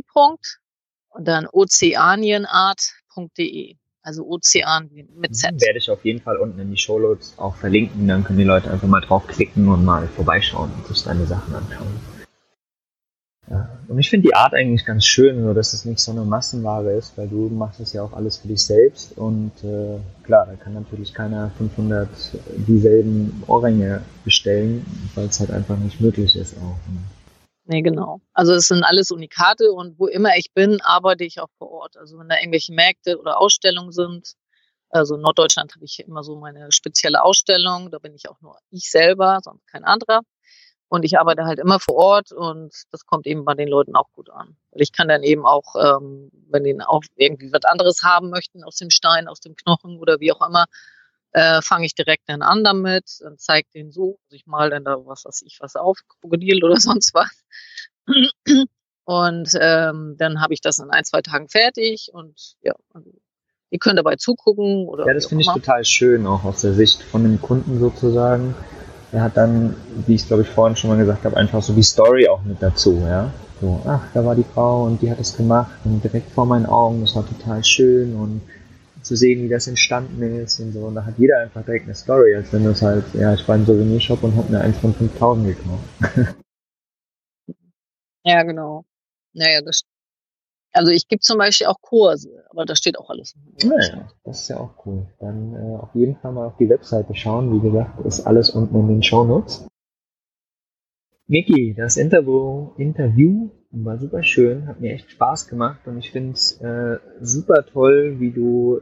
und 1.10 1.28
dann 1.28 1.46
ozeanienart.de. 1.52 3.76
Also 4.02 4.26
Ozean 4.26 4.89
mit 5.15 5.36
Z. 5.36 5.62
Werde 5.62 5.80
ich 5.80 5.91
auf 5.91 6.06
jeden 6.06 6.22
Fall 6.22 6.38
unten 6.38 6.60
in 6.60 6.72
die 6.72 6.78
Shownotes 6.78 7.38
auch 7.38 7.58
verlinken. 7.58 8.08
Dann 8.08 8.24
können 8.24 8.39
die 8.39 8.46
Leute 8.46 8.72
einfach 8.72 8.88
mal 8.88 9.02
draufklicken 9.02 9.67
und 9.67 9.84
mal 9.84 10.08
vorbeischauen 10.08 10.72
und 10.72 10.88
sich 10.88 11.04
deine 11.04 11.26
Sachen 11.26 11.54
anschauen. 11.54 12.12
Ja. 13.49 13.77
Und 13.88 13.99
ich 13.99 14.10
finde 14.10 14.27
die 14.27 14.36
Art 14.36 14.53
eigentlich 14.53 14.86
ganz 14.86 15.06
schön, 15.06 15.41
nur 15.41 15.53
dass 15.53 15.73
es 15.73 15.84
nicht 15.84 15.99
so 15.99 16.12
eine 16.12 16.23
Massenware 16.23 16.93
ist, 16.93 17.17
weil 17.17 17.27
du 17.27 17.49
machst 17.49 17.79
es 17.82 17.91
ja 17.91 18.01
auch 18.01 18.13
alles 18.13 18.38
für 18.38 18.47
dich 18.47 18.63
selbst 18.63 19.17
und 19.17 19.51
äh, 19.63 19.99
klar, 20.23 20.45
da 20.45 20.56
kann 20.56 20.73
natürlich 20.73 21.13
keiner 21.13 21.51
500 21.58 22.08
dieselben 22.56 23.43
Ohrringe 23.47 24.01
bestellen, 24.23 24.86
weil 25.15 25.25
es 25.25 25.39
halt 25.39 25.51
einfach 25.51 25.77
nicht 25.77 25.99
möglich 25.99 26.36
ist 26.38 26.56
auch. 26.58 26.77
Ne? 26.89 27.03
Nee, 27.65 27.82
genau. 27.82 28.19
Also 28.34 28.53
es 28.53 28.67
sind 28.67 28.84
alles 28.84 29.12
Unikate 29.12 29.71
und 29.71 29.97
wo 29.97 30.08
immer 30.08 30.36
ich 30.38 30.53
bin, 30.53 30.82
arbeite 30.82 31.23
ich 31.23 31.39
auch 31.39 31.49
vor 31.58 31.71
Ort. 31.71 31.97
Also 31.97 32.19
wenn 32.19 32.27
da 32.27 32.38
irgendwelche 32.38 32.73
Märkte 32.73 33.17
oder 33.17 33.39
Ausstellungen 33.39 33.91
sind, 33.91 34.34
also 34.89 35.15
in 35.15 35.21
Norddeutschland 35.21 35.73
habe 35.73 35.86
ich 35.86 35.99
immer 35.99 36.23
so 36.23 36.38
meine 36.39 36.71
spezielle 36.71 37.23
Ausstellung, 37.23 37.89
da 37.89 37.99
bin 37.99 38.13
ich 38.13 38.29
auch 38.29 38.39
nur 38.41 38.58
ich 38.69 38.89
selber, 38.89 39.39
sonst 39.41 39.65
kein 39.67 39.86
anderer. 39.86 40.21
Und 40.93 41.03
ich 41.06 41.17
arbeite 41.17 41.45
halt 41.45 41.58
immer 41.58 41.79
vor 41.79 41.95
Ort 41.95 42.32
und 42.32 42.71
das 42.91 43.08
kommt 43.08 43.25
eben 43.25 43.45
bei 43.45 43.56
den 43.56 43.67
Leuten 43.67 43.95
auch 43.95 44.12
gut 44.12 44.29
an. 44.29 44.56
Weil 44.69 44.84
ich 44.84 44.91
kann 44.91 45.08
dann 45.08 45.23
eben 45.23 45.43
auch, 45.43 45.73
ähm, 45.75 46.29
wenn 46.51 46.63
die 46.63 46.79
auch 46.86 47.01
irgendwie 47.15 47.51
was 47.51 47.63
anderes 47.63 48.03
haben 48.03 48.29
möchten 48.29 48.63
aus 48.63 48.75
dem 48.75 48.91
Stein, 48.91 49.27
aus 49.27 49.39
dem 49.39 49.56
Knochen 49.56 49.97
oder 49.97 50.19
wie 50.19 50.32
auch 50.32 50.47
immer, 50.47 50.65
äh, 51.32 51.63
fange 51.63 51.88
ich 51.88 51.95
direkt 51.95 52.29
dann 52.29 52.43
an 52.43 52.63
damit 52.63 53.06
und 53.25 53.41
zeige 53.41 53.67
denen 53.73 53.91
so, 53.91 54.19
ich 54.29 54.45
mal 54.45 54.69
dann 54.69 54.84
da 54.84 55.03
was 55.03 55.25
weiß 55.25 55.41
ich 55.47 55.58
was 55.62 55.75
auf, 55.75 55.97
Krokodil 56.08 56.63
oder 56.63 56.75
sonst 56.79 57.15
was. 57.15 57.43
Und 59.06 59.49
ähm, 59.60 60.15
dann 60.19 60.41
habe 60.41 60.53
ich 60.53 60.62
das 60.62 60.77
in 60.77 60.91
ein, 60.91 61.06
zwei 61.06 61.23
Tagen 61.23 61.49
fertig 61.49 62.12
und 62.13 62.53
ja, 62.62 62.75
ihr 63.71 63.79
könnt 63.79 63.97
dabei 63.97 64.17
zugucken. 64.17 64.88
Oder 64.88 65.08
ja, 65.08 65.15
das 65.15 65.25
finde 65.25 65.41
ich 65.41 65.47
total 65.47 65.84
schön, 65.86 66.27
auch 66.27 66.43
aus 66.43 66.62
der 66.62 66.73
Sicht 66.73 67.01
von 67.01 67.23
dem 67.23 67.41
Kunden 67.41 67.79
sozusagen 67.79 68.53
er 69.13 69.21
hat 69.21 69.38
dann, 69.38 69.76
wie 70.08 70.15
ich 70.15 70.28
glaube 70.28 70.41
ich 70.41 70.49
vorhin 70.49 70.76
schon 70.76 70.89
mal 70.89 70.97
gesagt 70.97 71.23
habe, 71.23 71.38
einfach 71.38 71.62
so 71.62 71.73
die 71.73 71.84
Story 71.84 72.28
auch 72.28 72.43
mit 72.43 72.62
dazu, 72.62 73.02
ja. 73.08 73.32
So, 73.62 73.80
ach, 73.86 74.02
da 74.13 74.26
war 74.26 74.36
die 74.36 74.43
Frau 74.43 74.86
und 74.86 75.02
die 75.02 75.10
hat 75.10 75.19
es 75.19 75.38
gemacht 75.38 75.71
und 75.86 76.04
direkt 76.04 76.32
vor 76.32 76.45
meinen 76.45 76.65
Augen, 76.65 77.02
das 77.02 77.15
war 77.15 77.26
total 77.26 77.63
schön 77.63 78.15
und 78.15 78.41
zu 79.04 79.15
sehen, 79.15 79.43
wie 79.43 79.49
das 79.49 79.67
entstanden 79.67 80.21
ist 80.21 80.60
und 80.60 80.73
so. 80.73 80.80
Und 80.80 80.95
da 80.95 81.06
hat 81.06 81.17
jeder 81.17 81.39
einfach 81.39 81.63
direkt 81.63 81.86
eine 81.86 81.95
Story, 81.95 82.36
als 82.36 82.52
wenn 82.52 82.63
das 82.63 82.82
halt, 82.82 83.06
ja, 83.13 83.34
ich 83.34 83.47
war 83.47 83.56
im 83.56 83.65
Souvenirshop 83.65 84.23
und 84.23 84.36
habe 84.36 84.52
mir 84.52 84.62
eins 84.62 84.78
von 84.80 84.93
5000 84.93 85.47
gekauft. 85.47 86.36
ja, 88.26 88.43
genau. 88.43 88.86
Naja, 89.34 89.62
das 89.62 89.84
also 90.73 90.91
ich 90.91 91.07
gebe 91.07 91.21
zum 91.21 91.38
Beispiel 91.38 91.67
auch 91.67 91.81
Kurse, 91.81 92.43
aber 92.49 92.65
da 92.65 92.75
steht 92.75 92.97
auch 92.97 93.09
alles. 93.09 93.36
Naja, 93.63 94.09
das 94.23 94.41
ist 94.41 94.47
ja 94.49 94.59
auch 94.59 94.86
cool. 94.86 95.07
Dann 95.19 95.55
äh, 95.55 95.77
auf 95.77 95.93
jeden 95.93 96.15
Fall 96.17 96.33
mal 96.33 96.47
auf 96.47 96.57
die 96.57 96.69
Webseite 96.69 97.15
schauen. 97.15 97.53
Wie 97.53 97.67
gesagt, 97.67 98.05
ist 98.05 98.25
alles 98.25 98.49
unten 98.49 98.79
in 98.79 98.88
den 98.88 99.03
Shownotes. 99.03 99.67
Miki, 101.27 101.73
das 101.75 101.97
Interview, 101.97 102.73
Interview 102.77 103.49
war 103.71 103.97
super 103.97 104.23
schön, 104.23 104.67
hat 104.67 104.81
mir 104.81 104.93
echt 104.93 105.09
Spaß 105.12 105.47
gemacht 105.47 105.88
und 105.88 105.97
ich 105.97 106.12
finde 106.12 106.33
es 106.33 106.59
äh, 106.62 106.99
super 107.21 107.65
toll, 107.65 108.19
wie 108.19 108.32
du 108.32 108.82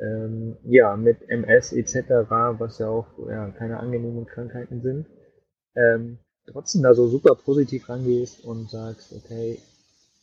ähm, 0.00 0.56
ja 0.64 0.96
mit 0.96 1.28
MS 1.28 1.72
etc., 1.72 2.28
was 2.58 2.78
ja 2.78 2.88
auch 2.88 3.06
ja, 3.28 3.50
keine 3.50 3.80
angenehmen 3.80 4.26
Krankheiten 4.26 4.80
sind, 4.80 5.06
ähm, 5.74 6.18
trotzdem 6.46 6.82
da 6.82 6.94
so 6.94 7.08
super 7.08 7.34
positiv 7.34 7.88
rangehst 7.88 8.44
und 8.44 8.70
sagst, 8.70 9.12
okay, 9.12 9.58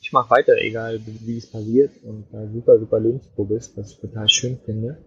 ich 0.06 0.12
mache 0.12 0.30
weiter, 0.30 0.54
egal 0.60 1.02
wie 1.04 1.38
es 1.38 1.50
passiert 1.50 1.92
und 2.04 2.28
da 2.32 2.48
super, 2.48 2.78
super 2.78 3.00
lebensfroh 3.00 3.46
bist, 3.46 3.76
was 3.76 3.92
ich 3.92 3.98
total 3.98 4.30
schön 4.30 4.60
finde. 4.64 5.04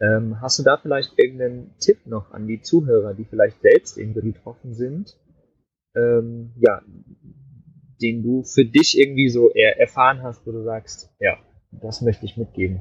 Ähm, 0.00 0.40
hast 0.40 0.58
du 0.58 0.62
da 0.62 0.78
vielleicht 0.78 1.12
irgendeinen 1.18 1.76
Tipp 1.78 2.06
noch 2.06 2.30
an 2.30 2.46
die 2.46 2.62
Zuhörer, 2.62 3.12
die 3.12 3.26
vielleicht 3.26 3.60
selbst 3.60 3.98
irgendwie 3.98 4.32
betroffen 4.32 4.72
sind? 4.72 5.14
Ähm, 5.94 6.54
ja, 6.56 6.80
den 8.00 8.22
du 8.22 8.42
für 8.42 8.64
dich 8.64 8.98
irgendwie 8.98 9.28
so 9.28 9.50
eher 9.50 9.78
erfahren 9.78 10.22
hast, 10.22 10.46
wo 10.46 10.52
du 10.52 10.64
sagst, 10.64 11.10
ja, 11.20 11.36
das 11.70 12.00
möchte 12.00 12.24
ich 12.24 12.38
mitgeben. 12.38 12.80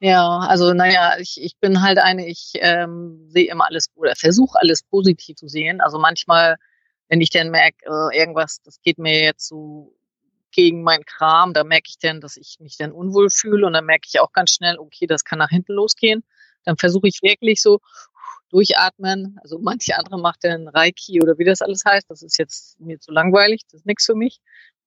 Ja, 0.00 0.40
also 0.40 0.74
naja, 0.74 1.18
ich, 1.20 1.40
ich 1.40 1.56
bin 1.60 1.82
halt 1.82 1.98
eine, 1.98 2.26
ich 2.26 2.54
ähm, 2.56 3.28
sehe 3.28 3.48
immer 3.48 3.66
alles 3.66 3.92
oder 3.94 4.16
versuche 4.16 4.58
alles 4.60 4.82
positiv 4.82 5.36
zu 5.36 5.46
sehen. 5.46 5.80
Also 5.80 6.00
manchmal 6.00 6.56
wenn 7.08 7.20
ich 7.20 7.30
dann 7.30 7.50
merke, 7.50 7.84
äh, 7.86 8.18
irgendwas, 8.18 8.60
das 8.64 8.80
geht 8.82 8.98
mir 8.98 9.22
jetzt 9.22 9.46
so 9.46 9.94
gegen 10.50 10.82
meinen 10.82 11.04
Kram. 11.04 11.52
Da 11.52 11.64
merke 11.64 11.88
ich 11.88 11.98
dann, 11.98 12.20
dass 12.20 12.36
ich 12.36 12.56
mich 12.60 12.76
dann 12.76 12.92
unwohl 12.92 13.30
fühle 13.30 13.66
und 13.66 13.74
dann 13.74 13.84
merke 13.84 14.08
ich 14.08 14.20
auch 14.20 14.32
ganz 14.32 14.50
schnell, 14.50 14.78
okay, 14.78 15.06
das 15.06 15.24
kann 15.24 15.38
nach 15.38 15.50
hinten 15.50 15.74
losgehen. 15.74 16.24
Dann 16.64 16.76
versuche 16.76 17.08
ich 17.08 17.22
wirklich 17.22 17.62
so 17.62 17.80
durchatmen. 18.50 19.38
Also 19.42 19.58
manche 19.58 19.96
andere 19.96 20.18
macht 20.18 20.44
dann 20.44 20.68
Reiki 20.68 21.20
oder 21.22 21.38
wie 21.38 21.44
das 21.44 21.62
alles 21.62 21.84
heißt. 21.84 22.10
Das 22.10 22.22
ist 22.22 22.38
jetzt 22.38 22.80
mir 22.80 22.98
zu 22.98 23.12
langweilig, 23.12 23.62
das 23.66 23.80
ist 23.80 23.86
nichts 23.86 24.06
für 24.06 24.14
mich. 24.14 24.40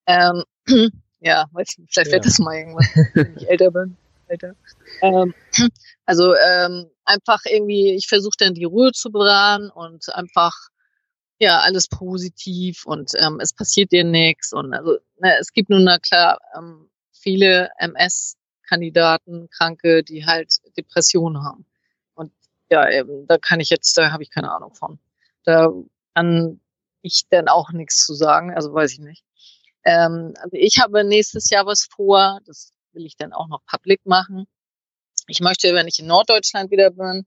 Ähm, 0.07 0.43
ja, 1.19 1.45
weiß 1.51 1.77
nicht, 1.77 1.93
vielleicht 1.93 2.11
ja. 2.11 2.13
wird 2.13 2.25
das 2.25 2.39
mal 2.39 2.55
irgendwann, 2.55 3.07
wenn 3.13 3.37
ich 3.37 3.49
älter 3.49 3.71
bin. 3.71 3.95
Älter. 4.27 4.55
Ähm, 5.01 5.33
also 6.05 6.35
ähm, 6.35 6.89
einfach 7.05 7.41
irgendwie, 7.45 7.93
ich 7.93 8.07
versuche 8.07 8.37
dann 8.37 8.53
die 8.53 8.65
Ruhe 8.65 8.91
zu 8.91 9.11
bewahren 9.11 9.69
und 9.69 10.13
einfach 10.15 10.53
ja 11.39 11.59
alles 11.61 11.87
positiv 11.87 12.85
und 12.85 13.11
ähm, 13.17 13.39
es 13.39 13.53
passiert 13.53 13.91
dir 13.91 14.03
nichts 14.03 14.53
und 14.53 14.73
also 14.73 14.97
ne, 15.19 15.37
es 15.39 15.53
gibt 15.53 15.69
nun 15.69 15.85
na 15.85 15.97
klar 15.97 16.39
ähm, 16.57 16.89
viele 17.11 17.71
MS-Kandidaten, 17.77 19.49
Kranke, 19.49 20.03
die 20.03 20.25
halt 20.25 20.57
Depressionen 20.77 21.43
haben 21.43 21.65
und 22.13 22.31
ja 22.69 22.89
eben, 22.89 23.25
da 23.27 23.37
kann 23.37 23.59
ich 23.59 23.69
jetzt, 23.69 23.97
da 23.97 24.11
habe 24.11 24.23
ich 24.23 24.29
keine 24.29 24.51
Ahnung 24.51 24.73
von. 24.75 24.99
Da 25.43 25.71
kann 26.13 26.59
ich 27.01 27.23
dann 27.29 27.47
auch 27.47 27.71
nichts 27.71 28.05
zu 28.05 28.13
sagen, 28.13 28.53
also 28.53 28.73
weiß 28.73 28.93
ich 28.93 28.99
nicht. 28.99 29.23
Ähm, 29.85 30.33
also 30.41 30.57
ich 30.57 30.79
habe 30.79 31.03
nächstes 31.03 31.49
Jahr 31.49 31.65
was 31.65 31.85
vor, 31.85 32.39
das 32.45 32.73
will 32.91 33.05
ich 33.05 33.15
dann 33.15 33.33
auch 33.33 33.47
noch 33.47 33.61
public 33.65 34.05
machen. 34.05 34.45
Ich 35.27 35.39
möchte, 35.39 35.73
wenn 35.73 35.87
ich 35.87 35.99
in 35.99 36.07
Norddeutschland 36.07 36.71
wieder 36.71 36.91
bin, 36.91 37.25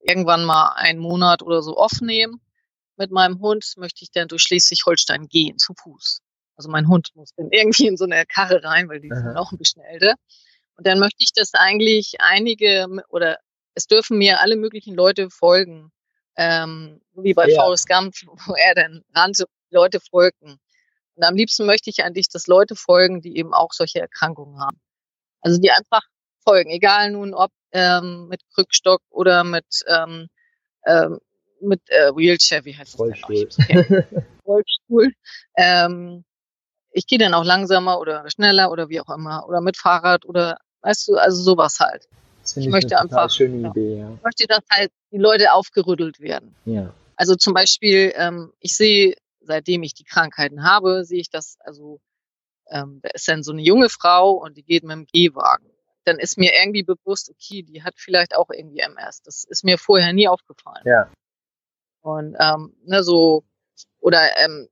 irgendwann 0.00 0.44
mal 0.44 0.72
einen 0.76 0.98
Monat 0.98 1.42
oder 1.42 1.62
so 1.62 1.76
aufnehmen 1.76 2.40
mit 2.96 3.10
meinem 3.10 3.40
Hund 3.40 3.74
möchte 3.76 4.02
ich 4.02 4.10
dann 4.10 4.28
durch 4.28 4.42
Schleswig-Holstein 4.42 5.28
gehen, 5.28 5.58
zu 5.58 5.74
Fuß. 5.74 6.20
Also 6.56 6.70
mein 6.70 6.88
Hund 6.88 7.10
muss 7.14 7.30
dann 7.36 7.50
irgendwie 7.50 7.86
in 7.86 7.96
so 7.96 8.04
eine 8.04 8.24
Karre 8.26 8.64
rein, 8.64 8.88
weil 8.88 9.00
die 9.00 9.12
Aha. 9.12 9.20
sind 9.20 9.36
auch 9.36 9.52
ein 9.52 9.58
bisschen 9.58 9.82
älter. 9.82 10.14
Und 10.76 10.86
dann 10.86 10.98
möchte 10.98 11.22
ich, 11.22 11.32
dass 11.32 11.54
eigentlich 11.54 12.16
einige 12.18 12.86
oder 13.08 13.38
es 13.74 13.86
dürfen 13.86 14.18
mir 14.18 14.40
alle 14.40 14.56
möglichen 14.56 14.94
Leute 14.94 15.30
folgen, 15.30 15.92
ähm, 16.36 17.00
wie 17.14 17.34
bei 17.34 17.48
ja. 17.48 17.62
Forrest 17.62 17.88
Gump, 17.88 18.14
wo 18.46 18.54
er 18.54 18.74
dann 18.74 19.02
rannte, 19.14 19.44
Leute 19.70 20.00
folgen. 20.00 20.58
Und 21.14 21.22
am 21.22 21.34
liebsten 21.34 21.66
möchte 21.66 21.90
ich 21.90 22.04
eigentlich, 22.04 22.28
dass 22.28 22.46
Leute 22.46 22.76
folgen, 22.76 23.20
die 23.20 23.36
eben 23.36 23.54
auch 23.54 23.72
solche 23.72 24.00
Erkrankungen 24.00 24.60
haben. 24.60 24.80
Also 25.40 25.58
die 25.60 25.70
einfach 25.70 26.02
folgen, 26.42 26.70
egal 26.70 27.10
nun 27.10 27.34
ob 27.34 27.50
ähm, 27.72 28.28
mit 28.28 28.40
Krückstock 28.54 29.02
oder 29.10 29.44
mit 29.44 29.66
ähm, 29.88 30.28
ähm, 30.86 31.18
mit 31.66 31.80
äh, 31.88 32.14
Wheelchair, 32.14 32.64
wie 32.64 32.76
heißt 32.76 32.94
das? 32.94 33.00
Rollstuhl. 33.00 33.48
Rollstuhl. 34.46 35.12
Ähm, 35.56 36.24
ich 36.92 37.06
gehe 37.06 37.18
dann 37.18 37.34
auch 37.34 37.44
langsamer 37.44 37.98
oder 38.00 38.28
schneller 38.30 38.70
oder 38.70 38.88
wie 38.88 39.00
auch 39.00 39.14
immer 39.14 39.46
oder 39.46 39.60
mit 39.60 39.76
Fahrrad 39.76 40.24
oder 40.24 40.58
weißt 40.80 41.08
du, 41.08 41.16
also 41.16 41.42
sowas 41.42 41.78
halt. 41.80 42.08
Das 42.40 42.56
ich, 42.56 42.66
ich 42.66 42.70
möchte 42.70 42.98
eine 42.98 43.10
einfach, 43.10 43.30
schöne 43.30 43.68
Idee, 43.68 43.98
ja. 43.98 44.12
Ich 44.14 44.22
möchte, 44.22 44.46
dass 44.46 44.62
halt 44.70 44.90
die 45.10 45.18
Leute 45.18 45.52
aufgerüttelt 45.52 46.20
werden. 46.20 46.54
Ja. 46.64 46.92
Also 47.16 47.34
zum 47.34 47.54
Beispiel, 47.54 48.12
ähm, 48.16 48.52
ich 48.60 48.76
sehe, 48.76 49.14
seitdem 49.40 49.82
ich 49.82 49.94
die 49.94 50.04
Krankheiten 50.04 50.62
habe, 50.62 51.04
sehe 51.04 51.20
ich 51.20 51.30
das, 51.30 51.56
also 51.60 52.00
ähm, 52.70 53.00
da 53.02 53.10
ist 53.10 53.28
dann 53.28 53.42
so 53.42 53.52
eine 53.52 53.62
junge 53.62 53.88
Frau 53.88 54.32
und 54.32 54.56
die 54.56 54.62
geht 54.62 54.84
mit 54.84 54.92
dem 54.92 55.06
Gehwagen. 55.06 55.66
Dann 56.04 56.18
ist 56.18 56.38
mir 56.38 56.52
irgendwie 56.54 56.82
bewusst, 56.82 57.30
okay, 57.30 57.62
die 57.62 57.82
hat 57.82 57.94
vielleicht 57.96 58.36
auch 58.36 58.50
irgendwie 58.50 58.78
MS. 58.78 59.22
Das 59.22 59.44
ist 59.44 59.64
mir 59.64 59.76
vorher 59.76 60.12
nie 60.12 60.28
aufgefallen. 60.28 60.82
Ja. 60.84 61.10
Und 62.06 62.36
ähm, 62.38 62.72
ne, 62.84 63.02
so, 63.02 63.42
oder 63.98 64.38
ähm, 64.38 64.68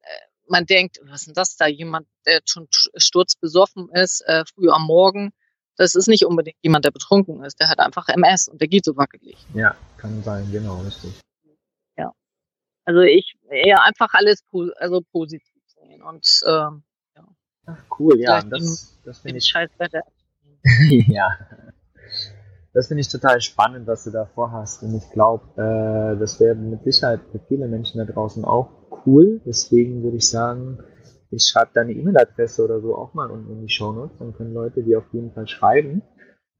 man 0.48 0.66
denkt, 0.66 1.00
was 1.02 1.22
ist 1.22 1.26
denn 1.26 1.34
das 1.34 1.56
da? 1.56 1.66
Jemand, 1.66 2.06
der 2.26 2.40
schon 2.44 2.68
sturzbesoffen 2.70 3.88
ist, 3.90 4.20
äh, 4.28 4.44
früh 4.46 4.70
am 4.70 4.84
Morgen. 4.84 5.32
Das 5.76 5.96
ist 5.96 6.06
nicht 6.06 6.24
unbedingt 6.24 6.56
jemand, 6.62 6.84
der 6.84 6.92
betrunken 6.92 7.42
ist. 7.42 7.58
Der 7.58 7.68
hat 7.68 7.80
einfach 7.80 8.08
MS 8.08 8.46
und 8.46 8.60
der 8.60 8.68
geht 8.68 8.84
so 8.84 8.96
wackelig. 8.96 9.36
Ja, 9.52 9.74
kann 9.96 10.22
sein, 10.22 10.48
genau, 10.52 10.80
richtig. 10.82 11.12
Ja. 11.96 12.12
Also 12.84 13.00
ich 13.00 13.34
eher 13.50 13.82
einfach 13.82 14.14
alles 14.14 14.44
also 14.76 15.00
positiv 15.00 15.52
sehen. 15.66 16.04
Und 16.04 16.40
ähm, 16.46 16.84
ja. 17.16 17.26
Ach, 17.66 17.82
cool, 17.98 18.20
ja. 18.20 18.42
Das, 18.42 18.96
das 19.04 19.18
finde 19.18 19.38
ich. 19.38 19.46
Scheiß 19.46 19.70
Wetter. 19.78 20.02
ja 21.08 21.36
das 22.74 22.88
finde 22.88 23.02
ich 23.02 23.08
total 23.08 23.40
spannend, 23.40 23.86
was 23.86 24.02
du 24.02 24.10
da 24.10 24.26
vorhast. 24.26 24.82
Und 24.82 24.96
ich 24.96 25.08
glaube, 25.12 25.44
äh, 25.56 26.18
das 26.18 26.40
wäre 26.40 26.56
mit 26.56 26.82
Sicherheit 26.82 27.20
für 27.30 27.38
viele 27.38 27.68
Menschen 27.68 27.98
da 27.98 28.04
draußen 28.04 28.44
auch 28.44 28.68
cool. 29.06 29.40
Deswegen 29.46 30.02
würde 30.02 30.16
ich 30.16 30.28
sagen, 30.28 30.78
ich 31.30 31.44
schreibe 31.44 31.70
deine 31.72 31.92
E-Mail-Adresse 31.92 32.64
oder 32.64 32.80
so 32.80 32.96
auch 32.96 33.14
mal 33.14 33.30
unten 33.30 33.52
in 33.52 33.62
die 33.62 33.72
Show 33.72 33.92
Notes. 33.92 34.18
Dann 34.18 34.34
können 34.34 34.52
Leute 34.52 34.82
die 34.82 34.96
auf 34.96 35.04
jeden 35.12 35.32
Fall 35.32 35.46
schreiben, 35.46 36.02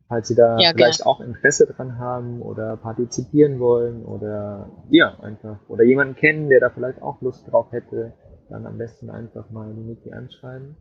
falls 0.09 0.29
sie 0.29 0.37
da 0.37 0.57
ja, 0.59 0.71
vielleicht 0.73 0.99
gern. 0.99 1.09
auch 1.09 1.21
Interesse 1.21 1.67
dran 1.67 1.99
haben 1.99 2.43
oder 2.43 2.77
partizipieren 2.77 3.59
wollen 3.59 4.05
oder 4.05 4.71
ja, 4.91 5.19
einfach. 5.19 5.59
Oder 5.69 5.83
jemanden 5.83 6.15
kennen, 6.15 6.49
der 6.49 6.61
da 6.61 6.71
vielleicht 6.71 7.03
auch 7.03 7.21
Lust 7.23 7.51
drauf 7.51 7.73
hätte. 7.73 8.13
Dann 8.51 8.67
am 8.67 8.79
besten 8.79 9.11
einfach 9.11 9.51
mal 9.51 9.75
die 9.75 9.81
Niki 9.81 10.13
anschreiben. 10.13 10.77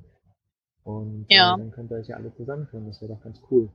Und 0.84 1.26
ja. 1.30 1.56
äh, 1.56 1.58
dann 1.58 1.72
könnt 1.72 1.92
ihr 1.92 1.98
euch 1.98 2.10
ja 2.10 2.18
alle 2.18 2.32
zusammenführen. 2.36 2.86
Das 2.86 3.02
wäre 3.02 3.14
doch 3.14 3.24
ganz 3.24 3.42
cool. 3.50 3.70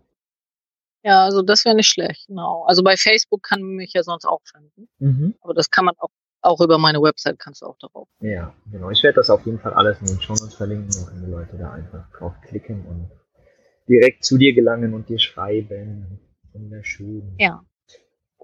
Ja, 1.03 1.25
also 1.25 1.43
das 1.43 1.65
wäre 1.65 1.77
nicht 1.77 1.89
schlecht, 1.89 2.27
genau. 2.27 2.65
Also 2.67 2.83
bei 2.83 2.97
Facebook 2.97 3.43
kann 3.43 3.61
man 3.61 3.77
mich 3.77 3.93
ja 3.95 4.03
sonst 4.03 4.25
auch 4.25 4.41
finden. 4.45 4.89
Mhm. 4.99 5.35
Aber 5.41 5.55
das 5.55 5.71
kann 5.71 5.85
man 5.85 5.95
auch, 5.99 6.11
auch 6.43 6.61
über 6.61 6.79
meine 6.79 7.01
Website 7.01 7.39
kannst 7.39 7.63
du 7.63 7.67
auch 7.67 7.79
darauf. 7.79 8.09
Ja, 8.21 8.55
genau. 8.71 8.91
Ich 8.91 9.03
werde 9.03 9.17
das 9.17 9.31
auf 9.31 9.45
jeden 9.47 9.61
Fall 9.61 9.75
alles 9.75 10.01
in 10.01 10.07
den 10.07 10.21
Show 10.21 10.35
Notes 10.35 10.55
verlinken, 10.55 11.07
können 11.07 11.25
die 11.25 11.31
Leute 11.31 11.57
da 11.57 11.71
einfach 11.71 12.11
draufklicken 12.19 12.85
und 12.85 13.11
direkt 13.89 14.25
zu 14.25 14.39
dir 14.39 14.55
gelangen 14.55 14.95
und 14.95 15.09
dir 15.09 15.19
schreiben. 15.19 16.21
Wunderschön. 16.53 17.35
Ja. 17.39 17.63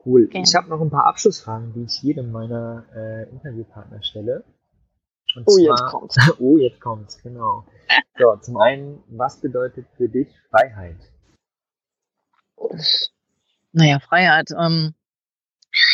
Cool. 0.04 0.28
Gerne. 0.28 0.46
Ich 0.46 0.54
habe 0.54 0.68
noch 0.68 0.80
ein 0.80 0.90
paar 0.90 1.06
Abschlussfragen, 1.06 1.72
die 1.72 1.84
ich 1.84 2.02
jedem 2.02 2.30
meiner 2.30 2.84
äh, 2.94 3.30
Interviewpartner 3.30 4.02
stelle. 4.02 4.44
Und 5.34 5.44
oh, 5.46 5.52
zwar, 5.52 5.60
jetzt 5.60 5.90
kommt's. 5.90 6.16
oh, 6.38 6.58
jetzt 6.58 6.80
kommt's, 6.80 7.22
genau. 7.22 7.64
So, 8.18 8.36
zum 8.36 8.58
einen, 8.58 9.02
was 9.08 9.40
bedeutet 9.40 9.86
für 9.96 10.08
dich 10.08 10.28
Freiheit? 10.50 10.98
Naja, 13.72 13.98
Freiheit. 14.00 14.50
Ähm, 14.58 14.94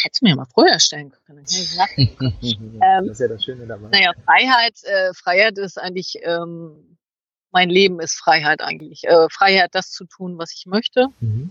hätte 0.03 0.19
mir 0.23 0.37
mal 0.37 0.47
früher 0.47 0.79
stellen 0.79 1.13
können. 1.27 1.45
ähm, 2.43 3.07
das 3.07 3.07
ist 3.07 3.21
ja 3.21 3.29
das 3.29 3.45
Schöne 3.45 3.67
dabei. 3.67 3.89
Naja, 3.89 4.13
Freiheit, 4.25 4.83
äh, 4.85 5.15
Freiheit 5.15 5.59
ist 5.59 5.79
eigentlich, 5.79 6.19
ähm, 6.23 6.99
mein 7.51 7.71
Leben 7.71 8.01
ist 8.01 8.17
Freiheit 8.17 8.61
eigentlich. 8.61 9.05
Äh, 9.05 9.29
Freiheit, 9.31 9.75
das 9.75 9.91
zu 9.91 10.05
tun, 10.05 10.39
was 10.39 10.53
ich 10.55 10.67
möchte. 10.67 11.09
Mhm. 11.21 11.51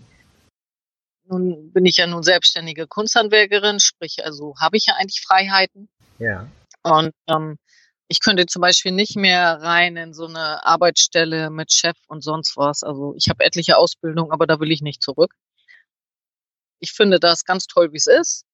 Nun 1.25 1.71
bin 1.71 1.85
ich 1.85 1.97
ja 1.97 2.07
nun 2.07 2.23
selbstständige 2.23 2.87
Kunsthandwerkerin, 2.87 3.79
sprich, 3.79 4.25
also 4.25 4.55
habe 4.59 4.77
ich 4.77 4.87
ja 4.87 4.95
eigentlich 4.95 5.21
Freiheiten. 5.21 5.87
Ja. 6.17 6.47
Und 6.81 7.13
ähm, 7.27 7.57
ich 8.11 8.21
könnte 8.21 8.47
zum 8.47 8.61
Beispiel 8.61 8.91
nicht 8.91 9.15
mehr 9.15 9.61
rein 9.61 9.95
in 9.95 10.13
so 10.13 10.25
eine 10.25 10.65
Arbeitsstelle 10.65 11.51
mit 11.51 11.71
Chef 11.71 11.95
und 12.07 12.23
sonst 12.23 12.57
was. 12.57 12.81
Also 12.81 13.13
ich 13.15 13.29
habe 13.29 13.43
etliche 13.45 13.77
Ausbildungen, 13.77 14.31
aber 14.31 14.47
da 14.47 14.59
will 14.59 14.71
ich 14.71 14.81
nicht 14.81 15.03
zurück. 15.03 15.35
Ich 16.79 16.91
finde 16.91 17.19
das 17.19 17.45
ganz 17.45 17.67
toll, 17.67 17.93
wie 17.93 17.97
es 17.97 18.07
ist. 18.07 18.45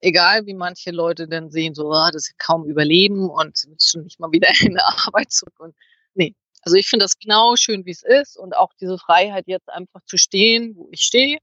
Egal, 0.00 0.46
wie 0.46 0.54
manche 0.54 0.90
Leute 0.90 1.28
denn 1.28 1.50
sehen, 1.50 1.74
so, 1.74 1.92
ah, 1.92 2.10
das 2.10 2.28
ist 2.28 2.38
kaum 2.38 2.66
überleben 2.68 3.30
und 3.30 3.62
willst 3.68 3.92
schon 3.92 4.02
nicht 4.02 4.18
mal 4.18 4.32
wieder 4.32 4.48
in 4.60 4.74
der 4.74 4.86
Arbeit 5.06 5.30
zurück. 5.30 5.60
Und 5.60 5.76
nee, 6.14 6.34
also 6.62 6.76
ich 6.76 6.88
finde 6.88 7.04
das 7.04 7.16
genau 7.16 7.54
schön, 7.56 7.86
wie 7.86 7.92
es 7.92 8.02
ist 8.02 8.36
und 8.36 8.56
auch 8.56 8.72
diese 8.80 8.98
Freiheit 8.98 9.44
jetzt 9.46 9.68
einfach 9.68 10.00
zu 10.06 10.18
stehen, 10.18 10.74
wo 10.76 10.88
ich 10.90 11.02
stehe. 11.02 11.38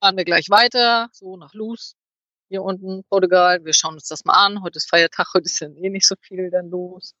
Fahren 0.00 0.16
wir 0.16 0.24
gleich 0.24 0.50
weiter, 0.50 1.08
so 1.12 1.36
nach 1.36 1.54
Luz 1.54 1.94
hier 2.48 2.62
unten, 2.62 3.04
Portugal. 3.08 3.64
Wir 3.64 3.74
schauen 3.74 3.94
uns 3.94 4.08
das 4.08 4.24
mal 4.24 4.34
an. 4.34 4.62
Heute 4.62 4.78
ist 4.78 4.88
Feiertag, 4.88 5.26
heute 5.34 5.46
ist 5.46 5.60
ja 5.60 5.68
eh 5.68 5.90
nicht 5.90 6.06
so 6.06 6.14
viel 6.20 6.50
dann 6.50 6.70
los. 6.70 7.14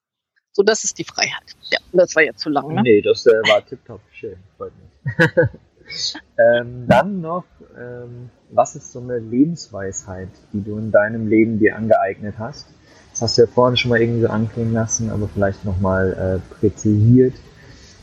So, 0.52 0.62
das 0.62 0.84
ist 0.84 0.98
die 0.98 1.04
Freiheit. 1.04 1.54
Ja, 1.70 1.78
das 1.92 2.16
war 2.16 2.22
jetzt 2.22 2.40
zu 2.40 2.48
lang, 2.48 2.74
ne? 2.74 2.80
Nee, 2.82 3.02
das 3.02 3.26
äh, 3.26 3.30
war 3.30 3.64
tipptopp. 3.64 4.00
Schön, 4.12 4.38
freut 4.56 4.72
mich. 4.78 5.18
ähm, 6.38 6.86
dann 6.88 7.20
noch, 7.20 7.44
ähm, 7.78 8.30
was 8.50 8.74
ist 8.74 8.90
so 8.90 9.00
eine 9.00 9.18
Lebensweisheit, 9.18 10.30
die 10.54 10.64
du 10.64 10.78
in 10.78 10.90
deinem 10.90 11.28
Leben 11.28 11.58
dir 11.58 11.76
angeeignet 11.76 12.36
hast? 12.38 12.68
Das 13.10 13.20
hast 13.20 13.38
du 13.38 13.42
ja 13.42 13.48
vorhin 13.48 13.76
schon 13.76 13.90
mal 13.90 14.00
irgendwie 14.00 14.22
so 14.22 14.28
anklingen 14.28 14.72
lassen, 14.72 15.10
aber 15.10 15.28
vielleicht 15.28 15.64
nochmal 15.66 16.40
äh, 16.40 16.54
präzisiert. 16.54 17.34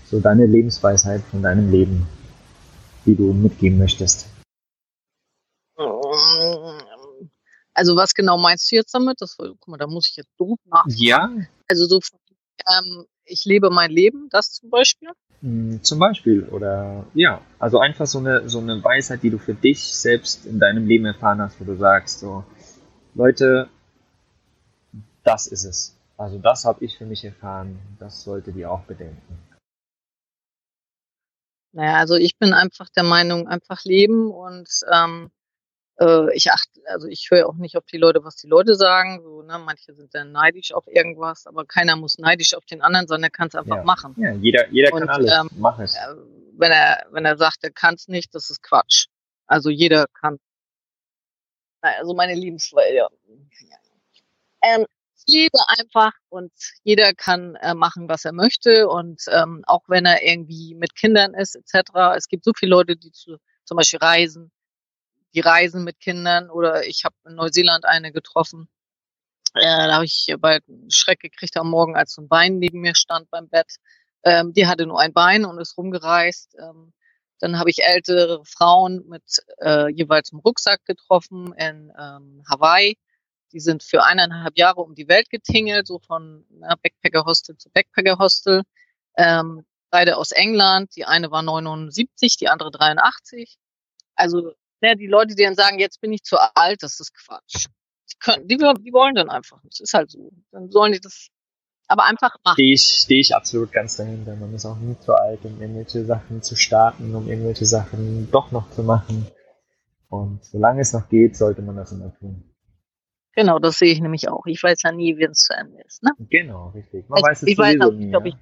So 0.05 0.19
deine 0.19 0.45
Lebensweisheit 0.45 1.21
von 1.31 1.41
deinem 1.41 1.71
Leben, 1.71 2.07
die 3.07 3.15
du 3.15 3.33
mitgeben 3.33 3.79
möchtest. 3.79 4.27
Also 7.73 7.95
was 7.95 8.13
genau 8.13 8.37
meinst 8.37 8.71
du 8.71 8.75
jetzt 8.75 8.93
damit? 8.93 9.21
Das, 9.21 9.35
guck 9.37 9.67
mal, 9.67 9.77
da 9.77 9.87
muss 9.87 10.07
ich 10.09 10.15
jetzt 10.15 10.31
doof 10.37 10.59
nach. 10.65 10.85
Ja. 10.87 11.29
Also 11.67 11.85
so, 11.85 11.99
ähm, 12.69 13.05
ich 13.25 13.45
lebe 13.45 13.69
mein 13.69 13.91
Leben, 13.91 14.27
das 14.29 14.51
zum 14.51 14.69
Beispiel. 14.69 15.09
Hm, 15.41 15.83
zum 15.83 15.99
Beispiel 15.99 16.43
oder 16.49 17.05
ja, 17.13 17.41
also 17.59 17.79
einfach 17.79 18.05
so 18.05 18.19
eine 18.19 18.47
so 18.49 18.59
eine 18.59 18.83
Weisheit, 18.83 19.23
die 19.23 19.29
du 19.29 19.39
für 19.39 19.53
dich 19.53 19.95
selbst 19.95 20.45
in 20.45 20.59
deinem 20.59 20.87
Leben 20.87 21.05
erfahren 21.05 21.41
hast, 21.41 21.59
wo 21.59 21.65
du 21.65 21.75
sagst 21.75 22.19
so, 22.19 22.43
Leute, 23.15 23.69
das 25.23 25.47
ist 25.47 25.65
es. 25.65 25.95
Also 26.17 26.37
das 26.37 26.65
habe 26.65 26.83
ich 26.85 26.97
für 26.97 27.05
mich 27.05 27.25
erfahren. 27.25 27.79
Das 27.99 28.23
solltet 28.23 28.55
ihr 28.55 28.71
auch 28.71 28.83
bedenken. 28.83 29.39
Naja, 31.73 31.97
also 31.97 32.15
ich 32.15 32.37
bin 32.37 32.53
einfach 32.53 32.87
der 32.89 33.03
Meinung, 33.03 33.47
einfach 33.47 33.83
leben 33.83 34.29
und 34.29 34.69
ähm, 34.93 35.31
äh, 35.99 36.33
ich 36.35 36.51
achte, 36.51 36.81
also 36.87 37.07
ich 37.07 37.29
höre 37.31 37.47
auch 37.47 37.55
nicht 37.55 37.77
auf 37.77 37.85
die 37.85 37.97
Leute, 37.97 38.23
was 38.23 38.35
die 38.35 38.47
Leute 38.47 38.75
sagen. 38.75 39.21
So, 39.23 39.41
ne? 39.43 39.59
Manche 39.59 39.93
sind 39.93 40.13
dann 40.15 40.31
neidisch 40.31 40.73
auf 40.73 40.87
irgendwas, 40.87 41.45
aber 41.47 41.65
keiner 41.65 41.95
muss 41.95 42.17
neidisch 42.17 42.53
auf 42.53 42.65
den 42.65 42.81
anderen, 42.81 43.07
sondern 43.07 43.31
kann 43.31 43.47
es 43.47 43.55
einfach 43.55 43.77
Ja. 43.77 43.83
machen. 43.83 44.15
Ja, 44.17 44.31
jeder, 44.33 44.67
jeder 44.69 44.93
Und, 44.93 44.99
kann 45.01 45.09
alles. 45.09 45.31
ähm, 45.33 45.49
Mach 45.55 45.79
es. 45.79 45.95
Äh, 45.95 46.15
wenn 46.57 46.71
er, 46.71 47.05
wenn 47.11 47.25
er 47.25 47.37
sagt, 47.37 47.57
er 47.63 47.71
kann 47.71 47.95
es 47.95 48.07
nicht, 48.07 48.33
das 48.35 48.49
ist 48.49 48.61
Quatsch. 48.63 49.07
Also 49.47 49.69
jeder 49.69 50.05
kann. 50.19 50.37
Also 51.81 52.13
meine 52.13 52.33
Lebensweise. 52.35 52.93
Ja. 52.95 53.07
Ähm, 54.61 54.85
ich 55.25 55.33
lebe 55.33 55.57
einfach 55.77 56.13
und 56.29 56.51
jeder 56.83 57.13
kann 57.13 57.55
äh, 57.55 57.73
machen, 57.73 58.07
was 58.09 58.25
er 58.25 58.31
möchte 58.33 58.87
und 58.89 59.21
ähm, 59.29 59.63
auch 59.67 59.83
wenn 59.87 60.05
er 60.05 60.23
irgendwie 60.23 60.75
mit 60.75 60.95
Kindern 60.95 61.33
ist 61.33 61.55
etc. 61.55 62.15
Es 62.17 62.27
gibt 62.27 62.43
so 62.45 62.51
viele 62.57 62.71
Leute, 62.71 62.95
die 62.95 63.11
zu, 63.11 63.37
zum 63.65 63.77
Beispiel 63.77 63.99
reisen, 63.99 64.51
die 65.33 65.39
reisen 65.39 65.83
mit 65.83 65.99
Kindern 65.99 66.49
oder 66.49 66.85
ich 66.85 67.05
habe 67.05 67.15
in 67.27 67.35
Neuseeland 67.35 67.85
eine 67.85 68.11
getroffen. 68.11 68.69
Äh, 69.55 69.61
da 69.61 69.95
habe 69.95 70.05
ich 70.05 70.33
bald 70.39 70.63
Schreck 70.89 71.19
gekriegt 71.19 71.57
am 71.57 71.69
Morgen, 71.69 71.95
als 71.95 72.13
so 72.13 72.21
ein 72.21 72.27
Bein 72.27 72.57
neben 72.57 72.81
mir 72.81 72.95
stand 72.95 73.29
beim 73.29 73.49
Bett. 73.49 73.75
Ähm, 74.23 74.53
die 74.53 74.67
hatte 74.67 74.85
nur 74.85 74.99
ein 74.99 75.13
Bein 75.13 75.45
und 75.45 75.59
ist 75.59 75.77
rumgereist. 75.77 76.55
Ähm, 76.59 76.93
dann 77.39 77.59
habe 77.59 77.69
ich 77.69 77.83
ältere 77.83 78.43
Frauen 78.45 79.03
mit 79.07 79.23
äh, 79.61 79.89
jeweils 79.89 80.31
einem 80.31 80.39
Rucksack 80.39 80.85
getroffen 80.85 81.53
in 81.57 81.91
ähm, 81.99 82.43
Hawaii. 82.49 82.97
Die 83.51 83.59
sind 83.59 83.83
für 83.83 84.03
eineinhalb 84.03 84.57
Jahre 84.57 84.81
um 84.81 84.95
die 84.95 85.07
Welt 85.07 85.29
getingelt, 85.29 85.85
so 85.87 85.99
von 85.99 86.45
Backpacker-Hostel 86.81 87.57
zu 87.57 87.69
Backpacker-Hostel. 87.69 88.63
Ähm, 89.17 89.65
beide 89.91 90.17
aus 90.17 90.31
England. 90.31 90.95
Die 90.95 91.05
eine 91.05 91.29
war 91.31 91.43
79, 91.43 92.37
die 92.37 92.47
andere 92.47 92.71
83. 92.71 93.57
Also 94.15 94.53
ne, 94.83 94.95
die 94.95 95.07
Leute, 95.07 95.33
die 95.35 95.43
dann 95.43 95.55
sagen, 95.55 95.79
jetzt 95.79 95.99
bin 96.01 96.11
ich 96.13 96.21
zu 96.23 96.37
alt, 96.55 96.83
das 96.83 96.99
ist 96.99 97.13
Quatsch. 97.15 97.67
Die, 98.11 98.17
können, 98.19 98.47
die, 98.47 98.57
die 98.57 98.93
wollen 98.93 99.15
dann 99.15 99.29
einfach 99.29 99.63
nicht. 99.63 99.79
Das 99.79 99.89
ist 99.89 99.93
halt 99.93 100.11
so. 100.11 100.31
Dann 100.51 100.69
sollen 100.69 100.91
die 100.91 100.99
das 100.99 101.29
aber 101.87 102.05
einfach 102.05 102.35
machen. 102.43 102.55
Stehe 102.55 102.73
ich, 102.73 102.81
stehe 102.81 103.19
ich 103.21 103.35
absolut 103.35 103.71
ganz 103.71 103.97
dahinter. 103.97 104.35
Man 104.35 104.53
ist 104.53 104.65
auch 104.65 104.77
nie 104.77 104.97
zu 104.99 105.13
alt, 105.15 105.39
um 105.43 105.59
irgendwelche 105.61 106.05
Sachen 106.05 106.41
zu 106.43 106.55
starten, 106.55 107.15
um 107.15 107.27
irgendwelche 107.27 107.65
Sachen 107.65 108.29
doch 108.31 108.51
noch 108.51 108.69
zu 108.71 108.83
machen. 108.83 109.27
Und 110.09 110.43
solange 110.45 110.81
es 110.81 110.93
noch 110.93 111.09
geht, 111.09 111.35
sollte 111.35 111.61
man 111.61 111.75
das 111.75 111.91
immer 111.91 112.13
tun. 112.19 112.43
Genau, 113.35 113.57
das 113.57 113.79
sehe 113.79 113.91
ich 113.91 113.99
nämlich 113.99 114.29
auch. 114.29 114.45
Ich 114.45 114.61
weiß 114.61 114.81
ja 114.83 114.91
nie, 114.91 115.17
wie 115.17 115.23
es 115.23 115.39
zu 115.39 115.53
Ende 115.53 115.81
ist. 115.83 116.03
Ne? 116.03 116.11
Genau, 116.29 116.69
richtig. 116.69 117.09
Man 117.09 117.17
Ich- 117.19 117.23
weiß 117.25 117.41
es 117.41 117.49
ich 117.49 117.57
weiß 117.57 117.75
nicht, 117.77 117.91
nie. 117.93 118.15
ob 118.15 118.25
ja. 118.25 118.29
ich- 118.31 118.37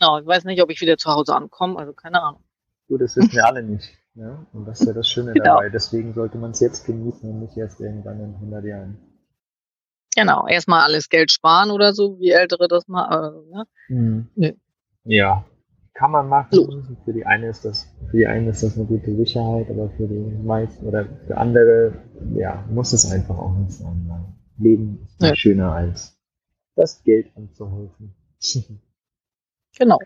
Genau, 0.00 0.18
ich 0.20 0.26
weiß 0.26 0.44
nicht, 0.44 0.62
ob 0.62 0.70
ich 0.70 0.80
wieder 0.80 0.96
zu 0.96 1.10
Hause 1.10 1.34
ankomme, 1.34 1.76
also 1.78 1.92
keine 1.92 2.22
Ahnung. 2.22 2.44
Gut, 2.88 3.00
das 3.00 3.16
wissen 3.16 3.32
wir 3.32 3.44
alle 3.46 3.62
nicht. 3.64 3.88
Ja? 4.18 4.46
Und 4.52 4.66
das 4.66 4.80
ist 4.80 4.86
ja 4.88 4.92
das 4.92 5.08
Schöne 5.08 5.32
Genau. 5.32 5.44
dabei. 5.44 5.68
Deswegen 5.70 6.12
sollte 6.12 6.38
man 6.38 6.50
es 6.50 6.60
jetzt 6.60 6.84
genießen 6.86 7.28
und 7.30 7.40
nicht 7.40 7.56
erst 7.56 7.80
irgendwann 7.80 8.20
in 8.20 8.34
100 8.34 8.64
Jahren. 8.64 8.98
Genau, 10.16 10.46
erstmal 10.48 10.82
alles 10.84 11.08
Geld 11.08 11.30
sparen 11.30 11.70
oder 11.70 11.92
so, 11.94 12.18
wie 12.18 12.30
Ältere 12.30 12.66
das 12.66 12.88
mal. 12.88 13.32
Äh, 13.48 13.50
ne? 13.94 14.26
Nö. 14.34 14.52
Ja, 15.04 15.44
kann 15.94 16.10
man 16.10 16.28
machen. 16.28 16.48
So. 16.52 16.82
Für 17.04 17.12
die 17.12 17.24
eine 17.24 17.48
ist 17.48 17.64
das, 17.64 17.86
für 18.10 18.16
die 18.16 18.26
einen 18.26 18.48
ist 18.48 18.62
das 18.62 18.76
eine 18.76 18.86
gute 18.86 19.14
Sicherheit, 19.14 19.70
aber 19.70 19.90
für 19.90 20.08
die 20.08 20.18
meisten 20.42 20.84
oder 20.86 21.06
für 21.26 21.36
andere, 21.36 21.92
ja, 22.34 22.64
muss 22.70 22.92
es 22.92 23.10
einfach 23.10 23.38
auch 23.38 23.54
nicht 23.56 23.72
sein. 23.72 24.34
Leben 24.58 25.00
ist 25.04 25.18
viel 25.18 25.28
Ja. 25.28 25.36
schöner 25.36 25.72
als 25.72 26.18
das 26.74 27.02
Geld 27.04 27.30
anzuhäufen. 27.36 28.14
Genau. 29.78 29.98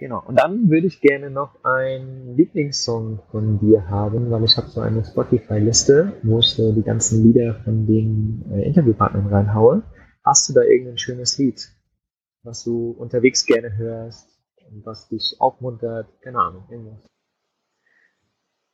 Genau. 0.00 0.22
Und 0.26 0.40
dann 0.40 0.70
würde 0.70 0.86
ich 0.86 1.02
gerne 1.02 1.30
noch 1.30 1.62
einen 1.62 2.34
Lieblingssong 2.34 3.20
von 3.30 3.58
dir 3.58 3.90
haben, 3.90 4.30
weil 4.30 4.42
ich 4.44 4.56
habe 4.56 4.68
so 4.68 4.80
eine 4.80 5.04
Spotify-Liste, 5.04 6.14
wo 6.22 6.38
ich 6.38 6.54
so 6.54 6.72
die 6.72 6.82
ganzen 6.82 7.22
Lieder 7.22 7.56
von 7.62 7.86
den 7.86 8.42
äh, 8.50 8.62
Interviewpartnern 8.62 9.26
reinhaue. 9.26 9.82
Hast 10.24 10.48
du 10.48 10.54
da 10.54 10.62
irgendein 10.62 10.96
schönes 10.96 11.36
Lied, 11.36 11.68
was 12.42 12.64
du 12.64 12.92
unterwegs 12.92 13.44
gerne 13.44 13.76
hörst 13.76 14.26
und 14.70 14.86
was 14.86 15.06
dich 15.10 15.36
aufmuntert? 15.38 16.08
Keine 16.22 16.38
Ahnung, 16.38 16.64
irgendwas. 16.70 17.04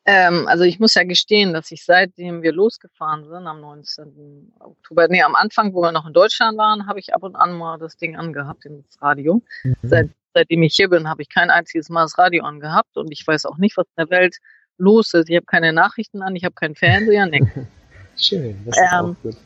Ähm, 0.05 0.47
also 0.47 0.63
ich 0.63 0.79
muss 0.79 0.95
ja 0.95 1.03
gestehen, 1.03 1.53
dass 1.53 1.73
ich 1.73 1.85
seitdem 1.85 2.43
wir 2.43 2.53
losgefahren 2.53 3.25
sind, 3.25 3.49
am 3.49 3.61
19. 3.61 4.53
Oktober, 4.61 5.09
nee, 5.09 5.23
am 5.23 5.35
Anfang, 5.35 5.75
wo 5.75 5.81
wir 5.81 5.91
noch 5.91 6.07
in 6.07 6.13
Deutschland 6.13 6.57
waren, 6.57 6.87
habe 6.87 7.01
ich 7.01 7.13
ab 7.13 7.25
und 7.25 7.35
an 7.35 7.59
mal 7.59 7.79
das 7.79 7.97
Ding 7.97 8.15
angehabt, 8.15 8.65
das 8.65 9.03
Radio. 9.03 9.43
Seit, 9.83 10.11
seitdem 10.37 10.63
ich 10.63 10.75
hier 10.75 10.91
bin, 10.91 11.09
habe 11.09 11.23
ich 11.23 11.31
kein 11.31 11.49
einziges 11.49 11.89
Mal 11.89 12.03
das 12.03 12.19
Radio 12.19 12.45
angehabt 12.45 12.99
und 12.99 13.11
ich 13.11 13.27
weiß 13.27 13.47
auch 13.47 13.57
nicht, 13.57 13.75
was 13.79 13.87
in 13.97 14.05
der 14.05 14.11
Welt 14.11 14.37
los 14.77 15.15
ist. 15.15 15.31
Ich 15.31 15.37
habe 15.37 15.47
keine 15.47 15.73
Nachrichten 15.73 16.21
an, 16.21 16.37
ich 16.37 16.45
habe 16.45 16.55
keinen 16.55 16.75
Fernseher, 16.75 17.25
nichts. 17.25 17.49
Schön, 18.19 18.63
das 18.67 18.77
ist 18.77 18.83
Ähm, 18.83 19.17
auch 19.17 19.23
gut. 19.23 19.37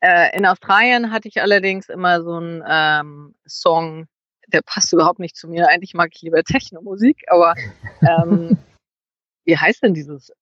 Äh, 0.00 0.36
in 0.36 0.44
Australien 0.44 1.12
hatte 1.12 1.28
ich 1.28 1.40
allerdings 1.40 1.88
immer 1.88 2.20
so 2.22 2.34
einen 2.34 2.64
ähm, 2.66 3.34
Song, 3.46 4.08
der 4.48 4.62
passt 4.62 4.92
überhaupt 4.92 5.20
nicht 5.20 5.36
zu 5.36 5.46
mir. 5.46 5.68
Eigentlich 5.68 5.94
mag 5.94 6.10
ich 6.12 6.22
lieber 6.22 6.42
Techno-Musik, 6.42 7.24
aber 7.28 7.54
ähm, 8.02 8.58
wie 9.44 9.56
heißt 9.56 9.84
denn 9.84 9.94
dieses? 9.94 10.32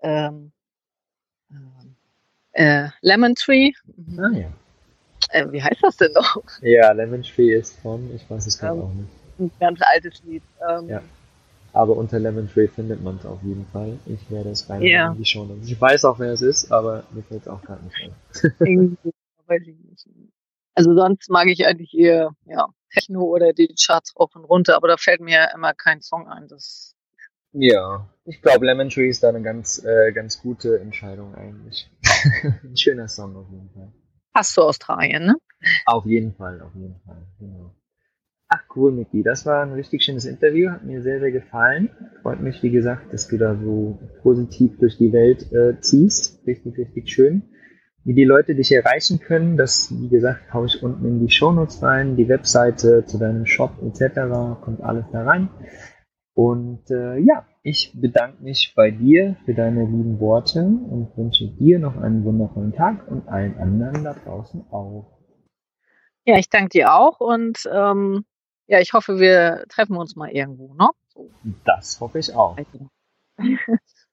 Ähm, 0.00 0.50
äh, 2.50 2.88
Lemon 3.00 3.36
Tree? 3.36 3.72
Mhm. 3.96 4.18
Ah 4.18 4.38
ja. 4.38 4.52
Äh, 5.30 5.50
wie 5.50 5.62
heißt 5.62 5.82
das 5.82 5.96
denn 5.96 6.12
noch? 6.12 6.42
Ja, 6.62 6.92
Lemon 6.92 7.22
Tree 7.22 7.54
ist 7.54 7.78
von, 7.80 8.14
ich 8.14 8.28
weiß 8.28 8.46
es 8.46 8.58
gerade 8.58 8.76
Ähm, 8.78 8.82
auch 8.82 8.92
nicht. 8.92 9.08
Ein 9.38 9.50
ganz 9.60 9.80
altes 9.82 10.22
Lied. 10.24 10.42
Ähm, 10.68 10.88
Ja. 10.88 11.02
Aber 11.74 11.96
unter 11.96 12.18
Lemon 12.18 12.48
Tree 12.50 12.66
findet 12.66 13.02
man 13.02 13.16
es 13.18 13.26
auf 13.26 13.42
jeden 13.42 13.66
Fall. 13.66 13.98
Ich 14.06 14.30
werde 14.30 14.50
es 14.50 14.68
rein 14.68 14.82
Ja. 14.82 15.12
in 15.12 15.18
die 15.18 15.24
Show. 15.24 15.46
Ich 15.62 15.80
weiß 15.80 16.06
auch, 16.06 16.18
wer 16.18 16.32
es 16.32 16.42
ist, 16.42 16.72
aber 16.72 17.04
mir 17.12 17.22
fällt 17.22 17.42
es 17.42 17.48
auch 17.48 17.62
gar 17.62 17.78
nicht 17.82 17.94
ein. 18.60 18.96
Also 20.74 20.94
sonst 20.94 21.28
mag 21.30 21.46
ich 21.48 21.66
eigentlich 21.66 21.92
eher 21.96 22.30
ja, 22.46 22.68
Techno 22.92 23.22
oder 23.24 23.52
die 23.52 23.74
Charts 23.80 24.14
rauf 24.18 24.34
und 24.34 24.44
runter, 24.44 24.76
aber 24.76 24.88
da 24.88 24.96
fällt 24.96 25.20
mir 25.20 25.48
immer 25.54 25.74
kein 25.74 26.00
Song 26.00 26.26
ein. 26.28 26.48
Das 26.48 26.94
Ja, 27.52 28.08
ich 28.24 28.40
glaube, 28.42 28.64
Lemon 28.66 28.88
Tree 28.88 29.08
ist 29.08 29.22
da 29.22 29.28
eine 29.28 29.42
ganz, 29.42 29.84
äh, 29.84 30.12
ganz 30.12 30.40
gute 30.40 30.78
Entscheidung 30.80 31.34
eigentlich. 31.34 31.90
Ein 32.62 32.76
schöner 32.76 33.08
Song 33.08 33.36
auf 33.36 33.46
jeden 33.50 33.70
Fall. 33.70 33.92
Passt 34.38 34.54
zu 34.54 34.62
Australien, 34.62 35.26
ne? 35.26 35.34
Auf 35.84 36.06
jeden 36.06 36.32
Fall, 36.32 36.60
auf 36.60 36.72
jeden 36.76 36.94
Fall. 37.04 37.26
Genau. 37.40 37.74
Ach 38.48 38.62
cool, 38.76 38.92
Miki, 38.92 39.24
das 39.24 39.44
war 39.44 39.64
ein 39.64 39.72
richtig 39.72 40.04
schönes 40.04 40.26
Interview, 40.26 40.70
hat 40.70 40.84
mir 40.84 41.02
sehr, 41.02 41.18
sehr 41.18 41.32
gefallen. 41.32 41.90
Freut 42.22 42.40
mich, 42.40 42.62
wie 42.62 42.70
gesagt, 42.70 43.12
dass 43.12 43.26
du 43.26 43.36
da 43.36 43.56
so 43.56 43.98
positiv 44.22 44.78
durch 44.78 44.96
die 44.96 45.12
Welt 45.12 45.52
äh, 45.52 45.80
ziehst. 45.80 46.46
Richtig, 46.46 46.78
richtig 46.78 47.10
schön. 47.10 47.42
Wie 48.04 48.14
die 48.14 48.24
Leute 48.24 48.54
dich 48.54 48.70
erreichen 48.70 49.18
können, 49.18 49.56
das, 49.56 49.92
wie 50.00 50.08
gesagt, 50.08 50.54
haue 50.54 50.66
ich 50.66 50.84
unten 50.84 51.04
in 51.04 51.26
die 51.26 51.32
Shownotes 51.32 51.82
rein, 51.82 52.16
die 52.16 52.28
Webseite 52.28 53.04
zu 53.06 53.18
deinem 53.18 53.44
Shop 53.44 53.72
etc. 53.82 54.60
kommt 54.62 54.82
alles 54.82 55.04
da 55.10 55.24
rein. 55.24 55.50
Und 56.32 56.88
äh, 56.92 57.18
ja, 57.18 57.44
ich 57.68 57.92
bedanke 57.94 58.42
mich 58.42 58.72
bei 58.74 58.90
dir 58.90 59.36
für 59.44 59.52
deine 59.52 59.84
lieben 59.84 60.18
Worte 60.20 60.60
und 60.60 61.12
wünsche 61.16 61.46
dir 61.46 61.78
noch 61.78 61.98
einen 61.98 62.24
wundervollen 62.24 62.72
Tag 62.72 63.06
und 63.08 63.28
allen 63.28 63.58
anderen 63.58 64.04
da 64.04 64.14
draußen 64.14 64.64
auch. 64.70 65.18
Ja, 66.24 66.38
ich 66.38 66.48
danke 66.48 66.70
dir 66.70 66.94
auch 66.94 67.20
und 67.20 67.68
ähm, 67.70 68.24
ja, 68.68 68.80
ich 68.80 68.94
hoffe, 68.94 69.18
wir 69.18 69.64
treffen 69.68 69.96
uns 69.96 70.16
mal 70.16 70.30
irgendwo, 70.30 70.74
ne? 70.74 70.88
So. 71.08 71.30
Das 71.64 72.00
hoffe 72.00 72.18
ich 72.18 72.34
auch. 72.34 72.56
und, 73.36 73.60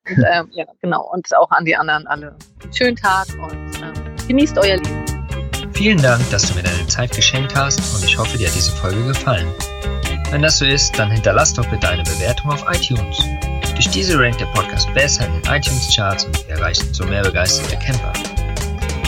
ähm, 0.08 0.49
ja, 0.51 0.66
genau. 0.82 1.10
Und 1.12 1.34
auch 1.36 1.51
an 1.51 1.64
die 1.64 1.76
anderen 1.76 2.08
alle. 2.08 2.36
Schönen 2.74 2.97
Tag 2.97 3.28
und 3.41 3.82
ähm, 3.82 4.28
genießt 4.28 4.58
euer 4.58 4.78
Leben. 4.78 5.72
Vielen 5.74 6.01
Dank, 6.01 6.30
dass 6.30 6.49
du 6.49 6.56
mir 6.56 6.64
deine 6.64 6.88
Zeit 6.88 7.16
geschenkt 7.16 7.56
hast 7.56 7.80
und 7.95 8.03
ich 8.03 8.18
hoffe, 8.18 8.38
dir 8.38 8.47
hat 8.47 8.56
diese 8.56 8.72
Folge 8.72 9.06
gefallen. 9.08 9.47
Wenn 10.32 10.41
das 10.41 10.57
so 10.57 10.65
ist, 10.65 10.97
dann 10.97 11.11
hinterlass 11.11 11.53
doch 11.53 11.65
bitte 11.67 11.88
eine 11.88 12.03
Bewertung 12.03 12.51
auf 12.51 12.65
iTunes. 12.69 13.17
Durch 13.73 13.89
diese 13.89 14.19
rankt 14.19 14.41
der 14.41 14.47
Podcast 14.47 14.93
besser 14.93 15.26
in 15.28 15.41
den 15.41 15.51
iTunes-Charts 15.51 16.26
und 16.26 16.47
wir 16.47 16.55
erreichen 16.55 16.93
so 16.93 17.05
mehr 17.05 17.23
begeisterte 17.23 17.78
Camper. 17.78 18.13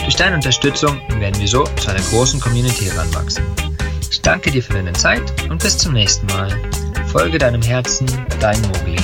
Durch 0.02 0.16
deine 0.16 0.36
Unterstützung 0.36 1.00
werden 1.18 1.38
wir 1.40 1.48
so 1.48 1.64
zu 1.64 1.90
einer 1.90 2.00
großen 2.10 2.40
Community 2.40 2.86
heranwachsen. 2.86 3.44
Ich 4.10 4.22
danke 4.22 4.50
dir 4.50 4.62
für 4.62 4.74
deine 4.74 4.92
Zeit 4.92 5.22
und 5.50 5.62
bis 5.62 5.76
zum 5.76 5.92
nächsten 5.92 6.26
Mal. 6.26 6.50
Folge 7.08 7.38
deinem 7.38 7.62
Herzen, 7.62 8.06
dein 8.40 8.60
Mogli. 8.62 8.96